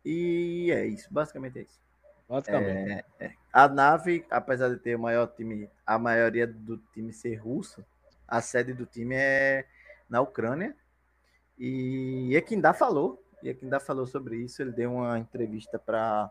e 0.05 0.71
é 0.71 0.87
isso, 0.87 1.09
basicamente 1.11 1.59
é 1.59 1.63
isso. 1.63 1.84
Basicamente. 2.29 3.05
É, 3.21 3.27
é. 3.27 3.33
A 3.53 3.69
nave, 3.69 4.25
apesar 4.31 4.69
de 4.69 4.77
ter 4.77 4.97
o 4.97 4.99
maior 4.99 5.27
time, 5.29 5.71
a 5.87 5.99
maioria 5.99 6.47
do 6.47 6.79
time 6.93 7.13
ser 7.13 7.37
russo, 7.37 7.85
a 8.27 8.41
sede 8.41 8.73
do 8.73 8.87
time 8.87 9.15
é 9.15 9.65
na 10.09 10.21
Ucrânia. 10.21 10.75
E 11.59 12.35
Equindá 12.35 12.73
falou, 12.73 13.23
e 13.43 13.49
Equindá 13.49 13.79
falou 13.79 14.07
sobre 14.07 14.37
isso. 14.37 14.61
Ele 14.63 14.73
deu 14.73 14.93
uma 14.93 15.19
entrevista 15.19 15.79
para. 15.79 16.31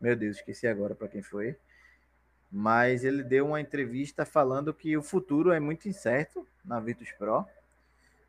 Meu 0.00 0.16
Deus, 0.16 0.36
esqueci 0.36 0.66
agora 0.66 0.94
para 0.94 1.08
quem 1.08 1.22
foi. 1.22 1.56
Mas 2.50 3.04
ele 3.04 3.22
deu 3.22 3.46
uma 3.46 3.60
entrevista 3.60 4.24
falando 4.24 4.74
que 4.74 4.96
o 4.96 5.02
futuro 5.02 5.50
é 5.50 5.58
muito 5.58 5.88
incerto 5.88 6.46
na 6.64 6.78
Virtus 6.78 7.10
Pro. 7.12 7.46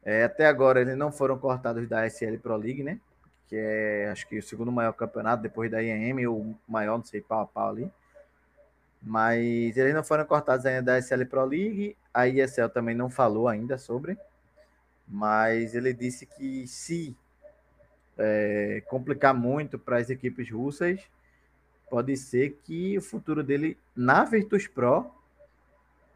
É, 0.03 0.23
até 0.23 0.45
agora 0.45 0.81
eles 0.81 0.95
não 0.95 1.11
foram 1.11 1.37
cortados 1.37 1.87
da 1.87 2.05
SL 2.09 2.37
Pro 2.41 2.55
League, 2.55 2.83
né? 2.83 2.99
Que 3.47 3.55
é 3.55 4.09
acho 4.11 4.27
que 4.27 4.37
o 4.37 4.43
segundo 4.43 4.71
maior 4.71 4.93
campeonato 4.93 5.43
depois 5.43 5.69
da 5.69 5.81
IEM, 5.81 6.27
o 6.27 6.55
maior, 6.67 6.97
não 6.97 7.05
sei, 7.05 7.21
pau 7.21 7.41
a 7.41 7.45
pau 7.45 7.69
ali. 7.69 7.91
Mas 9.01 9.77
eles 9.77 9.93
não 9.93 10.03
foram 10.03 10.25
cortados 10.25 10.65
ainda 10.65 10.81
da 10.81 11.01
SL 11.01 11.25
Pro 11.25 11.45
League, 11.45 11.95
a 12.13 12.27
ESL 12.27 12.69
também 12.69 12.95
não 12.95 13.09
falou 13.09 13.47
ainda 13.47 13.77
sobre, 13.77 14.17
mas 15.07 15.75
ele 15.75 15.93
disse 15.93 16.25
que 16.25 16.65
se 16.67 17.15
é, 18.17 18.81
complicar 18.87 19.33
muito 19.33 19.77
para 19.77 19.97
as 19.97 20.09
equipes 20.09 20.49
russas, 20.49 20.99
pode 21.89 22.17
ser 22.17 22.57
que 22.63 22.97
o 22.97 23.01
futuro 23.01 23.43
dele 23.43 23.77
na 23.95 24.23
Virtus 24.23 24.67
Pro 24.67 25.11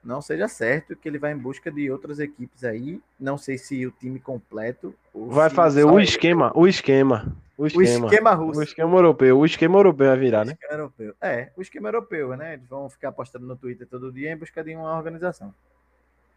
não 0.03 0.21
seja 0.21 0.47
certo, 0.47 0.95
que 0.95 1.07
ele 1.07 1.19
vai 1.19 1.33
em 1.33 1.37
busca 1.37 1.71
de 1.71 1.91
outras 1.91 2.19
equipes 2.19 2.63
aí. 2.63 3.01
Não 3.19 3.37
sei 3.37 3.57
se 3.57 3.85
o 3.85 3.91
time 3.91 4.19
completo. 4.19 4.93
vai 5.13 5.49
fazer 5.49 5.83
o 5.83 5.99
esquema, 5.99 6.51
o 6.55 6.67
esquema. 6.67 7.35
O 7.57 7.67
esquema. 7.67 8.05
O 8.05 8.07
esquema 8.07 8.33
russo. 8.33 8.59
O 8.59 8.63
esquema 8.63 8.97
europeu. 8.97 9.37
O 9.37 9.45
esquema 9.45 9.77
europeu 9.77 10.07
vai 10.07 10.17
virar, 10.17 10.45
né? 10.45 10.57
Europeu. 10.71 11.13
É, 11.21 11.49
o 11.57 11.61
esquema 11.61 11.89
europeu, 11.89 12.35
né? 12.37 12.53
Eles 12.53 12.67
vão 12.67 12.89
ficar 12.89 13.11
postando 13.11 13.45
no 13.45 13.57
Twitter 13.57 13.85
todo 13.85 14.13
dia 14.13 14.31
em 14.31 14.37
busca 14.37 14.63
de 14.63 14.73
uma 14.73 14.95
organização. 14.95 15.53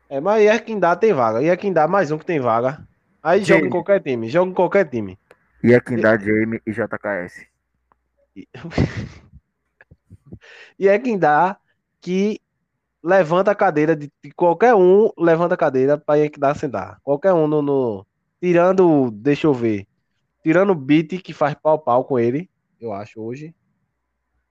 É, 0.08 0.20
mas 0.20 0.44
é 0.44 0.58
quem 0.58 0.80
dá 0.80 0.96
tem 0.96 1.12
vaga. 1.12 1.40
E 1.40 1.48
é 1.48 1.56
quem 1.56 1.72
dá 1.72 1.86
mais 1.86 2.10
um 2.10 2.18
que 2.18 2.26
tem 2.26 2.40
vaga. 2.40 2.84
Aí 3.22 3.44
Jamie. 3.44 3.46
joga 3.46 3.66
em 3.66 3.70
qualquer 3.70 4.00
time. 4.00 4.28
Joga 4.28 4.50
em 4.50 4.54
qualquer 4.54 4.88
time. 4.88 5.16
E 5.62 5.72
é 5.72 5.80
quem 5.80 5.96
dá 5.96 6.18
Jamie 6.18 6.60
e 6.66 6.72
JKS. 6.72 7.46
e 10.78 10.88
é 10.88 10.98
quem 10.98 11.16
dá 11.16 11.56
que 12.00 12.40
levanta 13.02 13.50
a 13.50 13.54
cadeira 13.54 13.96
de, 13.96 14.10
de 14.22 14.30
qualquer 14.32 14.74
um, 14.74 15.10
levanta 15.18 15.54
a 15.54 15.58
cadeira 15.58 15.98
para 15.98 16.28
que 16.28 16.38
dá 16.38 16.54
sentar. 16.54 17.00
Qualquer 17.02 17.32
um 17.32 17.46
no, 17.46 17.60
no, 17.60 18.06
tirando, 18.40 19.10
deixa 19.10 19.46
eu 19.46 19.54
ver, 19.54 19.86
tirando 20.42 20.70
o 20.70 20.74
beat 20.74 21.20
que 21.22 21.32
faz 21.32 21.54
pau 21.54 21.78
pau 21.78 22.04
com 22.04 22.18
ele, 22.18 22.48
eu 22.80 22.92
acho 22.92 23.20
hoje. 23.20 23.54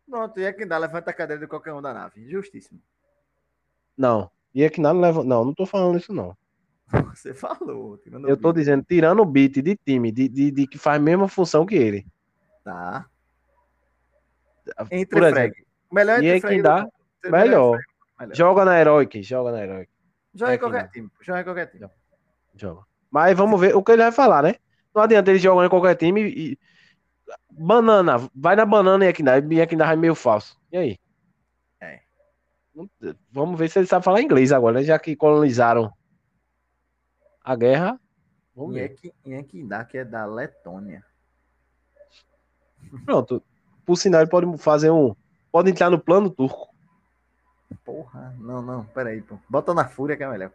Pronto, 0.10 0.40
e 0.40 0.44
é 0.44 0.52
que 0.52 0.66
dá 0.66 0.78
levanta 0.78 1.12
a 1.12 1.14
cadeira 1.14 1.42
de 1.42 1.48
qualquer 1.48 1.74
um 1.74 1.82
da 1.82 1.94
nave, 1.94 2.30
justíssimo. 2.30 2.82
Não, 3.98 4.30
e 4.54 4.64
é 4.64 4.70
que 4.70 4.82
nada 4.82 5.00
leva, 5.00 5.24
não, 5.24 5.46
não 5.46 5.54
tô 5.54 5.66
falando 5.66 5.98
isso 5.98 6.14
não. 6.14 6.36
Você 7.16 7.34
falou. 7.34 7.98
Eu 8.28 8.36
tô 8.36 8.52
dizendo, 8.52 8.84
tirando 8.84 9.22
o 9.22 9.26
beat 9.26 9.62
de 9.62 9.78
time, 9.78 10.12
de, 10.12 10.28
de, 10.28 10.52
de, 10.52 10.68
que 10.68 10.78
faz 10.78 11.00
a 11.00 11.04
mesma 11.04 11.28
função 11.30 11.66
que 11.66 11.76
ele. 11.76 12.06
Tá. 12.64 13.06
Entre 14.92 15.20
Por 15.20 15.24
exemplo, 15.24 15.56
Melhor 15.92 16.24
entre 16.24 16.54
é 16.54 16.56
que 16.56 16.62
dá, 16.62 16.88
melhor. 17.26 17.78
Melhor. 18.22 18.36
Joga 18.36 18.66
na 18.66 18.80
Heroic, 18.80 19.24
joga 19.24 19.52
na 19.52 19.64
Heroic. 19.64 19.92
Joga 20.34 20.56
em 20.56 20.60
qualquer 20.60 20.90
time, 20.90 21.10
joga 21.22 21.42
em 21.42 21.44
qualquer 21.44 21.66
time. 21.72 21.90
Joga. 22.56 22.82
Mas 23.10 23.36
vamos 23.36 23.60
ver 23.60 23.76
o 23.76 23.84
que 23.84 23.92
ele 23.92 24.04
vai 24.04 24.12
falar, 24.12 24.44
né? 24.44 24.56
Não 24.94 25.02
adianta 25.02 25.30
ele 25.30 25.40
jogar 25.40 25.66
em 25.66 25.70
qualquer 25.70 25.96
time 25.96 26.22
e. 26.22 26.60
Banana, 27.50 28.18
vai 28.36 28.56
na 28.56 28.66
banana 28.66 29.06
e 29.06 29.08
aqui 29.08 29.24
dá, 29.24 29.40
e 29.40 29.62
aqui 29.62 29.76
dá 29.76 29.92
é 29.92 29.96
meio 29.96 30.16
falso. 30.16 30.60
E 30.72 30.78
aí? 30.78 31.00
É. 31.80 32.02
Vamos 33.32 33.58
ver 33.58 33.70
se 33.70 33.80
ele 33.80 33.88
sabe 33.88 34.04
falar 34.04 34.22
inglês 34.22 34.52
agora, 34.52 34.80
né? 34.80 34.84
Já 34.84 35.00
que 35.00 35.16
colonizaram 35.16 35.94
a 37.44 37.56
guerra. 37.56 38.00
Vamos 38.56 38.76
e, 38.76 38.80
ver. 38.80 38.98
É 39.26 39.44
que 39.84 39.98
é 39.98 40.06
da 40.06 40.26
Letônia. 40.26 41.06
Pronto. 43.06 43.42
Por 43.86 43.96
sinal, 43.96 44.22
ele 44.22 44.30
pode 44.30 44.58
fazer 44.58 44.92
um. 44.92 45.16
Pode 45.52 45.70
entrar 45.70 45.90
no 45.90 46.00
plano 46.00 46.30
turco. 46.30 46.71
Porra, 47.84 48.36
não, 48.40 48.62
não, 48.62 48.86
peraí, 48.86 49.22
pô. 49.22 49.38
Bota 49.50 49.74
na 49.74 49.88
fúria 49.88 50.16
que 50.18 50.24
é 50.24 50.30
melhor. 50.30 50.52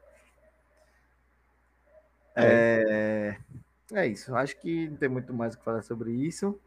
É, 2.35 3.37
é, 3.93 3.99
é 3.99 4.07
isso. 4.07 4.35
Acho 4.37 4.57
que 4.61 4.89
não 4.89 4.97
tem 4.97 5.09
muito 5.09 5.33
mais 5.33 5.55
o 5.55 5.59
que 5.59 5.65
falar 5.65 5.83
sobre 5.83 6.13
isso. 6.13 6.59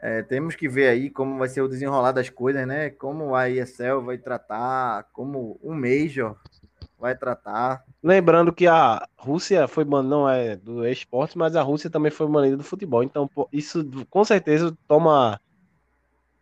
É, 0.00 0.22
temos 0.22 0.54
que 0.54 0.68
ver 0.68 0.88
aí 0.88 1.10
como 1.10 1.38
vai 1.38 1.48
ser 1.48 1.60
o 1.60 1.68
desenrolar 1.68 2.12
das 2.12 2.30
coisas, 2.30 2.66
né? 2.66 2.88
Como 2.90 3.34
a 3.34 3.50
ESL 3.50 4.00
vai 4.04 4.16
tratar, 4.16 5.08
como 5.12 5.58
o 5.62 5.74
Major 5.74 6.36
vai 6.98 7.16
tratar. 7.16 7.84
Lembrando 8.02 8.52
que 8.52 8.66
a 8.66 9.06
Rússia 9.16 9.66
foi 9.66 9.84
não 9.84 10.28
é 10.28 10.56
do 10.56 10.86
esporte, 10.86 11.36
mas 11.36 11.56
a 11.56 11.62
Rússia 11.62 11.90
também 11.90 12.10
foi 12.10 12.28
banida 12.28 12.56
do 12.56 12.64
futebol. 12.64 13.02
Então, 13.02 13.28
isso 13.52 13.84
com 14.08 14.24
certeza 14.24 14.76
toma 14.86 15.40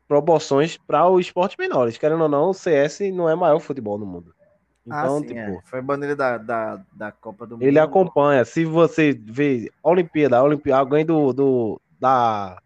proporções 0.07 0.77
para 0.77 1.09
os 1.09 1.27
esportes 1.27 1.57
menores. 1.59 1.99
Querendo 1.99 2.23
ou 2.23 2.29
não, 2.29 2.51
o 2.51 2.55
CS 2.55 3.01
não 3.13 3.29
é 3.29 3.35
maior 3.35 3.59
futebol 3.59 3.99
no 3.99 4.07
mundo. 4.07 4.35
Ah, 4.89 5.03
então, 5.03 5.17
ah, 5.17 5.21
sim, 5.21 5.27
tipo, 5.27 5.39
é. 5.39 5.61
foi 5.65 5.83
bandeira 5.83 6.15
da, 6.15 6.39
da, 6.39 6.81
da 6.93 7.13
Copa 7.13 7.47
do 7.47 7.57
Mundo. 7.57 7.65
Ele 7.65 7.79
acompanha. 7.79 8.45
Se 8.45 8.65
você 8.65 9.13
vê 9.13 9.71
Olimpíada, 9.83 10.43
Olimpíada 10.43 10.81
alguém 10.81 11.05
do, 11.05 11.33
do 11.33 11.81
da 11.99 12.61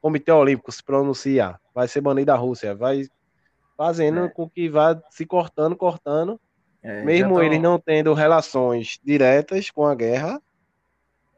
Comitê 0.00 0.30
Olímpico 0.32 0.70
se 0.70 0.82
pronuncia, 0.82 1.58
vai 1.74 1.88
ser 1.88 2.00
banido 2.00 2.26
da 2.26 2.36
Rússia, 2.36 2.74
vai 2.74 3.06
fazendo 3.76 4.26
é. 4.26 4.28
com 4.28 4.48
que 4.48 4.68
vá 4.68 5.00
se 5.10 5.24
cortando, 5.24 5.74
cortando. 5.76 6.38
É, 6.82 7.02
mesmo 7.04 7.40
ele 7.40 7.58
não 7.58 7.78
tendo 7.78 8.12
relações 8.12 8.98
diretas 9.04 9.70
com 9.70 9.86
a 9.86 9.94
guerra, 9.94 10.42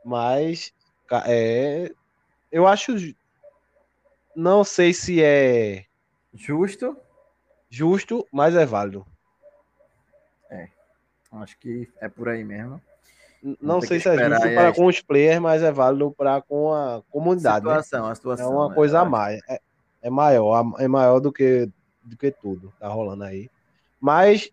mas 0.04 0.72
é, 1.26 1.92
eu 2.50 2.66
acho 2.66 2.96
não 4.34 4.64
sei 4.64 4.92
se 4.92 5.22
é 5.22 5.84
justo, 6.32 6.96
justo, 7.68 8.26
mas 8.32 8.54
é 8.54 8.66
válido. 8.66 9.06
É. 10.50 10.68
Acho 11.32 11.58
que 11.58 11.88
é 12.00 12.08
por 12.08 12.28
aí 12.28 12.44
mesmo. 12.44 12.80
Não 13.60 13.80
sei 13.80 14.00
se 14.00 14.08
é 14.08 14.16
justo 14.16 14.54
para 14.54 14.72
com 14.72 14.86
os 14.86 15.00
players, 15.00 15.40
mas 15.40 15.62
é 15.62 15.70
válido 15.70 16.10
para 16.12 16.40
com 16.40 16.72
a 16.72 17.02
comunidade. 17.10 17.68
A 17.68 17.82
situação, 17.82 18.06
né? 18.06 18.12
a 18.12 18.14
situação. 18.14 18.46
É 18.46 18.56
uma 18.56 18.68
né? 18.70 18.74
coisa 18.74 19.00
a 19.00 19.04
mais. 19.04 19.40
É, 19.48 19.60
é, 20.02 20.10
maior, 20.10 20.74
é 20.78 20.88
maior 20.88 21.20
do 21.20 21.30
que, 21.30 21.68
do 22.02 22.16
que 22.16 22.30
tudo 22.30 22.72
tá 22.80 22.88
rolando 22.88 23.24
aí. 23.24 23.50
Mas 24.00 24.50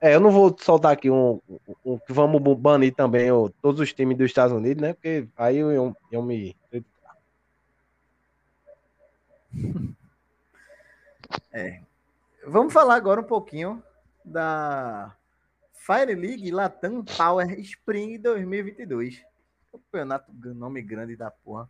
é, 0.00 0.14
eu 0.14 0.20
não 0.20 0.30
vou 0.30 0.54
soltar 0.58 0.92
aqui 0.92 1.10
um, 1.10 1.40
um, 1.84 1.98
que 1.98 2.12
vamos 2.12 2.40
banir 2.58 2.94
também 2.94 3.30
ó, 3.30 3.48
todos 3.60 3.80
os 3.80 3.92
times 3.92 4.16
dos 4.16 4.26
Estados 4.26 4.56
Unidos, 4.56 4.82
né? 4.82 4.94
Porque 4.94 5.28
aí 5.36 5.58
eu, 5.58 5.70
eu, 5.70 5.96
eu 6.10 6.22
me 6.22 6.56
É. 11.50 11.80
Vamos 12.46 12.72
falar 12.72 12.96
agora 12.96 13.20
um 13.20 13.24
pouquinho 13.24 13.82
da 14.24 15.14
Fire 15.72 16.14
League 16.14 16.50
Latam 16.50 17.04
Power 17.04 17.58
Spring 17.60 18.18
2022. 18.18 19.22
Campeonato 19.70 20.32
nome 20.54 20.82
grande 20.82 21.16
da 21.16 21.30
porra. 21.30 21.68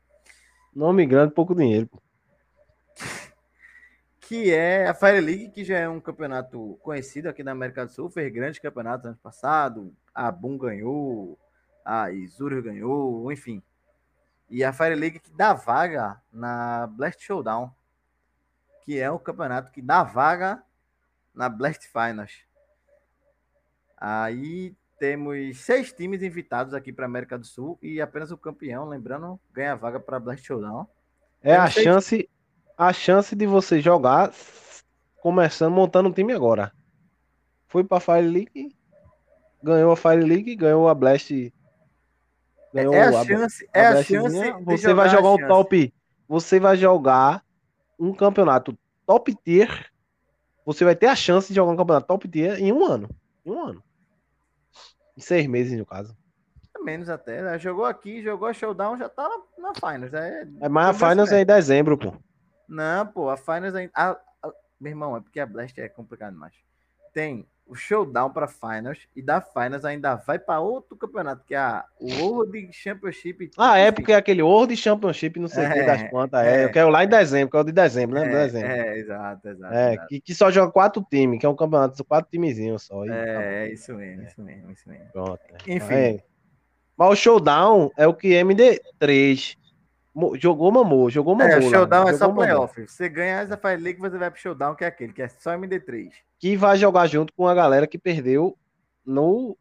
Nome 0.74 1.06
grande, 1.06 1.34
pouco 1.34 1.54
dinheiro. 1.54 1.88
Que 4.20 4.50
é 4.50 4.88
a 4.88 4.94
Fire 4.94 5.20
League, 5.20 5.50
que 5.50 5.62
já 5.62 5.76
é 5.76 5.88
um 5.88 6.00
campeonato 6.00 6.78
conhecido 6.80 7.28
aqui 7.28 7.42
na 7.42 7.50
América 7.50 7.84
do 7.84 7.92
Sul, 7.92 8.08
fez 8.08 8.32
grandes 8.32 8.60
campeonatos 8.60 9.04
ano 9.04 9.18
passado. 9.22 9.94
A 10.14 10.30
Boom 10.30 10.56
ganhou, 10.56 11.38
a 11.84 12.10
Isuru 12.10 12.62
ganhou, 12.62 13.30
enfim. 13.30 13.62
E 14.52 14.62
a 14.62 14.70
Fire 14.70 14.94
League 14.94 15.18
que 15.18 15.30
dá 15.30 15.54
vaga 15.54 16.20
na 16.30 16.86
Blast 16.86 17.24
Showdown, 17.24 17.70
que 18.82 19.00
é 19.00 19.10
o 19.10 19.18
campeonato 19.18 19.72
que 19.72 19.80
dá 19.80 20.02
vaga 20.02 20.62
na 21.34 21.48
Blast 21.48 21.88
Finals. 21.88 22.44
Aí 23.96 24.76
temos 24.98 25.56
seis 25.56 25.90
times 25.90 26.22
invitados 26.22 26.74
aqui 26.74 26.92
para 26.92 27.06
América 27.06 27.38
do 27.38 27.46
Sul 27.46 27.78
e 27.80 27.98
apenas 27.98 28.30
o 28.30 28.36
campeão, 28.36 28.86
lembrando, 28.86 29.40
ganha 29.54 29.74
vaga 29.74 29.98
para 29.98 30.20
Blast 30.20 30.44
Showdown. 30.44 30.86
É 31.40 31.56
a 31.56 31.70
chance, 31.70 32.28
a 32.76 32.92
chance 32.92 33.34
de 33.34 33.46
você 33.46 33.80
jogar 33.80 34.34
começando 35.22 35.72
montando 35.72 36.10
um 36.10 36.12
time 36.12 36.34
agora. 36.34 36.74
Foi 37.68 37.82
para 37.82 38.00
Fire 38.00 38.28
League, 38.28 38.76
ganhou 39.62 39.92
a 39.92 39.96
Fire 39.96 40.22
League, 40.22 40.54
ganhou 40.56 40.90
a 40.90 40.94
Blast. 40.94 41.30
Ganhou 42.72 42.94
é 42.94 43.02
a, 43.02 43.20
a 43.20 43.24
chance, 43.24 43.68
é 43.72 43.86
a 43.86 44.02
chance. 44.02 44.52
Você 44.64 44.94
vai 44.94 45.08
jogar 45.08 45.30
um 45.30 45.46
top, 45.46 45.94
você 46.26 46.58
vai 46.58 46.76
jogar 46.76 47.44
um 47.98 48.14
campeonato 48.14 48.76
top 49.06 49.34
tier. 49.44 49.90
Você 50.64 50.84
vai 50.84 50.94
ter 50.94 51.06
a 51.06 51.16
chance 51.16 51.48
de 51.48 51.54
jogar 51.54 51.72
um 51.72 51.76
campeonato 51.76 52.06
top 52.06 52.28
tier 52.28 52.58
em 52.58 52.72
um 52.72 52.84
ano. 52.84 53.08
Em 53.44 53.50
um 53.50 53.60
ano. 53.60 53.82
Em 55.16 55.20
seis 55.20 55.46
meses, 55.46 55.76
no 55.76 55.84
caso. 55.84 56.16
Menos 56.82 57.08
até. 57.08 57.42
Né? 57.42 57.58
Jogou 57.58 57.84
aqui, 57.84 58.22
jogou 58.22 58.48
a 58.48 58.52
Showdown, 58.52 58.96
já 58.96 59.08
tá 59.08 59.28
na 59.58 59.72
Finals. 59.74 60.12
É, 60.14 60.48
é 60.60 60.68
mas 60.68 60.88
a 60.88 61.08
Finals 61.08 61.30
é 61.30 61.40
em 61.40 61.46
dezembro, 61.46 61.96
pô. 61.96 62.14
Não, 62.68 63.06
pô, 63.06 63.28
a 63.28 63.36
Finals 63.36 63.74
ainda. 63.74 63.92
A, 63.94 64.10
a, 64.10 64.52
meu 64.80 64.90
irmão, 64.90 65.16
é 65.16 65.20
porque 65.20 65.38
a 65.38 65.46
Blast 65.46 65.78
é 65.78 65.88
complicado 65.88 66.32
demais. 66.32 66.54
Tem 67.12 67.46
o 67.72 67.74
showdown 67.74 68.30
para 68.30 68.46
finals 68.46 69.08
e 69.16 69.22
da 69.22 69.40
finals 69.40 69.82
ainda 69.82 70.14
vai 70.14 70.38
para 70.38 70.60
outro 70.60 70.94
campeonato 70.94 71.42
que 71.46 71.54
é 71.54 71.58
a, 71.58 71.84
o 71.98 72.06
World 72.20 72.70
Championship. 72.70 73.50
Ah, 73.56 73.78
é 73.78 73.90
porque 73.90 74.12
é 74.12 74.16
aquele 74.16 74.42
World 74.42 74.76
Championship, 74.76 75.40
não 75.40 75.48
sei 75.48 75.64
o 75.64 75.66
é, 75.66 75.72
que 75.72 75.82
das 75.82 76.10
quantas. 76.10 76.44
É, 76.44 76.60
é, 76.60 76.64
eu 76.66 76.70
quero 76.70 76.90
lá 76.90 77.02
em 77.02 77.08
dezembro, 77.08 77.50
que 77.50 77.56
é 77.56 77.60
o 77.60 77.64
de 77.64 77.72
dezembro, 77.72 78.20
né? 78.20 78.26
É, 78.26 78.44
dezembro. 78.44 78.68
é 78.68 78.98
exato, 78.98 79.48
exato. 79.48 79.74
É, 79.74 79.92
exato. 79.94 80.08
Que, 80.08 80.20
que 80.20 80.34
só 80.34 80.50
joga 80.50 80.70
quatro 80.70 81.06
times, 81.10 81.40
que 81.40 81.46
é 81.46 81.48
um 81.48 81.56
campeonato 81.56 81.96
de 81.96 82.04
quatro 82.04 82.30
timezinhos 82.30 82.82
só. 82.82 83.06
é, 83.06 83.68
tá 83.68 83.72
isso 83.72 83.94
mesmo, 83.94 84.22
isso 84.22 84.42
mesmo, 84.42 84.70
isso 84.70 84.88
mesmo. 84.88 85.06
Pronto. 85.10 85.40
É. 85.66 85.72
Enfim. 85.72 86.22
Mas 86.94 87.08
o 87.08 87.16
showdown 87.16 87.90
é 87.96 88.06
o 88.06 88.12
que 88.12 88.28
MD3 88.28 89.56
Jogou, 90.38 90.70
mamou, 90.70 91.08
jogou, 91.08 91.34
mamou. 91.34 91.54
É, 91.54 91.58
o 91.58 91.70
showdown 91.70 92.08
é 92.08 92.12
só 92.12 92.30
playoff. 92.30 92.86
Você 92.86 93.08
ganha 93.08 93.40
essa 93.40 93.56
Fire 93.56 93.80
League, 93.80 93.98
você 93.98 94.18
vai 94.18 94.30
pro 94.30 94.40
showdown, 94.40 94.74
que 94.74 94.84
é 94.84 94.86
aquele, 94.86 95.12
que 95.12 95.22
é 95.22 95.28
só 95.28 95.52
MD3. 95.52 96.10
Que 96.38 96.56
vai 96.56 96.76
jogar 96.76 97.06
junto 97.06 97.32
com 97.32 97.48
a 97.48 97.54
galera 97.54 97.86
que 97.86 97.98
perdeu 97.98 98.56
no 99.06 99.56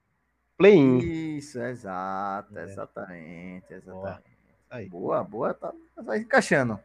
play-in. 0.57 0.97
Isso, 1.37 1.59
exato, 1.59 2.57
é. 2.57 2.65
exatamente, 2.65 3.73
exatamente. 3.73 4.89
Boa, 4.89 5.23
boa, 5.23 5.23
boa 5.23 5.53
tá, 5.53 5.73
tá 6.05 6.17
encaixando. 6.17 6.79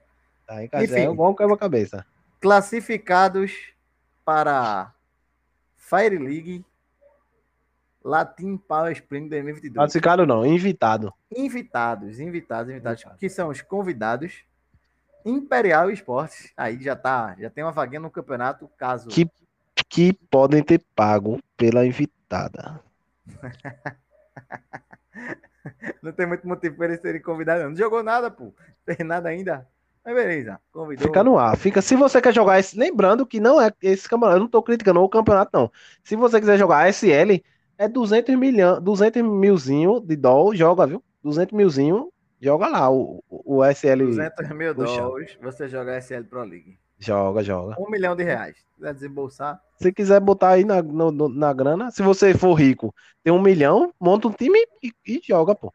Tá 0.47 0.63
encaixando, 0.63 0.99
Enfim, 0.99 1.05
é 1.05 1.11
um 1.11 1.35
quebra-cabeça. 1.35 2.07
Classificados 2.41 3.53
para 4.25 4.93
Fire 5.77 6.19
League 6.19 6.65
Latin 8.07 8.57
Power 8.57 8.93
Spring 8.93 9.29
2022. 9.29 9.75
Classificado 9.75 10.25
não, 10.25 10.47
invitado. 10.47 11.13
Invitados, 11.37 12.21
invitados, 12.21 12.71
invitados, 12.71 13.03
Invitado. 13.03 13.19
que 13.19 13.29
são 13.29 13.49
os 13.49 13.61
convidados. 13.61 14.45
Imperial 15.25 15.91
Esportes, 15.91 16.53
aí 16.57 16.81
já 16.81 16.95
tá, 16.95 17.35
já 17.37 17.51
tem 17.51 17.65
uma 17.65 17.73
vaguinha 17.73 17.99
no 17.99 18.09
campeonato, 18.09 18.71
caso 18.79 19.09
que 19.09 19.29
que 19.89 20.13
podem 20.31 20.63
ter 20.63 20.81
pago 20.95 21.41
pela 21.57 21.85
invitada. 21.85 22.81
não 26.01 26.13
tem 26.13 26.27
muito 26.27 26.47
motivo 26.47 26.77
para 26.77 26.87
eles 26.87 27.01
serem 27.01 27.21
convidados, 27.21 27.65
não. 27.65 27.71
não 27.71 27.77
jogou 27.77 28.03
nada, 28.03 28.31
pô. 28.31 28.55
Não 28.87 28.95
tem 28.95 29.05
nada 29.05 29.29
ainda. 29.29 29.67
Mas 30.05 30.15
beleza, 30.15 30.61
convidou. 30.73 31.09
Fica 31.09 31.25
no 31.25 31.37
ar. 31.37 31.57
Fica, 31.57 31.83
se 31.83 31.97
você 31.97 32.23
quer 32.23 32.33
jogar 32.33 32.61
esse, 32.61 32.79
lembrando 32.79 33.27
que 33.27 33.41
não 33.41 33.61
é 33.61 33.73
esse 33.83 34.09
campeonato, 34.09 34.37
eu 34.37 34.43
não 34.43 34.49
tô 34.49 34.63
criticando 34.63 35.01
o 35.01 35.09
campeonato 35.09 35.51
não. 35.53 35.73
Se 36.05 36.15
você 36.15 36.39
quiser 36.39 36.57
jogar 36.57 36.89
SL, 36.89 37.43
é 37.79 37.89
200 37.89 38.35
milhão, 38.37 38.81
200 38.81 39.23
milzinho 39.23 40.01
de 40.01 40.17
dólar, 40.17 40.55
joga, 40.57 40.87
viu? 40.87 41.03
200 41.23 41.57
milzinho, 41.57 42.13
joga 42.41 42.69
lá 42.69 42.91
o, 42.91 43.23
o, 43.29 43.65
SL. 43.65 44.07
200 44.07 44.49
mil 44.51 44.75
dólares, 44.75 45.39
você 45.43 45.69
joga 45.69 46.01
SL 46.01 46.25
Pro 46.29 46.45
League. 46.45 46.79
Joga, 46.99 47.43
joga. 47.43 47.77
Um 47.79 47.91
milhão 47.91 48.17
de 48.17 48.25
reais. 48.25 48.57
Se 48.57 48.65
quiser 48.77 48.95
desembolsar. 48.95 49.63
Se 49.79 49.93
quiser 49.93 50.21
botar 50.21 50.51
aí 50.51 50.65
na, 50.65 50.83
no, 50.83 51.29
na 51.29 51.53
grana, 51.53 51.91
se 51.91 52.03
você 52.03 52.33
for 52.35 52.55
rico, 52.55 52.95
tem 53.23 53.33
um 53.33 53.43
milhão, 53.43 53.93
monta 54.01 54.29
um 54.29 54.33
time 54.33 54.59
e, 54.83 54.93
e 55.07 55.21
joga, 55.23 55.55
pô. 55.55 55.73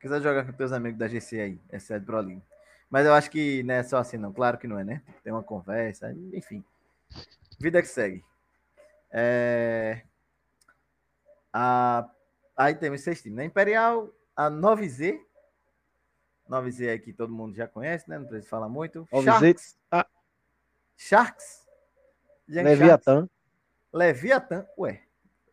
quiser 0.00 0.20
jogar 0.20 0.44
com 0.44 0.52
teus 0.52 0.72
amigos 0.72 0.98
da 0.98 1.06
GC 1.06 1.40
aí, 1.40 1.60
SL 1.78 2.00
Pro 2.04 2.20
League. 2.20 2.42
Mas 2.90 3.06
eu 3.06 3.14
acho 3.14 3.30
que 3.30 3.62
não 3.62 3.74
é 3.74 3.82
só 3.82 3.98
assim, 3.98 4.16
não. 4.16 4.32
Claro 4.32 4.58
que 4.58 4.66
não 4.66 4.78
é, 4.78 4.84
né? 4.84 5.02
Tem 5.22 5.32
uma 5.32 5.42
conversa, 5.42 6.14
enfim. 6.32 6.64
Vida 7.60 7.80
que 7.80 7.88
segue. 7.88 8.24
É... 9.10 10.02
A, 11.56 12.10
aí 12.56 12.74
temos 12.74 13.02
seis 13.02 13.22
times. 13.22 13.36
Na 13.36 13.42
né? 13.42 13.46
Imperial, 13.46 14.12
a 14.34 14.50
9Z. 14.50 15.20
9Z 16.50 16.92
aqui 16.92 17.12
todo 17.12 17.32
mundo 17.32 17.54
já 17.54 17.68
conhece, 17.68 18.10
né? 18.10 18.18
Não 18.18 18.26
precisa 18.26 18.50
falar 18.50 18.68
muito. 18.68 19.06
9Z. 19.12 19.24
Sharks. 19.24 19.78
Ah. 19.88 20.06
Sharks. 20.96 21.64
Leviathan. 22.48 23.28
Leviathan. 23.92 24.66
Ué, 24.76 25.00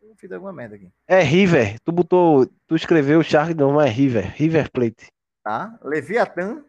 eu 0.01 0.15
fiz 0.15 0.31
alguma 0.31 0.51
merda 0.51 0.75
aqui. 0.75 0.91
É 1.07 1.21
River. 1.21 1.79
Tu 1.81 1.91
botou. 1.91 2.47
Tu 2.67 2.75
escreveu 2.75 3.21
Sharks, 3.21 3.55
não, 3.55 3.79
é 3.79 3.87
River. 3.87 4.33
River 4.35 4.71
Plate. 4.71 5.11
Tá. 5.43 5.79
Leviathan. 5.83 6.65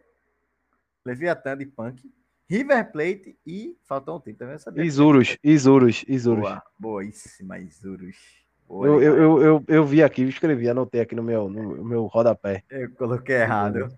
Leviathan 1.03 1.57
de 1.57 1.65
punk. 1.65 2.13
River 2.47 2.91
Plate 2.91 3.35
e. 3.45 3.75
Faltou 3.83 4.17
um 4.17 4.19
tempo 4.19 4.37
também. 4.37 4.85
Isurus. 4.85 5.37
Isurus. 5.43 6.05
Isurus. 6.07 6.41
Boa. 6.41 6.63
Boíssima, 6.77 7.57
Isurus. 7.57 8.42
Eu, 8.81 9.01
eu, 9.01 9.41
eu, 9.41 9.63
eu, 9.67 9.85
vi 9.85 10.01
aqui, 10.01 10.23
escrevi, 10.23 10.67
anotei 10.67 11.01
aqui 11.01 11.15
no 11.15 11.21
meu, 11.21 11.49
no 11.49 11.83
meu 11.83 12.05
rodapé. 12.05 12.63
Eu 12.69 12.89
coloquei 12.95 13.35
errado. 13.35 13.89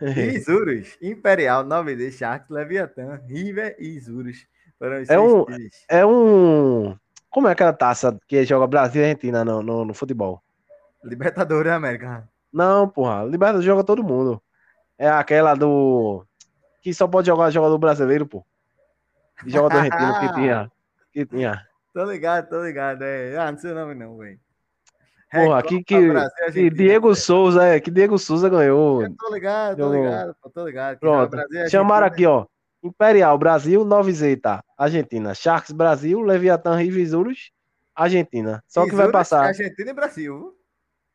Isurus, 0.00 0.98
Imperial, 1.00 1.64
9D, 1.64 2.10
Sharks, 2.10 2.50
Leviathan, 2.50 3.20
River 3.28 3.76
e 3.78 3.96
Isurus. 3.96 4.46
É 5.08 5.18
um, 5.18 5.44
é 5.88 6.04
um. 6.04 6.96
Como 7.30 7.48
é 7.48 7.52
aquela 7.52 7.72
taça 7.72 8.18
que 8.26 8.44
joga 8.44 8.66
Brasil 8.66 9.02
e 9.02 9.04
Argentina 9.04 9.44
no, 9.44 9.62
no, 9.62 9.84
no 9.84 9.94
futebol? 9.94 10.42
Libertadores 11.02 11.72
América. 11.72 12.28
Não, 12.52 12.88
porra. 12.88 13.24
Libertadores 13.24 13.64
joga 13.64 13.84
todo 13.84 14.04
mundo. 14.04 14.42
É 14.98 15.08
aquela 15.08 15.54
do. 15.54 16.24
Que 16.82 16.92
só 16.92 17.08
pode 17.08 17.26
jogar 17.26 17.50
jogador 17.50 17.78
brasileiro, 17.78 18.26
pô. 18.26 18.44
E 19.46 19.50
jogador 19.50 19.78
argentino 19.78 20.20
que 20.20 20.34
tinha. 20.34 20.72
Que 21.12 21.26
tinha. 21.26 21.66
Tô 21.94 22.04
ligado, 22.04 22.48
tô 22.48 22.62
ligado. 22.62 23.02
É. 23.02 23.36
Ah, 23.38 23.52
não 23.52 23.58
sei 23.58 23.70
o 23.70 23.74
nome 23.74 23.94
não, 23.94 24.18
velho. 24.18 24.38
Porra, 25.30 25.62
que, 25.62 25.82
que, 25.82 26.08
Brasil, 26.08 26.52
que 26.52 26.70
Diego 26.70 27.08
né? 27.08 27.14
Souza, 27.14 27.64
é, 27.64 27.80
que 27.80 27.90
Diego 27.90 28.18
Souza 28.18 28.48
ganhou. 28.48 29.02
Eu 29.02 29.16
tô 29.16 29.32
ligado, 29.32 29.76
tô 29.76 29.92
ligado, 29.92 30.36
tô 30.52 30.66
ligado. 30.66 30.98
Pronto, 30.98 31.30
Brasil, 31.30 31.70
chamaram 31.70 32.06
aqui, 32.06 32.26
ó. 32.26 32.46
Imperial, 32.82 33.38
Brasil, 33.38 33.84
9Z, 33.84 34.40
tá? 34.40 34.62
Argentina. 34.76 35.34
Sharks, 35.34 35.72
Brasil, 35.72 36.20
Leviathan, 36.20 36.76
Rivisurus, 36.76 37.50
Argentina. 37.94 38.62
Só 38.68 38.82
Isurus, 38.82 38.90
que 38.90 38.96
vai 38.96 39.10
passar. 39.10 39.44
Argentina 39.46 39.90
e 39.90 39.94
Brasil. 39.94 40.54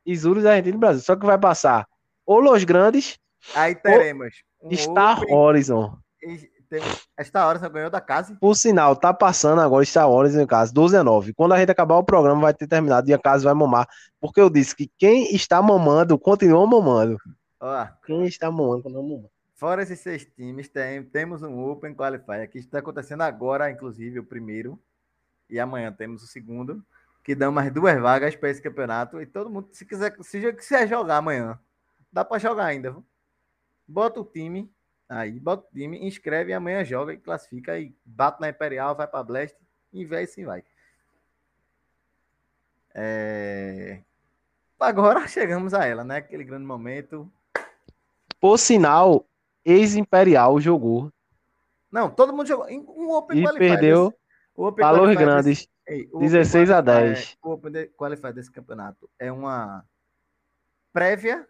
Isurus, 0.06 0.46
Argentina 0.46 0.76
e 0.76 0.80
Brasil. 0.80 1.02
Só 1.02 1.16
que 1.16 1.26
vai 1.26 1.38
passar 1.38 1.88
ou 2.26 2.40
Los 2.40 2.64
Grandes. 2.64 3.20
Aí 3.54 3.76
teremos. 3.76 4.44
Um 4.62 4.72
Star 4.76 5.22
Horizon. 5.30 5.98
Esta 7.18 7.48
hora 7.48 7.58
você 7.58 7.70
ganhou 7.70 7.90
da 7.90 8.00
casa. 8.00 8.38
Por 8.40 8.56
sinal, 8.56 8.96
tá 8.96 9.14
passando 9.14 9.60
agora 9.60 9.84
Star 9.84 10.10
Wars 10.10 10.36
em 10.36 10.46
casa, 10.46 10.72
12 10.72 10.98
a 10.98 11.04
9. 11.04 11.34
Quando 11.34 11.54
a 11.54 11.60
gente 11.60 11.72
acabar 11.72 11.96
o 11.96 12.04
programa, 12.04 12.42
vai 12.42 12.54
ter 12.54 12.68
terminado 12.68 13.10
e 13.10 13.14
a 13.14 13.18
casa 13.18 13.46
vai 13.46 13.54
mamar. 13.54 13.88
Porque 14.20 14.40
eu 14.40 14.50
disse 14.50 14.76
que 14.76 14.90
quem 14.98 15.34
está 15.34 15.62
mamando, 15.62 16.18
continua 16.18 16.66
mamando. 16.68 17.18
Ó, 17.60 17.88
quem 18.06 18.26
está 18.26 18.52
mamando, 18.52 18.84
continua 18.84 19.04
mamando. 19.04 19.30
Fora 19.56 19.82
esses 19.82 20.00
seis 20.00 20.26
times, 20.26 20.70
tem, 20.70 21.04
temos 21.04 21.42
um 21.42 21.60
Open 21.60 21.94
Qualifier 21.94 22.50
que 22.50 22.60
está 22.60 22.80
acontecendo 22.80 23.22
agora, 23.22 23.70
inclusive, 23.70 24.20
o 24.20 24.24
primeiro. 24.24 24.80
E 25.50 25.60
amanhã 25.60 25.92
temos 25.92 26.24
o 26.24 26.28
segundo. 26.28 26.86
Que 27.24 27.36
dão 27.36 27.52
mais 27.52 27.72
duas 27.74 28.00
vagas 28.00 28.36
para 28.36 28.50
esse 28.50 28.62
campeonato. 28.62 29.20
E 29.20 29.26
todo 29.26 29.50
mundo, 29.50 29.68
se 29.72 29.86
quiser, 29.86 30.16
se 30.22 30.54
quiser 30.54 30.88
jogar 30.88 31.18
amanhã, 31.18 31.60
dá 32.12 32.24
para 32.24 32.40
jogar 32.40 32.66
ainda. 32.66 32.96
Bota 33.88 34.22
o 34.22 34.24
time 34.24 34.72
Aí 35.10 35.40
bota 35.40 35.68
o 35.68 35.72
time, 35.74 36.06
inscreve 36.06 36.52
e 36.52 36.54
amanhã 36.54 36.86
joga 36.86 37.12
e 37.12 37.18
classifica 37.18 37.80
e 37.80 37.92
bate 38.06 38.40
na 38.40 38.50
Imperial, 38.50 38.96
vai 38.96 39.08
para 39.08 39.24
Blast 39.24 39.58
e 39.92 40.06
vai 40.06 40.28
sim 40.28 40.46
vai. 40.46 40.64
É... 42.94 44.02
Agora 44.80 45.26
chegamos 45.28 45.74
a 45.74 45.84
ela, 45.84 46.04
né? 46.04 46.18
Aquele 46.18 46.44
grande 46.44 46.66
momento. 46.66 47.30
Por 48.40 48.60
sinal, 48.60 49.26
ex-Imperial 49.66 50.62
jogou. 50.62 51.12
Não, 51.92 52.10
todo 52.10 52.32
mundo 52.32 52.48
jogou. 52.48 52.68
Um 52.70 53.10
Open 53.12 53.44
e 53.44 53.54
perdeu 53.58 54.14
valores 54.78 55.18
grandes. 55.18 55.46
Desse, 55.46 55.70
ei, 55.88 56.08
16 56.14 56.70
a 56.70 56.82
10. 56.82 57.38
O 57.42 57.52
Open 57.52 57.88
Qualifier 57.98 58.32
desse 58.32 58.52
campeonato 58.52 59.10
é 59.18 59.32
uma 59.32 59.84
prévia 60.94 61.48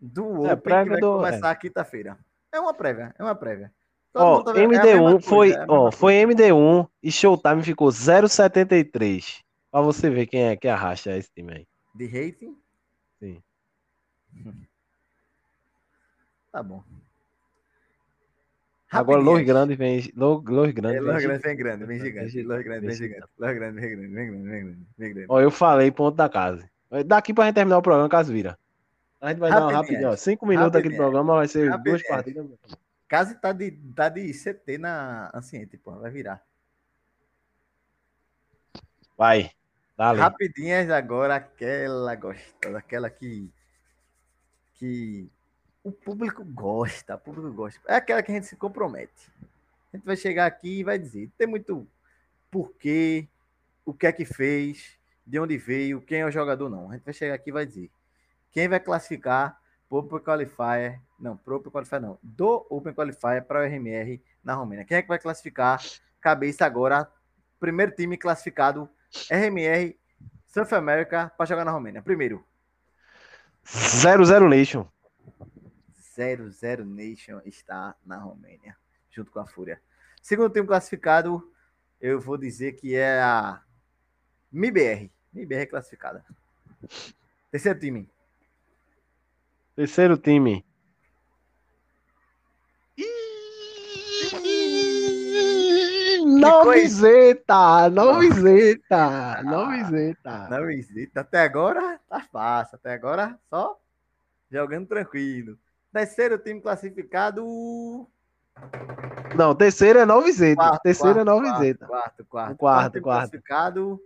do 0.00 0.46
É, 0.46 0.52
Open 0.52 0.56
que 0.56 0.62
prévia 0.62 0.92
vai 0.92 1.00
do- 1.00 1.16
começar 1.16 1.54
quinta-feira. 1.56 2.18
É 2.52 2.60
uma 2.60 2.74
prévia, 2.74 3.14
é 3.18 3.22
uma 3.22 3.34
prévia. 3.34 3.72
Ó, 4.14 4.36
mundo 4.36 4.44
tá 4.44 4.52
vendo- 4.52 4.72
é 4.72 4.76
a 4.76 4.80
MD1 4.80 5.04
mesma 5.04 5.10
coisa, 5.10 5.28
foi, 5.28 5.50
é 5.52 5.64
ó, 5.68 5.80
coisa. 5.82 5.96
foi 5.96 6.14
MD1 6.14 6.86
e 7.02 7.12
Showtime 7.12 7.62
ficou 7.62 7.90
0,73. 7.90 9.42
Pra 9.70 9.80
você 9.82 10.08
ver 10.08 10.26
quem 10.26 10.44
é 10.44 10.56
que 10.56 10.68
arrasta 10.68 11.10
esse 11.16 11.30
time 11.34 11.52
aí. 11.52 11.66
De 11.94 12.06
rating? 12.06 12.56
Sim. 13.20 13.42
Tá 16.52 16.62
bom. 16.62 16.82
Agora. 18.90 19.20
Los 19.20 19.42
Grande 19.42 19.74
vem. 19.76 20.10
Los, 20.16 20.42
Los 20.44 20.70
Grande 20.72 20.96
É, 20.96 21.00
vem. 21.00 21.12
Los 21.12 21.22
Grande 21.22 21.42
vem 21.42 21.56
grande, 21.56 21.84
vem 21.84 22.00
gigante. 22.00 22.28
gi- 22.30 22.42
Los 22.42 22.62
Grande 22.64 22.86
vem 22.86 22.96
gigante. 22.96 23.26
Los 23.36 23.48
vem 23.50 23.58
grande, 23.58 23.80
vem 23.80 23.90
grande, 23.90 24.14
vem 24.14 24.26
grande, 24.30 24.86
vem 24.96 25.12
grande. 25.12 25.26
Ó, 25.28 25.40
eu 25.40 25.50
falei, 25.50 25.90
ponto 25.90 26.14
da 26.16 26.28
casa. 26.30 26.66
Daqui 27.04 27.34
pra 27.34 27.44
gente 27.44 27.56
terminar 27.56 27.76
o 27.78 27.82
programa, 27.82 28.08
caso 28.08 28.32
vira. 28.32 28.58
A 29.20 29.30
gente 29.30 29.38
vai 29.38 29.50
dar 29.50 29.62
uma 29.62 29.72
Rapidinhas. 29.72 29.74
rapidinho, 29.74 30.10
ó. 30.10 30.16
Cinco 30.16 30.46
minutos 30.46 30.76
aqui 30.76 30.88
do 30.90 30.96
programa, 30.96 31.36
vai 31.36 31.48
ser 31.48 31.70
duas 31.82 32.02
Rapidinhas. 32.02 32.02
partidas. 32.08 32.46
Case 33.08 33.34
tá 33.40 33.52
de, 33.52 33.70
tá 33.94 34.08
de 34.08 34.32
CT 34.32 34.78
na 34.78 35.30
Anciente, 35.32 35.78
pô, 35.78 35.92
vai 35.92 36.10
virar. 36.10 36.44
Vai. 39.16 39.50
Dale. 39.96 40.18
Rapidinhas 40.18 40.90
agora, 40.90 41.36
aquela 41.36 42.14
gostosa, 42.14 42.78
aquela 42.78 43.08
que. 43.08 43.50
que 44.74 45.30
o 45.82 45.92
público 45.92 46.44
gosta, 46.44 47.14
o 47.14 47.18
público 47.18 47.52
gosta. 47.52 47.80
É 47.86 47.96
aquela 47.96 48.22
que 48.22 48.30
a 48.30 48.34
gente 48.34 48.46
se 48.46 48.56
compromete. 48.56 49.32
A 49.92 49.96
gente 49.96 50.04
vai 50.04 50.16
chegar 50.16 50.44
aqui 50.44 50.80
e 50.80 50.84
vai 50.84 50.98
dizer: 50.98 51.30
tem 51.38 51.46
muito 51.46 51.86
porquê, 52.50 53.26
o 53.84 53.94
que 53.94 54.06
é 54.06 54.12
que 54.12 54.24
fez, 54.24 54.98
de 55.26 55.38
onde 55.38 55.56
veio, 55.56 56.02
quem 56.02 56.20
é 56.20 56.26
o 56.26 56.30
jogador, 56.30 56.68
não. 56.68 56.90
A 56.90 56.94
gente 56.94 57.04
vai 57.04 57.14
chegar 57.14 57.34
aqui 57.34 57.50
e 57.50 57.52
vai 57.52 57.64
dizer: 57.64 57.90
quem 58.50 58.68
vai 58.68 58.80
classificar 58.80 59.60
Open 59.88 60.18
Qualifier, 60.18 61.00
não, 61.18 61.38
Open 61.46 61.70
Qualifier 61.70 62.00
não, 62.00 62.18
do 62.22 62.66
Open 62.68 62.92
Qualifier 62.92 63.44
para 63.44 63.60
o 63.60 63.64
RMR 63.64 64.22
na 64.42 64.54
Romênia. 64.54 64.84
Quem 64.84 64.96
é 64.96 65.02
que 65.02 65.08
vai 65.08 65.18
classificar? 65.18 65.80
Cabeça 66.20 66.66
agora, 66.66 67.10
primeiro 67.60 67.92
time 67.92 68.16
classificado 68.16 68.88
RMR 69.30 69.96
South 70.46 70.74
America 70.74 71.30
para 71.36 71.46
jogar 71.46 71.64
na 71.64 71.70
Romênia. 71.70 72.02
Primeiro, 72.02 72.44
0-0 73.64 74.48
Nation. 74.48 74.86
00 76.16 76.84
Nation 76.84 77.40
está 77.44 77.94
na 78.04 78.16
Romênia, 78.16 78.76
junto 79.10 79.30
com 79.30 79.38
a 79.38 79.46
Fúria. 79.46 79.80
Segundo 80.22 80.52
time 80.52 80.66
classificado, 80.66 81.52
eu 82.00 82.18
vou 82.18 82.38
dizer 82.38 82.72
que 82.72 82.94
é 82.94 83.20
a 83.20 83.62
MIBR. 84.50 85.10
MIBR 85.32 85.66
classificada. 85.66 86.24
Terceiro 87.50 87.78
time, 87.78 88.10
Terceiro 89.76 90.16
time. 90.16 90.64
Novizeta! 96.24 97.90
Novizeta! 97.90 99.42
Novizeta! 99.42 100.48
na 100.48 100.60
visita. 100.62 101.20
Até 101.20 101.42
agora 101.42 102.00
tá 102.08 102.20
fácil. 102.20 102.76
Até 102.76 102.94
agora 102.94 103.38
só 103.50 103.78
jogando 104.50 104.86
tranquilo. 104.86 105.58
Terceiro 105.92 106.38
time 106.38 106.60
classificado. 106.60 107.44
Não, 109.36 109.54
terceiro 109.54 109.98
é 109.98 110.06
Novizeta. 110.06 110.56
Quarto, 110.56 110.82
Terceiro 110.82 111.20
é 111.20 111.24
quarto, 111.24 111.42
Novizeta. 111.42 111.86
Quarto, 111.86 112.24
quarto. 112.24 112.52
O 112.52 112.56
quarto, 112.56 112.92
time 112.92 113.02
quarto. 113.02 113.30
classificado. 113.30 114.00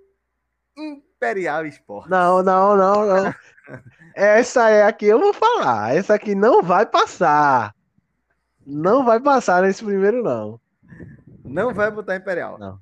Imperial 1.25 1.66
Sport. 1.66 2.09
Não, 2.09 2.43
não, 2.43 2.75
não, 2.75 3.07
não. 3.07 3.35
Essa 4.16 4.71
é 4.71 4.85
a 4.85 4.93
que 4.93 5.05
eu 5.05 5.21
vou 5.21 5.35
falar. 5.35 5.95
Essa 5.95 6.14
aqui 6.14 6.35
não 6.35 6.62
vai 6.62 6.87
passar. 6.87 7.75
Não 8.66 9.05
vai 9.05 9.21
passar 9.21 9.62
nesse 9.62 9.85
primeiro, 9.85 10.23
não. 10.23 10.59
Não 11.45 11.75
vai 11.75 11.91
botar 11.91 12.16
Imperial. 12.16 12.59
Não. 12.59 12.79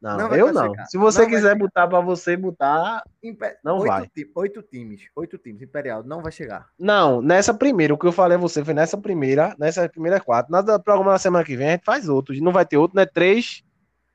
Não, 0.00 0.16
Não 0.16 0.34
eu 0.34 0.52
não. 0.52 0.72
Se 0.88 0.96
você 0.96 1.22
Não 1.22 1.28
quiser 1.28 1.54
botar 1.56 1.86
pra 1.88 2.00
você 2.00 2.36
botar. 2.36 3.02
Impe- 3.22 3.56
Não 3.64 3.78
oito 3.78 3.86
vai. 3.86 4.06
ti- 4.08 4.30
oito 4.34 4.62
times. 4.62 5.02
Oito 5.16 5.36
times. 5.38 5.62
Imperial 5.62 6.02
não 6.02 6.22
vai 6.22 6.32
chegar. 6.32 6.68
Não, 6.78 7.20
nessa 7.20 7.52
primeira, 7.52 7.92
o 7.92 7.98
que 7.98 8.06
eu 8.06 8.12
falei 8.12 8.36
a 8.36 8.40
você 8.40 8.64
foi 8.64 8.72
nessa 8.72 8.96
primeira, 8.96 9.54
nessa 9.58 9.86
primeira 9.88 10.18
quatro. 10.20 10.52
Nada 10.52 10.78
programa 10.78 11.12
na 11.12 11.18
semana 11.18 11.44
que 11.44 11.56
vem, 11.56 11.68
a 11.68 11.70
gente 11.72 11.84
faz 11.84 12.08
outros. 12.08 12.40
Não 12.40 12.52
vai 12.52 12.64
ter 12.64 12.76
outro, 12.78 12.96
não 12.96 13.02
é 13.02 13.06
três. 13.06 13.62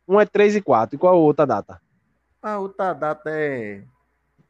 Um 0.07 0.19
é 0.19 0.25
três 0.25 0.55
e 0.55 0.61
quatro. 0.61 0.95
E 0.95 0.99
qual 0.99 1.13
a 1.13 1.17
outra 1.17 1.45
data? 1.45 1.79
A 2.45 2.59
outra 2.59 2.93
data 2.93 3.29
é 3.31 3.81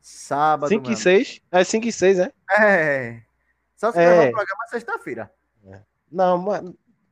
sábado. 0.01 0.67
5 0.69 0.83
e 0.83 0.87
mano. 0.89 0.97
6? 0.97 1.41
É 1.49 1.63
5 1.63 1.87
e 1.87 1.91
6, 1.93 2.19
é? 2.19 2.31
É. 2.59 3.21
Só 3.77 3.91
se 3.91 3.99
É. 3.99 4.27
o 4.27 4.31
programa 4.31 4.67
sexta-feira. 4.69 5.31
Não, 6.11 6.37
mas 6.37 6.61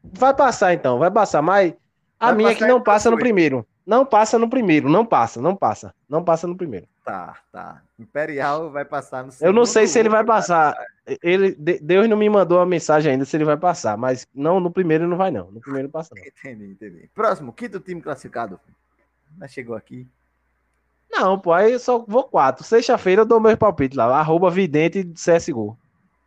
vai 0.03 0.33
passar 0.33 0.73
então, 0.73 0.99
vai 0.99 1.09
passar, 1.09 1.41
mas 1.41 1.73
a 2.19 2.27
Vai 2.27 2.35
minha 2.35 2.51
é 2.51 2.55
que 2.55 2.61
não 2.61 2.67
então 2.75 2.83
passa 2.83 3.09
no 3.09 3.17
primeiro. 3.17 3.65
Não 3.85 4.05
passa 4.05 4.37
no 4.39 4.49
primeiro, 4.49 4.87
não 4.89 5.05
passa, 5.05 5.41
não 5.41 5.55
passa. 5.55 5.93
Não 6.07 6.23
passa 6.23 6.47
no 6.47 6.55
primeiro. 6.55 6.87
Tá, 7.03 7.37
tá. 7.51 7.81
Imperial 7.99 8.69
vai 8.71 8.85
passar 8.85 9.23
no 9.23 9.31
Eu 9.41 9.51
não 9.51 9.65
segundo 9.65 9.65
sei 9.65 9.87
se 9.87 9.99
ele 9.99 10.07
vai 10.09 10.19
outro, 10.19 10.33
passar. 10.33 10.75
Ele, 11.21 11.53
de- 11.55 11.79
Deus 11.79 12.07
não 12.09 12.15
me 12.15 12.29
mandou 12.29 12.59
a 12.61 12.65
mensagem 12.65 13.11
ainda 13.13 13.25
se 13.25 13.35
ele 13.35 13.43
vai 13.45 13.57
passar, 13.57 13.97
mas 13.97 14.25
não, 14.33 14.59
no 14.59 14.71
primeiro 14.71 15.05
não 15.07 15.17
vai 15.17 15.31
não. 15.31 15.49
No 15.51 15.59
primeiro 15.59 15.89
passa 15.89 16.13
não. 16.15 16.21
Entendi, 16.27 16.65
entendi. 16.71 17.09
Próximo, 17.13 17.51
quinto 17.53 17.79
time 17.79 18.01
classificado. 18.01 18.59
Já 19.39 19.47
chegou 19.47 19.75
aqui. 19.75 20.07
Não, 21.15 21.39
pô, 21.39 21.53
aí 21.53 21.73
eu 21.73 21.79
só 21.79 21.99
vou 21.99 22.23
quatro. 22.23 22.63
Sexta-feira 22.63 23.21
eu 23.21 23.25
dou 23.25 23.39
meu 23.39 23.55
palpite 23.55 23.95
lá, 23.95 24.05
arroba 24.19 24.49
vidente 24.49 25.13
CSGO. 25.13 25.77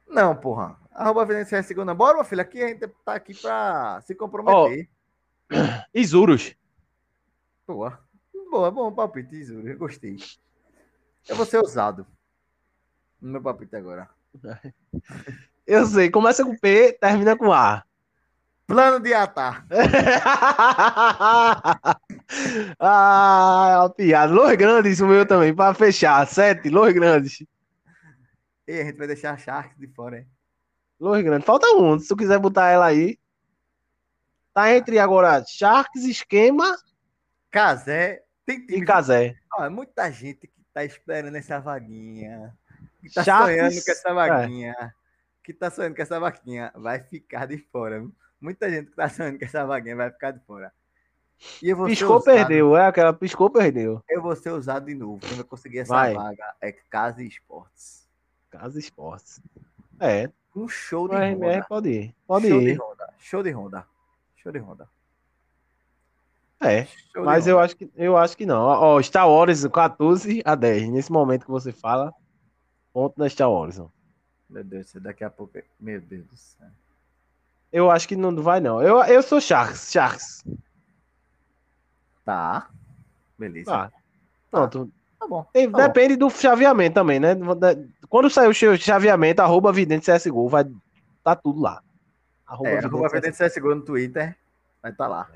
Não, 0.08 0.34
porra. 0.34 0.78
Arroba 0.96 1.26
Venência 1.26 1.62
segunda. 1.62 1.92
Bora, 1.92 2.14
meu 2.14 2.24
filho. 2.24 2.40
Aqui 2.40 2.62
a 2.62 2.68
gente 2.68 2.86
tá 3.04 3.14
aqui 3.14 3.34
pra 3.34 4.00
se 4.00 4.14
comprometer. 4.14 4.88
Isurus. 5.92 6.56
Boa. 7.66 7.98
Boa, 8.50 8.70
bom 8.70 8.90
palpite, 8.90 9.36
Isuri. 9.36 9.72
Eu 9.72 9.78
gostei. 9.78 10.16
Eu 11.28 11.36
vou 11.36 11.44
ser 11.44 11.58
ousado. 11.58 12.06
No 13.20 13.32
meu 13.32 13.42
palpite 13.42 13.76
agora. 13.76 14.08
Eu 15.66 15.84
sei, 15.84 16.08
começa 16.08 16.44
com 16.44 16.56
P, 16.56 16.92
termina 16.92 17.36
com 17.36 17.52
A. 17.52 17.84
Plano 18.66 18.98
de 18.98 19.14
atar. 19.14 19.64
ah, 22.80 23.68
é 23.70 23.76
uma 23.78 23.90
piada. 23.90 24.32
Los 24.32 24.56
Grandes, 24.56 25.00
o 25.00 25.06
meu 25.06 25.24
também, 25.24 25.54
pra 25.54 25.72
fechar. 25.72 26.26
Sete, 26.26 26.68
Los 26.68 26.92
Grandes. 26.92 27.44
E 28.66 28.80
a 28.80 28.84
gente 28.84 28.96
vai 28.96 29.06
deixar 29.06 29.34
a 29.34 29.36
Sharks 29.36 29.78
de 29.78 29.86
fora, 29.86 30.18
hein? 30.18 30.26
Los 30.98 31.22
Grandes. 31.22 31.46
Falta 31.46 31.68
um, 31.76 31.96
se 31.98 32.08
tu 32.08 32.16
quiser 32.16 32.40
botar 32.40 32.68
ela 32.68 32.86
aí. 32.86 33.16
Tá 34.52 34.74
entre 34.74 34.98
agora 34.98 35.44
Sharks, 35.46 36.02
Esquema 36.04 36.76
Casé. 37.52 38.24
Tem 38.44 38.58
e 38.58 38.66
time. 38.66 38.84
Casé. 38.84 39.36
Ó, 39.54 39.64
é 39.64 39.68
muita 39.68 40.10
gente 40.10 40.48
que 40.48 40.64
tá 40.74 40.84
esperando 40.84 41.36
essa 41.36 41.60
vaguinha. 41.60 42.52
Que 43.00 43.12
tá 43.14 43.22
Sharks, 43.22 43.54
sonhando 43.54 43.84
com 43.84 43.92
essa 43.92 44.08
é. 44.08 44.12
vaguinha. 44.12 44.94
Que 45.44 45.54
tá 45.54 45.70
sonhando 45.70 45.94
com 45.94 46.02
essa 46.02 46.18
vaquinha. 46.18 46.72
Vai 46.74 46.98
ficar 46.98 47.46
de 47.46 47.58
fora. 47.58 48.00
viu? 48.00 48.12
Muita 48.46 48.70
gente 48.70 48.90
que 48.90 48.94
tá 48.96 49.08
sonhando 49.08 49.40
com 49.40 49.44
essa 49.44 49.66
vaguinha 49.66 49.96
vai 49.96 50.08
ficar 50.08 50.30
de 50.30 50.38
fora. 50.46 50.72
E 51.60 51.68
eu 51.68 51.84
Piscou, 51.84 52.22
perdeu. 52.22 52.76
É 52.76 52.86
aquela 52.86 53.12
piscou, 53.12 53.50
perdeu. 53.50 54.00
Eu 54.08 54.22
vou 54.22 54.36
ser 54.36 54.50
usado 54.50 54.86
de 54.86 54.94
novo. 54.94 55.18
Quem 55.18 55.34
vai 55.34 55.42
conseguir 55.44 55.80
essa 55.80 55.92
Vai. 55.92 56.14
vaga 56.14 56.54
é 56.60 56.70
Casa 56.70 57.24
Esportes. 57.24 58.06
Casa 58.48 58.78
Esportes. 58.78 59.40
É, 59.98 60.30
Um 60.54 60.68
show 60.68 61.06
o 61.06 61.08
de 61.08 61.16
RMR 61.16 61.54
ronda. 61.56 61.66
pode 61.68 61.88
ir. 61.90 62.14
Pode 62.24 62.48
Show 62.48 62.60
de 62.60 62.68
ir. 62.68 62.74
ronda. 62.76 63.14
Show 63.18 63.42
de 63.42 63.50
ronda. 63.50 63.86
Show 64.36 64.52
de 64.52 64.58
ronda. 64.60 64.88
É, 66.60 66.84
Show 66.84 67.22
de 67.22 67.26
mas 67.26 67.48
eu 67.48 67.58
acho 67.58 67.76
que 67.76 67.90
eu 67.96 68.16
acho 68.16 68.36
que 68.36 68.46
não. 68.46 68.62
Ó, 68.62 69.02
Star 69.02 69.28
Wars 69.28 69.66
14 69.66 70.40
a 70.44 70.54
10. 70.54 70.88
Nesse 70.90 71.10
momento 71.10 71.44
que 71.46 71.50
você 71.50 71.72
fala, 71.72 72.14
ponto 72.92 73.18
na 73.18 73.28
Star 73.28 73.50
Wars. 73.50 73.80
Meu 74.48 74.62
Deus, 74.62 74.86
céu, 74.88 75.00
daqui 75.00 75.24
a 75.24 75.28
pouco. 75.30 75.58
Meu 75.80 76.00
Deus 76.00 76.24
do 76.26 76.36
céu. 76.36 76.68
Eu 77.76 77.90
acho 77.90 78.08
que 78.08 78.16
não 78.16 78.34
vai, 78.36 78.58
não. 78.58 78.80
Eu, 78.80 79.02
eu 79.04 79.22
sou 79.22 79.38
Sharks. 79.38 79.92
Sharks. 79.92 80.42
Tá. 82.24 82.70
Beleza. 83.38 83.70
Tá. 83.70 83.92
Pronto. 84.50 84.90
Tá 85.20 85.26
bom. 85.28 85.46
Tem- 85.52 85.70
Tá 85.70 85.76
bom. 85.76 85.84
depende 85.84 86.16
do 86.16 86.30
chaveamento 86.30 86.94
também, 86.94 87.20
né? 87.20 87.36
Quando 88.08 88.30
sair 88.30 88.48
o 88.48 88.78
chaveamento, 88.78 89.42
arroba 89.42 89.72
Vidente 89.74 90.10
CSGO, 90.10 90.48
vai 90.48 90.64
tá 91.22 91.36
tudo 91.36 91.60
lá. 91.60 91.82
Arroba 92.46 92.70
É, 92.70 92.76
Vidente 92.76 92.86
arroba 92.94 93.08
CSGO. 93.10 93.20
Vidente 93.20 93.36
CSGO 93.36 93.74
no 93.74 93.82
Twitter. 93.82 94.34
Vai 94.82 94.92
estar 94.92 95.06
lá. 95.06 95.28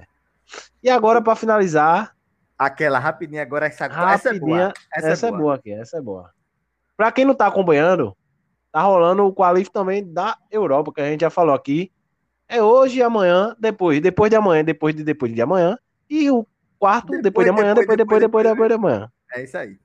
E 0.83 0.89
agora, 0.89 1.21
pra 1.21 1.37
finalizar, 1.37 2.17
Aquela 2.59 2.99
rapidinha 2.99 3.43
agora. 3.43 3.67
Essa, 3.67 3.85
essa 3.85 3.95
é 3.95 4.05
rapidinha, 4.07 4.41
boa. 4.41 4.73
essa, 4.95 5.27
é, 5.27 5.31
boa. 5.31 5.55
aqui, 5.57 5.73
essa 5.73 5.99
é 5.99 6.01
boa. 6.01 6.31
Pra 6.97 7.13
quem 7.13 7.27
não 7.27 7.35
tá 7.35 7.47
acompanhando, 7.47 8.17
tá 8.73 8.81
rolando 8.81 9.27
o 9.27 9.33
qualif 9.35 9.71
também 9.71 10.11
da 10.11 10.39
Europa, 10.51 10.91
que 10.95 11.01
a 11.03 11.11
gente 11.11 11.21
já 11.21 11.29
falou 11.31 11.55
aqui. 11.55 11.93
É 12.53 12.61
hoje 12.63 12.99
e 12.99 13.03
amanhã, 13.03 13.55
depois, 13.61 14.01
depois 14.01 14.29
de 14.29 14.37
amanhã, 14.37 14.65
depois 14.65 14.95
de 14.95 15.05
depois 15.05 15.33
de 15.33 15.41
amanhã. 15.41 15.79
E 16.09 16.29
o 16.31 16.45
quarto, 16.81 17.13
depois, 17.13 17.23
Depois, 17.23 17.45
de 17.47 17.51
amanhã, 17.51 17.75
depois, 17.75 17.97
depois, 17.97 18.21
depois, 18.21 18.45
depois, 18.45 18.69
de 18.69 18.75
amanhã. 18.75 19.13
É 19.33 19.45
isso 19.45 19.57
aí. 19.57 19.79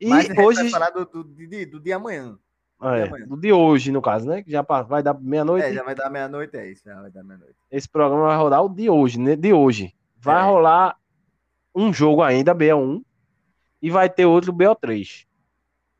E 0.00 0.08
Mas 0.08 0.24
a 0.24 0.28
gente 0.28 0.40
hoje, 0.40 0.62
vai 0.62 0.70
falar 0.70 0.90
do, 0.90 1.04
do, 1.04 1.24
de- 1.24 1.66
do 1.66 1.78
dia 1.78 1.96
amanhã. 1.96 2.38
É, 2.80 3.06
do 3.26 3.36
de 3.36 3.52
hoje, 3.52 3.92
no 3.92 4.00
caso, 4.00 4.26
né? 4.26 4.42
Que 4.42 4.50
já 4.50 4.62
vai 4.62 5.02
dar 5.02 5.14
meia-noite. 5.20 5.66
É, 5.66 5.72
já 5.74 5.84
vai 5.84 5.94
dar 5.94 6.08
meia-noite, 6.10 6.56
é 6.56 6.68
isso, 6.70 6.82
já 6.84 7.00
vai 7.00 7.10
dar 7.10 7.22
meia-noite. 7.22 7.54
Esse 7.70 7.88
programa 7.88 8.26
vai 8.26 8.36
rodar 8.38 8.64
o 8.64 8.68
de 8.68 8.88
hoje, 8.90 9.20
né? 9.20 9.36
De 9.36 9.52
hoje. 9.52 9.94
Vai 10.16 10.40
É. 10.40 10.44
rolar 10.44 10.96
um 11.74 11.92
jogo 11.92 12.22
ainda, 12.22 12.54
BO1, 12.54 13.02
e 13.82 13.90
vai 13.90 14.08
ter 14.08 14.24
outro 14.24 14.52
BO3 14.52 15.26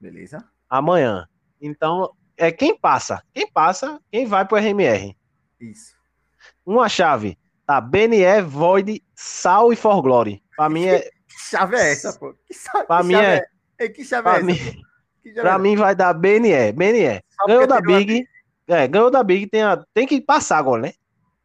Beleza? 0.00 0.44
amanhã. 0.68 1.28
Então, 1.60 2.10
é 2.36 2.50
quem 2.50 2.76
passa. 2.76 3.22
Quem 3.32 3.48
passa, 3.48 4.00
quem 4.10 4.26
vai 4.26 4.44
pro 4.46 4.56
RMR. 4.56 5.14
Isso. 5.62 5.94
Uma 6.66 6.88
chave. 6.88 7.38
Tá, 7.66 7.80
BNE, 7.80 8.42
Void, 8.42 9.02
Sal 9.14 9.72
e 9.72 9.76
For 9.76 10.02
Glory. 10.02 10.42
Pra 10.56 10.68
mim 10.68 10.86
é. 10.86 11.08
Que 11.32 11.38
chave 11.40 11.76
é 11.76 11.92
essa, 11.92 12.12
pô? 12.18 12.34
Que, 12.46 12.52
sa- 12.52 12.84
Pra 12.84 12.98
que 13.00 13.04
mim 13.06 13.14
chave 13.14 13.26
é- 13.26 13.46
é... 13.78 13.88
Que 13.88 14.04
chave 14.04 14.22
Pra 14.22 14.38
é 14.38 14.42
mim, 14.42 14.52
essa? 14.52 14.72
pô? 14.72 14.82
Que 15.22 15.32
pra 15.32 15.54
é 15.54 15.58
mim 15.58 15.76
vai 15.76 15.94
dar 15.94 16.12
BNE. 16.12 16.72
BNE. 16.72 17.22
Só 17.30 17.46
Ganhou 17.46 17.66
da 17.66 17.80
Big. 17.80 18.26
É, 18.68 18.86
ganhou 18.88 19.10
da 19.10 19.22
Big, 19.22 19.46
tem, 19.48 19.62
a- 19.62 19.82
tem 19.94 20.06
que 20.06 20.20
passar 20.20 20.58
agora, 20.58 20.82
né? 20.82 20.92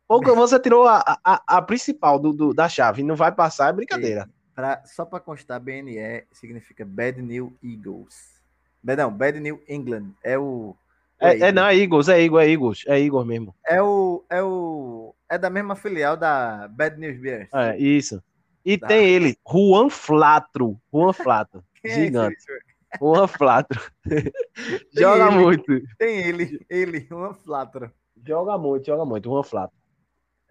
Ou 0.07 0.21
você 0.35 0.59
tirou 0.59 0.87
a, 0.87 1.03
a, 1.23 1.41
a 1.57 1.61
principal 1.61 2.19
do, 2.19 2.33
do- 2.33 2.53
da 2.53 2.67
chave 2.67 3.01
não 3.03 3.15
vai 3.15 3.31
passar, 3.31 3.69
é 3.69 3.73
brincadeira. 3.73 4.29
Pra, 4.53 4.83
só 4.85 5.05
pra 5.05 5.19
constar, 5.19 5.59
BNE 5.59 6.25
significa 6.33 6.83
Bad 6.85 7.21
New 7.21 7.55
Eagles. 7.63 8.41
Não, 8.83 9.11
Bad 9.11 9.39
New 9.39 9.61
England. 9.69 10.11
É 10.23 10.37
o. 10.37 10.75
É, 11.19 11.27
Eagles. 11.29 11.41
é, 11.43 11.51
não, 11.51 11.65
é 11.65 11.75
Eagles, 11.75 12.09
é 12.09 12.21
Eagles, 12.21 12.43
é 12.45 12.51
Eagles, 12.51 12.83
é 12.87 12.99
Eagles 13.01 13.25
mesmo. 13.27 13.55
É 13.65 13.81
o. 13.81 14.23
É 14.29 14.41
o. 14.43 15.15
É 15.29 15.37
da 15.37 15.49
mesma 15.49 15.75
filial 15.75 16.15
da 16.15 16.67
Bad 16.69 16.97
News 16.99 17.19
Bears. 17.19 17.49
É, 17.53 17.77
isso. 17.77 18.21
E 18.63 18.77
Tá. 18.77 18.87
tem 18.87 19.05
ele, 19.07 19.37
Juan 19.49 19.89
Flatro. 19.89 20.79
Juan 20.93 21.13
Flatro. 21.13 21.63
É 21.83 21.89
Gigante. 21.89 22.35
Richard? 22.35 22.65
Juan 22.99 23.27
Flatro. 23.27 23.91
joga 24.91 25.27
ele. 25.27 25.35
muito. 25.37 25.81
Tem 25.97 26.19
ele, 26.27 26.65
ele, 26.69 27.07
uma 27.11 27.33
flatra. 27.33 27.93
Joga 28.25 28.57
muito, 28.57 28.85
joga 28.85 29.05
muito. 29.05 29.29
Juan 29.29 29.43
Flatro. 29.43 29.77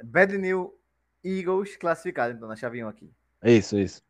Bad 0.03 0.39
New 0.39 0.73
Eagles 1.25 1.77
classificado, 1.77 2.33
então, 2.35 2.49
na 2.49 2.57
chave 2.57 2.83
1 2.83 2.89
aqui. 2.89 3.11
Isso, 3.45 3.77
isso. 3.79 4.03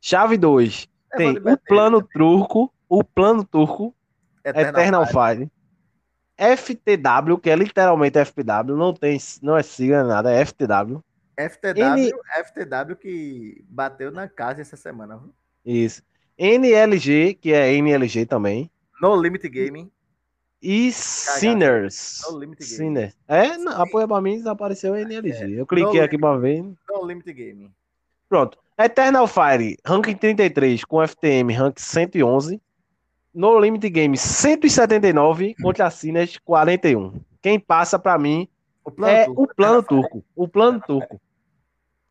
Chave 0.00 0.36
2. 0.36 0.88
É, 1.12 1.16
Tem 1.16 1.36
o 1.38 1.56
plano 1.58 2.02
turco, 2.02 2.72
o 2.88 3.04
plano 3.04 3.44
turco, 3.44 3.94
News, 4.44 4.68
Eternal 4.68 5.06
Fire. 5.06 5.50
FTW, 6.36 7.38
que 7.38 7.50
é 7.50 7.56
literalmente 7.56 8.18
FPW, 8.18 8.76
não 8.76 8.92
tem, 8.94 9.18
não 9.42 9.56
é 9.56 9.62
sigla 9.62 10.02
nada, 10.02 10.32
é 10.32 10.40
FTW. 10.44 11.02
FTW, 11.36 11.82
Ele- 11.98 12.12
FTW 12.44 12.96
que 12.96 13.64
bateu 13.68 14.10
na 14.10 14.28
casa 14.28 14.60
essa 14.60 14.76
semana. 14.76 15.18
viu? 15.18 15.32
Isso. 15.64 16.02
NLG, 16.38 17.34
que 17.34 17.52
é 17.52 17.72
NLG 17.74 18.26
também. 18.26 18.70
No 19.00 19.14
Limit 19.20 19.48
Gaming. 19.48 19.90
E 20.60 20.92
Sinners. 20.92 22.22
No 22.28 22.38
Limit 22.38 22.60
Gaming. 22.60 22.76
Sinners. 22.76 23.16
É, 23.28 23.56
não, 23.58 23.80
apoia 23.82 24.06
pra 24.06 24.20
mim, 24.20 24.36
desapareceu 24.38 24.94
NLG. 24.96 25.54
Eu 25.58 25.66
cliquei 25.66 26.00
No 26.00 26.04
aqui 26.04 26.18
pra 26.18 26.36
ver. 26.36 26.62
No 26.88 27.04
Limit 27.06 27.32
Gaming. 27.32 27.72
Pronto. 28.28 28.58
Eternal 28.78 29.26
Fire, 29.28 29.76
ranking 29.84 30.16
33, 30.16 30.84
com 30.84 31.02
FTM, 31.06 31.52
rank 31.52 31.78
111. 31.80 32.60
No 33.34 33.58
Limit 33.58 33.88
Game, 33.88 34.16
179, 34.16 35.54
contra 35.62 35.86
a 35.86 35.90
Sinners, 35.90 36.38
41. 36.44 37.20
Quem 37.40 37.58
passa 37.58 37.98
pra 37.98 38.18
mim 38.18 38.46
O 38.84 38.90
plano 38.90 39.12
é 39.12 39.24
turco, 39.24 39.42
o 39.42 39.54
plano 39.54 39.82
turco. 39.82 40.24
O 40.36 40.48
plano 40.48 40.80
turco. 40.80 41.20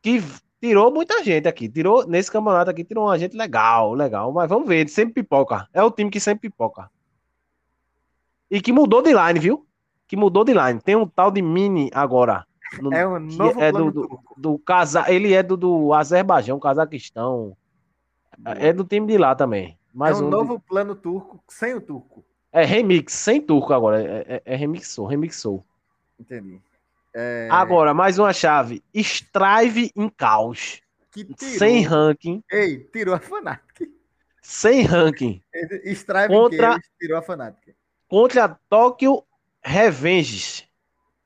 Que 0.02 0.24
tirou 0.60 0.92
muita 0.92 1.24
gente 1.24 1.48
aqui. 1.48 1.70
Tirou, 1.70 2.08
nesse 2.08 2.32
campeonato 2.32 2.72
aqui, 2.72 2.84
tirou 2.84 3.06
uma 3.06 3.18
gente 3.20 3.38
legal, 3.38 3.94
legal. 3.94 4.32
Mas 4.32 4.50
vamos 4.50 4.68
ver, 4.68 4.90
sempre 4.90 5.22
pipoca. 5.22 5.68
É 5.74 5.84
o 5.84 5.92
time 5.92 6.10
que 6.10 6.20
sempre 6.20 6.50
pipoca. 6.50 6.90
E 8.50 8.60
que 8.60 8.72
mudou 8.72 9.02
de 9.02 9.14
line, 9.14 9.40
viu? 9.40 9.66
Que 10.08 10.18
mudou 10.18 10.44
de 10.44 10.54
line. 10.54 10.82
Tem 10.82 10.96
um 10.96 11.08
tal 11.08 11.32
de 11.32 11.42
Mini 11.42 11.90
agora. 11.94 12.46
no-. 12.82 12.94
É 12.94 13.08
um 13.08 13.28
que 13.28 13.38
novo 13.38 13.62
é 13.62 13.72
do, 13.72 13.92
do, 13.92 14.20
do 14.36 14.60
Caza... 14.60 15.06
Ele 15.08 15.34
é 15.34 15.42
do, 15.42 15.56
do 15.56 15.94
Azerbaijão, 15.94 16.60
Cazaquistão. 16.60 17.56
É 18.44 18.74
do 18.74 18.84
time 18.84 19.08
de 19.08 19.18
lá 19.18 19.36
também. 19.36 19.78
É 19.94 19.98
Mais 19.98 20.20
um 20.20 20.26
um. 20.28 20.30
novo 20.30 20.60
plano 20.60 20.96
turco 20.96 21.44
sem 21.48 21.74
o 21.74 21.82
turco. 21.82 22.24
É 22.52 22.66
remix, 22.66 23.14
sem 23.14 23.42
turco 23.42 23.74
agora. 23.74 24.02
É, 24.02 24.26
é, 24.36 24.42
é 24.46 24.56
remixou, 24.56 25.06
remixou. 25.06 25.66
Entendi. 26.20 26.62
É, 27.14 27.48
Agora, 27.52 27.94
mais 27.94 28.18
uma 28.18 28.32
chave. 28.32 28.84
Strive 28.94 29.92
em 29.96 30.08
caos. 30.10 30.82
Sem 31.38 31.82
ranking. 31.84 32.42
Ei, 32.50 32.80
tirou 32.86 33.14
a 33.14 33.20
Fnatic. 33.20 33.90
Sem 34.42 34.84
ranking. 34.84 35.42
Strive 35.86 36.30
Contra- 36.30 36.80
tirou 37.00 37.18
a 37.18 37.22
Fnatic. 37.22 37.76
Contra 38.08 38.58
Tóquio 38.70 39.24
Revenges. 39.62 40.66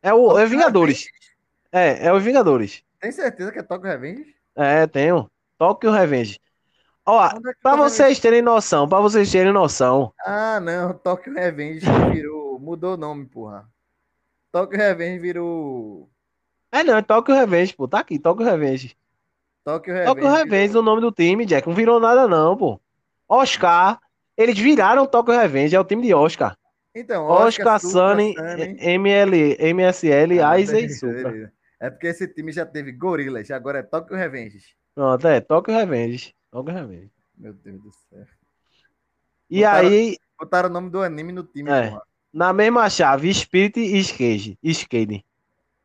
É 0.02 0.14
o 0.14 0.38
é 0.38 0.46
Vingadores. 0.46 1.08
É, 1.72 2.08
é 2.08 2.14
o 2.14 2.20
Vingadores. 2.20 2.84
Tem 3.00 3.12
certeza 3.12 3.52
que 3.52 3.60
é 3.60 3.64
Tokyo 3.64 3.90
Revenge? 3.90 4.36
É, 4.56 4.88
tenho. 4.88 5.30
Tóquio 5.58 5.92
Revenge. 5.92 6.40
Ó, 7.06 7.26
é 7.26 7.30
pra 7.30 7.54
Tokyo 7.62 7.84
vocês 7.84 8.20
terem 8.20 8.42
noção, 8.42 8.88
pra 8.88 9.00
vocês 9.00 9.32
terem 9.32 9.54
noção. 9.54 10.12
Ah, 10.26 10.60
não. 10.60 10.94
Tokyo 10.94 11.34
Revenge 11.34 11.86
virou. 12.12 12.60
Mudou 12.60 12.96
o 12.96 12.98
nome, 12.98 13.26
porra. 13.26 13.68
Tokyo 14.52 14.78
Revenge 14.78 15.20
virou. 15.20 16.10
É 16.72 16.84
não, 16.84 16.98
é 16.98 17.02
Tóquio 17.02 17.36
Revenge, 17.36 17.76
pô. 17.76 17.88
Tá 17.88 18.00
aqui, 18.00 18.18
Tóquio 18.18 18.46
Revenge. 18.46 18.98
Tokyo 19.64 19.94
Revenge. 19.94 20.14
Tóquio 20.14 20.32
Revenge, 20.32 20.78
o 20.78 20.82
nome 20.82 21.02
do 21.02 21.12
time, 21.12 21.46
Jack. 21.46 21.68
Não 21.68 21.76
virou 21.76 22.00
nada, 22.00 22.28
não, 22.28 22.58
pô. 22.58 22.80
Oscar. 23.30 24.00
Eles 24.38 24.58
viraram 24.58 25.06
Tóquio 25.06 25.38
Revenge, 25.38 25.76
é 25.76 25.80
o 25.80 25.86
time 25.86 26.02
de 26.02 26.14
Oscar. 26.14 26.58
Então, 26.94 27.26
Oscar, 27.26 27.80
Supra, 27.80 28.10
Sunny, 28.10 28.34
Sunny. 28.34 28.78
ML, 28.80 29.58
MSL, 29.60 30.40
Ah, 30.42 30.50
Aiza 30.52 30.80
e 30.80 30.90
Supra. 30.90 31.52
É 31.80 31.90
porque 31.90 32.08
esse 32.08 32.28
time 32.28 32.52
já 32.52 32.66
teve 32.66 32.92
Gorilas, 32.92 33.52
agora 33.52 33.80
é 33.80 33.84
Tokyo 33.84 34.16
Revenge. 34.16 34.60
Pronto, 34.94 35.28
é, 35.28 35.42
Tóquio 35.42 35.76
Revenge. 35.76 36.34
Revenge. 36.64 37.12
Meu 37.38 37.54
Deus 37.54 37.82
do 37.82 37.92
céu. 37.92 38.26
E 39.50 39.60
Botaram- 39.62 39.88
aí, 39.90 40.18
Botaram 40.40 40.70
o 40.70 40.74
nome 40.74 40.90
do 40.90 41.02
anime 41.02 41.32
no 41.32 41.44
time, 41.44 41.70
É. 41.72 41.90
porra. 41.90 42.02
na 42.34 42.52
mesma 42.54 42.90
chave, 42.90 43.34
Spirit 43.34 43.80
e 43.80 43.98
Skate. 44.00 44.58
Skate. 44.64 45.26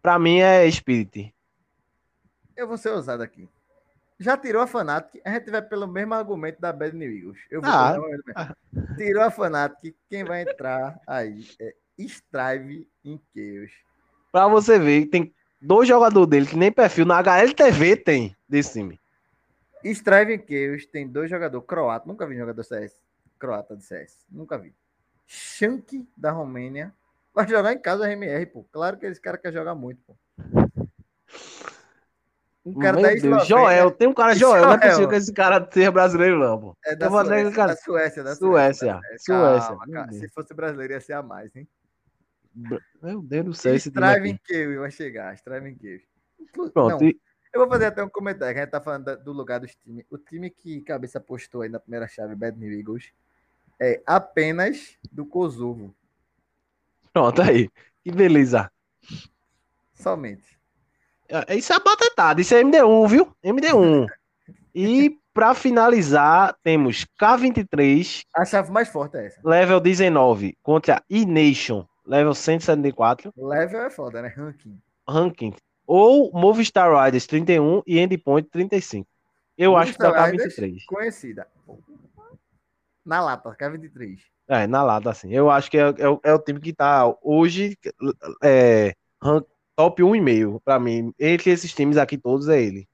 Pra 0.03 0.19
mim 0.19 0.41
é 0.41 0.69
Spirit. 0.71 1.33
Eu 2.57 2.67
vou 2.67 2.77
ser 2.77 2.91
ousado 2.91 3.23
aqui. 3.23 3.49
Já 4.19 4.37
tirou 4.37 4.61
a 4.61 4.67
Fnatic, 4.67 5.21
a 5.25 5.31
gente 5.33 5.51
vai 5.51 5.63
pelo 5.63 5.87
mesmo 5.87 6.13
argumento 6.13 6.61
da 6.61 6.73
Bad 6.73 6.95
New 6.95 7.11
Eagles. 7.11 7.39
Eu 7.51 7.63
vou 7.63 7.71
Ah. 7.71 7.97
Tirou 8.97 9.23
a 9.23 9.31
Fnatic, 9.31 9.97
quem 10.11 10.25
vai 10.25 10.43
entrar 10.43 11.01
aí 11.07 11.47
é 11.59 11.75
Strive 11.99 12.87
em 13.05 13.19
Chaos. 13.35 13.73
Pra 14.31 14.47
você 14.47 14.79
ver, 14.79 15.07
tem 15.07 15.35
dois 15.61 15.89
jogadores 15.89 16.29
dele 16.29 16.47
que 16.47 16.57
nem 16.57 16.71
perfil 16.71 17.07
na 17.07 17.17
HLTV 17.19 17.97
tem 17.97 18.37
desse 18.49 18.75
time. 18.75 19.00
Chaos 19.83 20.87
tem 20.87 21.09
dois 21.09 21.31
jogadores 21.31 21.67
croatas. 21.67 22.07
Nunca 22.07 22.27
vi 22.27 22.37
jogador 22.37 22.63
CS. 22.63 22.95
Croata 23.39 23.77
de 23.77 23.85
CS. 23.85 24.27
Nunca 24.31 24.59
vi. 24.59 24.75
Shank 25.27 26.07
da 26.17 26.31
Romênia. 26.31 26.93
Vai 27.33 27.49
jogar 27.49 27.73
em 27.73 27.79
casa 27.79 28.07
RMR, 28.07 28.45
pô. 28.47 28.65
Claro 28.73 28.99
que 28.99 29.07
esse 29.07 29.21
cara 29.21 29.39
quer 29.39 29.53
jogar 29.53 29.75
muito, 29.75 30.03
pô. 30.03 30.17
Um 32.65 32.79
cara 32.79 32.95
Meu 32.97 33.03
da 33.03 33.09
Deus, 33.09 33.25
Eslovênia. 33.25 33.45
Joel, 33.47 33.91
tem 33.91 34.09
um 34.09 34.13
cara 34.13 34.35
Joel, 34.35 34.63
não 34.63 34.73
é 34.73 34.77
Joel. 34.77 34.81
possível 34.91 35.09
que 35.09 35.15
esse 35.15 35.33
cara 35.33 35.69
seja 35.73 35.91
brasileiro, 35.91 36.39
não, 36.39 36.61
pô. 36.61 36.77
É 36.85 36.95
da 36.95 37.07
Eu 37.07 37.11
Suécia, 37.13 37.51
da 37.67 37.77
Suécia, 37.77 38.23
da 38.25 38.37
Suécia, 38.37 39.01
Suécia. 39.19 39.77
Calma. 39.77 40.07
Deus. 40.09 40.17
Se 40.21 40.29
fosse 40.29 40.53
brasileiro, 40.53 40.93
ia 40.93 41.01
ser 41.01 41.15
a 41.15 41.23
mais, 41.23 41.55
hein? 41.57 41.67
Meu 43.03 43.23
Deus 43.23 43.45
do 43.47 43.55
céu, 43.55 43.75
esse 43.75 43.89
aqui. 43.89 44.39
Kill 44.45 44.81
vai 44.81 44.91
chegar. 44.91 45.35
Strive 45.37 45.75
Kill. 45.77 46.01
Pronto, 46.53 47.01
Não, 47.01 47.09
e- 47.09 47.19
eu 47.53 47.61
vou 47.61 47.69
fazer 47.69 47.87
até 47.87 48.03
um 48.03 48.09
comentário, 48.09 48.55
que 48.55 48.61
a 48.61 48.63
gente 48.65 48.71
tá 48.73 48.81
falando 48.81 49.17
do 49.23 49.33
lugar 49.33 49.61
dos 49.61 49.75
times. 49.75 50.05
O 50.11 50.17
time 50.19 50.51
que 50.51 50.81
Cabeça 50.83 51.21
postou 51.21 51.63
aí 51.63 51.69
na 51.69 51.81
primeira 51.81 52.07
chave, 52.09 52.35
Bad 52.35 52.59
New 52.59 52.73
Eagles, 52.73 53.13
é 53.81 54.01
apenas 54.07 54.97
do 55.13 55.25
Kosovo. 55.27 55.95
pronto 57.13 57.43
aí. 57.43 57.69
Que 58.03 58.11
beleza. 58.13 58.71
Somente. 59.93 60.59
É, 61.29 61.55
Isso 61.55 61.73
é 61.73 61.79
batetada, 61.81 62.41
isso 62.41 62.55
é 62.55 62.63
MD1, 62.63 63.09
viu? 63.09 63.37
MD1. 63.45 64.07
E 64.75 65.19
pra 65.33 65.55
finalizar, 65.55 66.57
temos 66.63 67.07
K23, 67.21 68.25
A 68.35 68.45
chave 68.45 68.71
mais 68.73 68.89
forte 68.89 69.17
é 69.17 69.27
essa. 69.27 69.41
level 69.45 69.79
19, 69.81 70.57
contra 70.63 71.03
E-Nation, 71.09 71.87
level 72.05 72.35
174, 72.35 73.33
Level 73.37 73.83
é 73.83 73.91
foda, 73.91 74.23
né? 74.23 74.29
Ranking. 74.29 74.81
ranking. 75.09 75.55
Ou 75.93 76.31
Movistar 76.33 76.89
Riders 77.05 77.27
31 77.27 77.83
e 77.85 77.99
Endpoint 77.99 78.49
35. 78.49 79.09
Eu 79.59 79.77
acho 79.77 79.93
que 79.93 79.99
dá 79.99 80.07
Movistar 80.11 80.31
Riders, 80.31 80.55
K23. 80.57 80.85
Conhecida. 80.87 81.47
Na 83.05 83.21
lata, 83.21 83.51
K23. 83.59 84.19
É, 84.47 84.67
na 84.69 84.85
lata, 84.85 85.11
assim. 85.11 85.33
Eu 85.35 85.51
acho 85.51 85.69
que 85.69 85.77
é, 85.77 85.93
é 85.99 86.09
o- 86.09 86.21
é 86.23 86.33
o 86.33 86.39
time 86.39 86.61
que 86.61 86.73
tá 86.73 87.13
hoje 87.23 87.77
é, 88.43 88.95
top 89.75 90.01
1,5 90.03 90.61
pra 90.65 90.79
mim. 90.79 91.13
Entre 91.19 91.51
esses 91.51 91.73
times 91.75 91.97
aqui 91.97 92.17
todos 92.17 92.49
é 92.49 92.63
ele. 92.63 92.89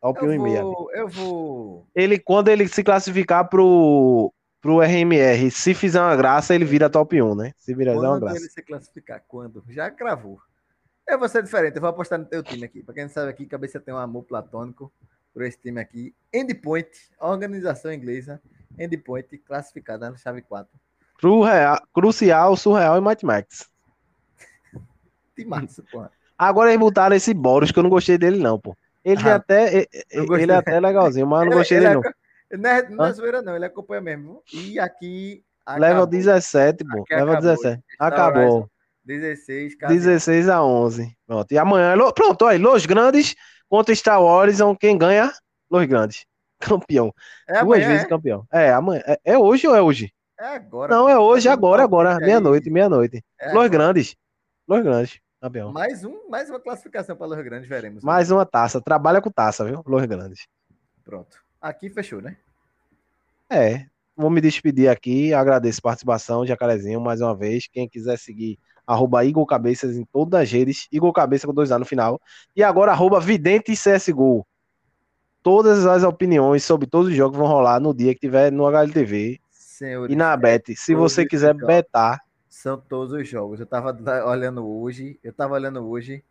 Top 0.00 0.20
Eu 0.20 0.28
1,5. 0.30 0.62
vou, 0.62 0.92
eu 0.92 1.08
vou. 1.08 1.86
Ele, 1.92 2.20
quando 2.20 2.48
ele 2.48 2.68
se 2.68 2.84
classificar 2.84 3.48
pro, 3.48 4.32
pro 4.60 4.80
RMR, 4.80 5.50
se 5.50 5.74
fizer 5.74 6.00
uma 6.00 6.14
graça, 6.14 6.54
ele 6.54 6.64
vira 6.64 6.88
top 6.88 7.20
1, 7.20 7.34
né? 7.34 7.52
Se 7.56 7.74
virar 7.74 7.94
uma 7.98 8.20
graça. 8.20 8.36
ele 8.36 8.48
se 8.48 8.62
classificar? 8.62 9.24
Quando? 9.26 9.64
Já 9.68 9.90
cravou. 9.90 10.38
Eu 11.08 11.18
vou 11.18 11.28
ser 11.28 11.42
diferente, 11.42 11.76
eu 11.76 11.80
vou 11.80 11.90
apostar 11.90 12.18
no 12.18 12.24
teu 12.24 12.42
time 12.42 12.64
aqui. 12.64 12.82
Pra 12.82 12.92
quem 12.92 13.04
não 13.04 13.10
sabe 13.10 13.30
aqui, 13.30 13.46
cabeça 13.46 13.78
tem 13.78 13.94
um 13.94 13.98
amor 13.98 14.24
platônico 14.24 14.92
por 15.32 15.42
esse 15.42 15.58
time 15.58 15.80
aqui. 15.80 16.14
Endpoint, 16.32 16.88
organização 17.20 17.92
inglesa. 17.92 18.40
Endpoint, 18.78 19.38
classificada 19.38 20.10
na 20.10 20.16
chave 20.16 20.42
4. 20.42 20.68
Cru 21.18 21.42
real, 21.42 21.80
crucial, 21.94 22.56
surreal 22.56 22.98
e 22.98 23.00
Might 23.00 23.24
Max. 23.24 23.70
Timaço, 25.36 25.84
pô. 25.90 26.04
Agora 26.36 26.70
eles 26.70 26.80
botaram 26.80 27.14
esse 27.14 27.32
Boros, 27.32 27.70
que 27.70 27.78
eu 27.78 27.82
não 27.82 27.90
gostei 27.90 28.18
dele, 28.18 28.38
não, 28.38 28.58
pô. 28.58 28.76
Ele, 29.04 29.22
ah, 29.24 29.28
é, 29.28 29.32
até, 29.32 29.88
ele 30.10 30.52
é 30.52 30.56
até 30.56 30.80
legalzinho, 30.80 31.26
mas 31.26 31.44
eu 31.44 31.50
não 31.50 31.56
gostei 31.56 31.78
dele, 31.78 31.94
não. 31.94 32.02
Não 32.50 32.70
é, 32.70 32.88
não 32.88 33.04
é 33.06 33.12
zoeira, 33.12 33.42
não. 33.42 33.54
Ele 33.54 33.64
acompanha 33.64 34.00
mesmo. 34.00 34.42
E 34.52 34.78
aqui. 34.78 35.44
Acabou. 35.64 35.88
Level 35.88 36.06
17, 36.06 36.84
pô. 36.84 37.02
Aqui 37.02 37.14
Level 37.14 37.32
acabou. 37.34 37.54
17. 37.54 37.84
Acabou. 37.98 38.70
16, 39.06 39.76
16 39.78 40.48
a 40.48 40.62
11. 40.62 41.16
Pronto. 41.26 41.52
E 41.52 41.58
amanhã. 41.58 41.94
Pronto, 42.12 42.44
aí. 42.44 42.58
Los 42.58 42.86
Grandes 42.86 43.36
contra 43.68 43.94
Star 43.94 44.20
Wars. 44.20 44.58
Quem 44.80 44.98
ganha? 44.98 45.32
Los 45.70 45.86
Grandes. 45.86 46.26
Campeão. 46.58 47.14
É 47.48 47.62
Duas 47.62 47.84
vezes 47.84 48.04
é? 48.04 48.08
campeão. 48.08 48.46
É, 48.50 48.72
amanhã. 48.72 49.02
É, 49.06 49.20
é, 49.24 49.38
hoje 49.38 49.68
ou 49.68 49.76
é 49.76 49.82
hoje? 49.82 50.12
É 50.38 50.56
agora. 50.56 50.94
Não, 50.94 51.08
é 51.08 51.18
hoje, 51.18 51.48
agora, 51.48 51.82
agora. 51.82 52.16
Meia-noite, 52.16 52.68
meia-noite. 52.68 53.22
É 53.38 53.52
Los 53.52 53.68
Grandes. 53.68 54.16
Los 54.66 54.82
Grandes. 54.82 55.20
Campeão. 55.40 55.72
Mais, 55.72 56.02
um, 56.02 56.28
mais 56.28 56.50
uma 56.50 56.58
classificação 56.58 57.14
para 57.14 57.26
Los 57.26 57.44
Grandes, 57.44 57.68
veremos. 57.68 58.02
Mais 58.02 58.30
uma 58.30 58.44
taça. 58.44 58.80
Trabalha 58.80 59.20
com 59.20 59.30
taça, 59.30 59.64
viu? 59.64 59.82
Los 59.86 60.04
Grandes. 60.06 60.48
Pronto. 61.04 61.38
Aqui 61.60 61.88
fechou, 61.90 62.20
né? 62.20 62.36
É. 63.50 63.86
Vou 64.16 64.30
me 64.30 64.40
despedir 64.40 64.88
aqui. 64.88 65.32
Agradeço 65.32 65.78
a 65.80 65.82
participação, 65.82 66.46
Jacarezinho, 66.46 67.00
mais 67.00 67.20
uma 67.20 67.36
vez. 67.36 67.68
Quem 67.68 67.88
quiser 67.88 68.18
seguir, 68.18 68.58
arroba 68.86 69.24
Igor 69.24 69.44
Cabeças 69.46 69.96
em 69.96 70.04
todas 70.04 70.40
as 70.40 70.50
redes. 70.50 70.86
Igor 70.92 71.12
Cabeça 71.12 71.46
com 71.46 71.52
dois 71.52 71.72
A 71.72 71.78
no 71.78 71.84
final. 71.84 72.20
E 72.54 72.62
agora, 72.62 72.92
arroba 72.92 73.18
Vidente 73.18 73.72
CSGO. 73.72 74.46
Todas 75.42 75.86
as 75.86 76.02
opiniões 76.02 76.64
sobre 76.64 76.86
todos 76.86 77.08
os 77.08 77.16
jogos 77.16 77.38
vão 77.38 77.46
rolar 77.46 77.80
no 77.80 77.94
dia 77.94 78.14
que 78.14 78.20
tiver 78.20 78.50
no 78.50 78.66
HLTV. 78.66 79.40
Senhores, 79.50 80.12
e 80.12 80.16
na 80.16 80.36
Bet. 80.36 80.74
Se 80.76 80.94
você 80.94 81.26
quiser 81.26 81.54
betar. 81.54 82.20
São 82.48 82.78
todos 82.78 83.12
os 83.12 83.28
jogos. 83.28 83.60
Eu 83.60 83.66
tava 83.66 83.96
olhando 84.26 84.66
hoje. 84.66 85.18
Eu 85.22 85.32
tava 85.32 85.54
olhando 85.54 85.86
hoje. 85.86 86.24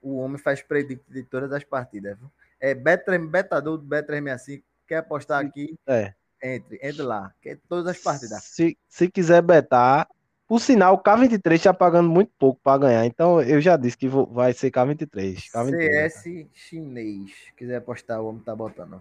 O 0.00 0.18
homem 0.18 0.38
faz 0.38 0.62
predict 0.62 1.04
de 1.08 1.22
todas 1.22 1.52
as 1.52 1.64
partidas. 1.64 2.16
É 2.60 2.74
Bet3, 2.74 3.28
Betador 3.28 3.78
do 3.78 3.86
Bet365. 3.86 4.62
Quer 4.86 4.96
apostar 4.98 5.44
aqui? 5.44 5.76
É. 5.86 6.14
Entre, 6.42 6.78
entre 6.82 7.02
lá. 7.02 7.32
Que 7.42 7.50
é 7.50 7.58
todas 7.68 7.86
as 7.86 7.98
partidas. 7.98 8.42
Se, 8.44 8.78
se 8.88 9.10
quiser 9.10 9.42
betar, 9.42 10.08
por 10.52 10.60
sinal, 10.60 10.96
o 10.96 10.98
K23 10.98 11.54
está 11.54 11.72
pagando 11.72 12.10
muito 12.10 12.30
pouco 12.38 12.60
para 12.62 12.76
ganhar. 12.76 13.06
Então 13.06 13.40
eu 13.40 13.58
já 13.58 13.74
disse 13.74 13.96
que 13.96 14.06
vou, 14.06 14.26
vai 14.26 14.52
ser 14.52 14.70
K23. 14.70 15.44
K23 15.50 16.10
CS 16.10 16.26
né? 16.26 16.46
chinês. 16.52 17.30
Quiser 17.56 17.76
apostar, 17.76 18.20
o 18.20 18.26
homem 18.26 18.42
tá 18.42 18.54
botando. 18.54 19.00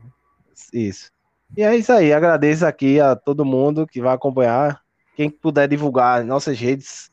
Isso. 0.72 1.12
E 1.58 1.62
é 1.62 1.76
isso 1.76 1.92
aí. 1.92 2.14
Agradeço 2.14 2.66
aqui 2.66 3.02
a 3.02 3.18
todo 3.18 3.44
mundo 3.44 3.86
que 3.86 4.00
vai 4.00 4.16
acompanhar. 4.16 4.80
Quem 5.14 5.30
puder 5.30 5.68
divulgar 5.68 6.24
nossas 6.24 6.58
redes, 6.58 7.12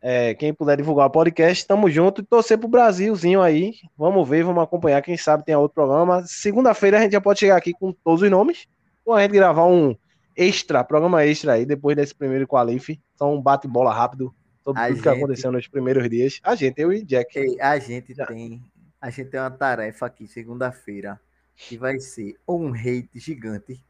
é, 0.00 0.34
quem 0.34 0.54
puder 0.54 0.76
divulgar 0.76 1.08
o 1.08 1.10
podcast, 1.10 1.66
tamo 1.66 1.90
junto 1.90 2.20
e 2.20 2.24
torcer 2.24 2.58
pro 2.58 2.68
Brasilzinho 2.68 3.42
aí. 3.42 3.72
Vamos 3.96 4.28
ver, 4.28 4.44
vamos 4.44 4.62
acompanhar. 4.62 5.02
Quem 5.02 5.16
sabe 5.16 5.44
tem 5.44 5.56
outro 5.56 5.74
programa. 5.74 6.22
Segunda-feira 6.24 6.98
a 6.98 7.00
gente 7.00 7.10
já 7.10 7.20
pode 7.20 7.40
chegar 7.40 7.56
aqui 7.56 7.72
com 7.72 7.92
todos 7.92 8.22
os 8.22 8.30
nomes 8.30 8.68
ou 9.04 9.14
a 9.14 9.22
gente 9.22 9.32
gravar 9.32 9.66
um 9.66 9.96
extra, 10.36 10.84
programa 10.84 11.24
extra 11.24 11.54
aí, 11.54 11.66
depois 11.66 11.96
desse 11.96 12.14
primeiro 12.14 12.46
qualife. 12.46 13.00
Só 13.18 13.34
um 13.34 13.42
bate-bola 13.42 13.92
rápido 13.92 14.32
sobre 14.62 14.80
a 14.80 14.86
tudo 14.86 14.94
gente... 14.94 15.02
que 15.02 15.08
aconteceu 15.08 15.50
nos 15.50 15.66
primeiros 15.66 16.08
dias. 16.08 16.40
A 16.40 16.54
gente, 16.54 16.80
eu 16.80 16.92
e 16.92 17.02
Jack. 17.02 17.36
Ei, 17.36 17.60
a 17.60 17.76
gente 17.80 18.14
Já. 18.14 18.24
tem. 18.26 18.62
A 19.00 19.10
gente 19.10 19.30
tem 19.30 19.40
uma 19.40 19.50
tarefa 19.50 20.06
aqui, 20.06 20.28
segunda-feira, 20.28 21.20
que 21.56 21.76
vai 21.76 21.98
ser 21.98 22.36
um 22.46 22.72
hate 22.72 23.10
gigante. 23.18 23.82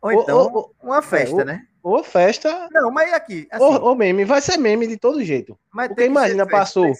Ou 0.00 0.12
então, 0.12 0.72
uma 0.82 1.02
festa, 1.02 1.42
é, 1.42 1.44
né? 1.44 1.66
Ou 1.82 2.02
festa. 2.02 2.68
Não, 2.72 2.90
mas 2.90 3.12
aqui. 3.12 3.46
Assim, 3.50 3.62
ou, 3.62 3.82
ou, 3.82 3.94
meme, 3.94 4.24
vai 4.24 4.40
ser 4.40 4.56
meme 4.56 4.86
de 4.86 4.96
todo 4.96 5.22
jeito. 5.22 5.58
Mas 5.70 5.88
Porque 5.88 6.04
imagina, 6.04 6.46
passou. 6.46 6.90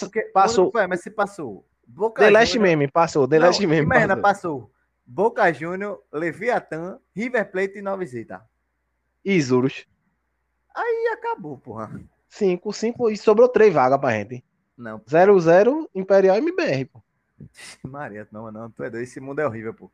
Porque, 0.00 0.22
passou. 0.34 0.70
Foi, 0.70 0.86
mas 0.86 1.00
se 1.00 1.10
passou. 1.10 1.64
Boca 1.86 2.22
The 2.22 2.30
Last 2.30 2.58
Meme, 2.58 2.88
passou. 2.88 3.26
The 3.26 3.38
Last 3.38 3.66
Meme. 3.66 3.86
Imagina, 3.86 4.16
passou. 4.16 4.60
passou. 4.60 4.70
Boca 5.06 5.52
Júnior, 5.52 6.02
Leviatã, 6.12 6.98
River 7.14 7.50
Plate 7.50 7.78
e 7.78 7.82
Nova 7.82 8.04
Zeta. 8.04 8.42
E 9.24 9.34
Isurus. 9.34 9.86
Aí 10.74 11.10
acabou, 11.12 11.58
porra. 11.58 12.00
5, 12.28 12.72
5 12.72 13.10
e 13.10 13.16
sobrou 13.16 13.48
3 13.48 13.72
vagas 13.72 14.00
pra 14.00 14.12
gente. 14.12 14.44
Não. 14.76 14.98
0-0 15.00 15.88
Imperial 15.94 16.36
MBR, 16.36 16.86
pô. 16.86 17.02
Maria, 17.82 18.26
não, 18.32 18.50
não, 18.50 18.70
tu 18.70 18.82
é 18.82 18.90
doido. 18.90 19.02
Esse 19.02 19.20
mundo 19.20 19.40
é 19.40 19.46
horrível, 19.46 19.74
pô. 19.74 19.90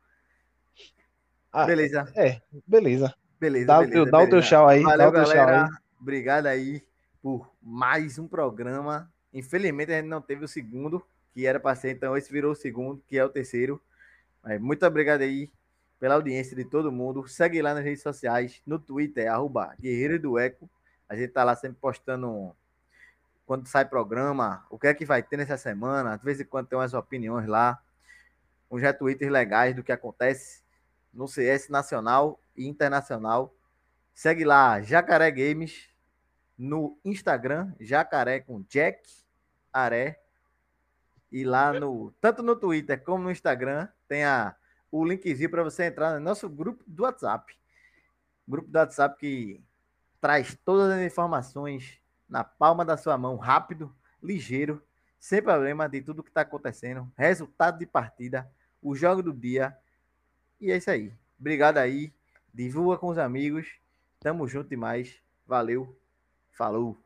Ah, 1.51 1.65
beleza. 1.65 2.11
É, 2.15 2.41
beleza. 2.65 3.13
Beleza, 3.39 3.67
dá, 3.67 3.79
beleza, 3.79 4.01
o 4.01 4.03
teu, 4.03 4.11
dá 4.11 4.19
o 4.19 4.29
teu 4.29 4.41
tchau 4.41 4.67
aí. 4.67 4.83
Valeu, 4.83 5.11
galera. 5.11 5.65
Aí. 5.65 5.71
Obrigado 5.99 6.45
aí 6.45 6.83
por 7.21 7.49
mais 7.61 8.19
um 8.19 8.27
programa. 8.27 9.11
Infelizmente 9.33 9.91
a 9.91 9.97
gente 9.97 10.09
não 10.09 10.21
teve 10.21 10.45
o 10.45 10.47
segundo, 10.47 11.03
que 11.33 11.45
era 11.45 11.59
para 11.59 11.75
ser, 11.75 11.91
então 11.91 12.15
esse 12.15 12.31
virou 12.31 12.51
o 12.51 12.55
segundo, 12.55 13.01
que 13.07 13.17
é 13.17 13.23
o 13.23 13.29
terceiro. 13.29 13.81
Muito 14.59 14.85
obrigado 14.85 15.21
aí 15.21 15.49
pela 15.99 16.15
audiência 16.15 16.55
de 16.55 16.63
todo 16.63 16.91
mundo. 16.91 17.27
Segue 17.27 17.61
lá 17.61 17.73
nas 17.73 17.83
redes 17.83 18.01
sociais, 18.01 18.61
no 18.65 18.79
Twitter, 18.79 19.31
arroba 19.31 19.75
Guerreiro 19.79 20.19
do 20.19 20.39
Eco. 20.39 20.69
A 21.07 21.15
gente 21.15 21.33
tá 21.33 21.43
lá 21.43 21.55
sempre 21.55 21.77
postando 21.79 22.55
quando 23.45 23.67
sai 23.67 23.83
programa, 23.83 24.63
o 24.69 24.77
que 24.77 24.87
é 24.87 24.93
que 24.93 25.05
vai 25.05 25.23
ter 25.23 25.35
nessa 25.35 25.57
semana. 25.57 26.15
De 26.17 26.23
vez 26.23 26.39
em 26.39 26.45
quando 26.45 26.67
tem 26.67 26.77
umas 26.77 26.93
opiniões 26.93 27.47
lá, 27.47 27.81
uns 28.69 28.81
retweets 28.81 29.29
legais 29.29 29.75
do 29.75 29.83
que 29.83 29.91
acontece 29.91 30.61
no 31.11 31.27
CS 31.27 31.69
nacional 31.69 32.39
e 32.55 32.67
internacional. 32.67 33.53
Segue 34.13 34.45
lá, 34.45 34.81
Jacaré 34.81 35.31
Games, 35.31 35.89
no 36.57 36.97
Instagram, 37.03 37.73
Jacaré 37.79 38.39
com 38.39 38.63
Jack 38.69 39.01
Aré. 39.73 40.21
E 41.31 41.43
lá 41.43 41.73
no, 41.73 42.11
tanto 42.21 42.43
no 42.43 42.55
Twitter 42.55 43.03
como 43.03 43.23
no 43.23 43.31
Instagram, 43.31 43.87
tem 44.07 44.23
a, 44.25 44.55
o 44.91 45.05
linkzinho 45.05 45.49
para 45.49 45.63
você 45.63 45.85
entrar 45.85 46.13
no 46.13 46.19
nosso 46.19 46.49
grupo 46.49 46.83
do 46.87 47.03
WhatsApp. 47.03 47.57
Grupo 48.47 48.69
do 48.69 48.77
WhatsApp 48.77 49.19
que 49.19 49.61
traz 50.19 50.57
todas 50.65 50.91
as 50.91 51.01
informações 51.01 51.99
na 52.27 52.43
palma 52.43 52.83
da 52.83 52.97
sua 52.97 53.17
mão, 53.17 53.35
rápido, 53.37 53.93
ligeiro, 54.21 54.83
sem 55.19 55.41
problema 55.41 55.87
de 55.87 56.01
tudo 56.01 56.23
que 56.23 56.29
está 56.29 56.41
acontecendo, 56.41 57.11
resultado 57.17 57.79
de 57.79 57.85
partida, 57.85 58.49
o 58.81 58.95
jogo 58.95 59.21
do 59.21 59.33
dia. 59.33 59.75
E 60.59 60.71
é 60.71 60.77
isso 60.77 60.89
aí. 60.89 61.13
Obrigado 61.39 61.77
aí. 61.77 62.13
Divulga 62.53 62.97
com 62.97 63.07
os 63.07 63.17
amigos. 63.17 63.67
Tamo 64.19 64.47
junto 64.47 64.69
demais. 64.69 65.21
Valeu. 65.45 65.97
Falou. 66.51 66.97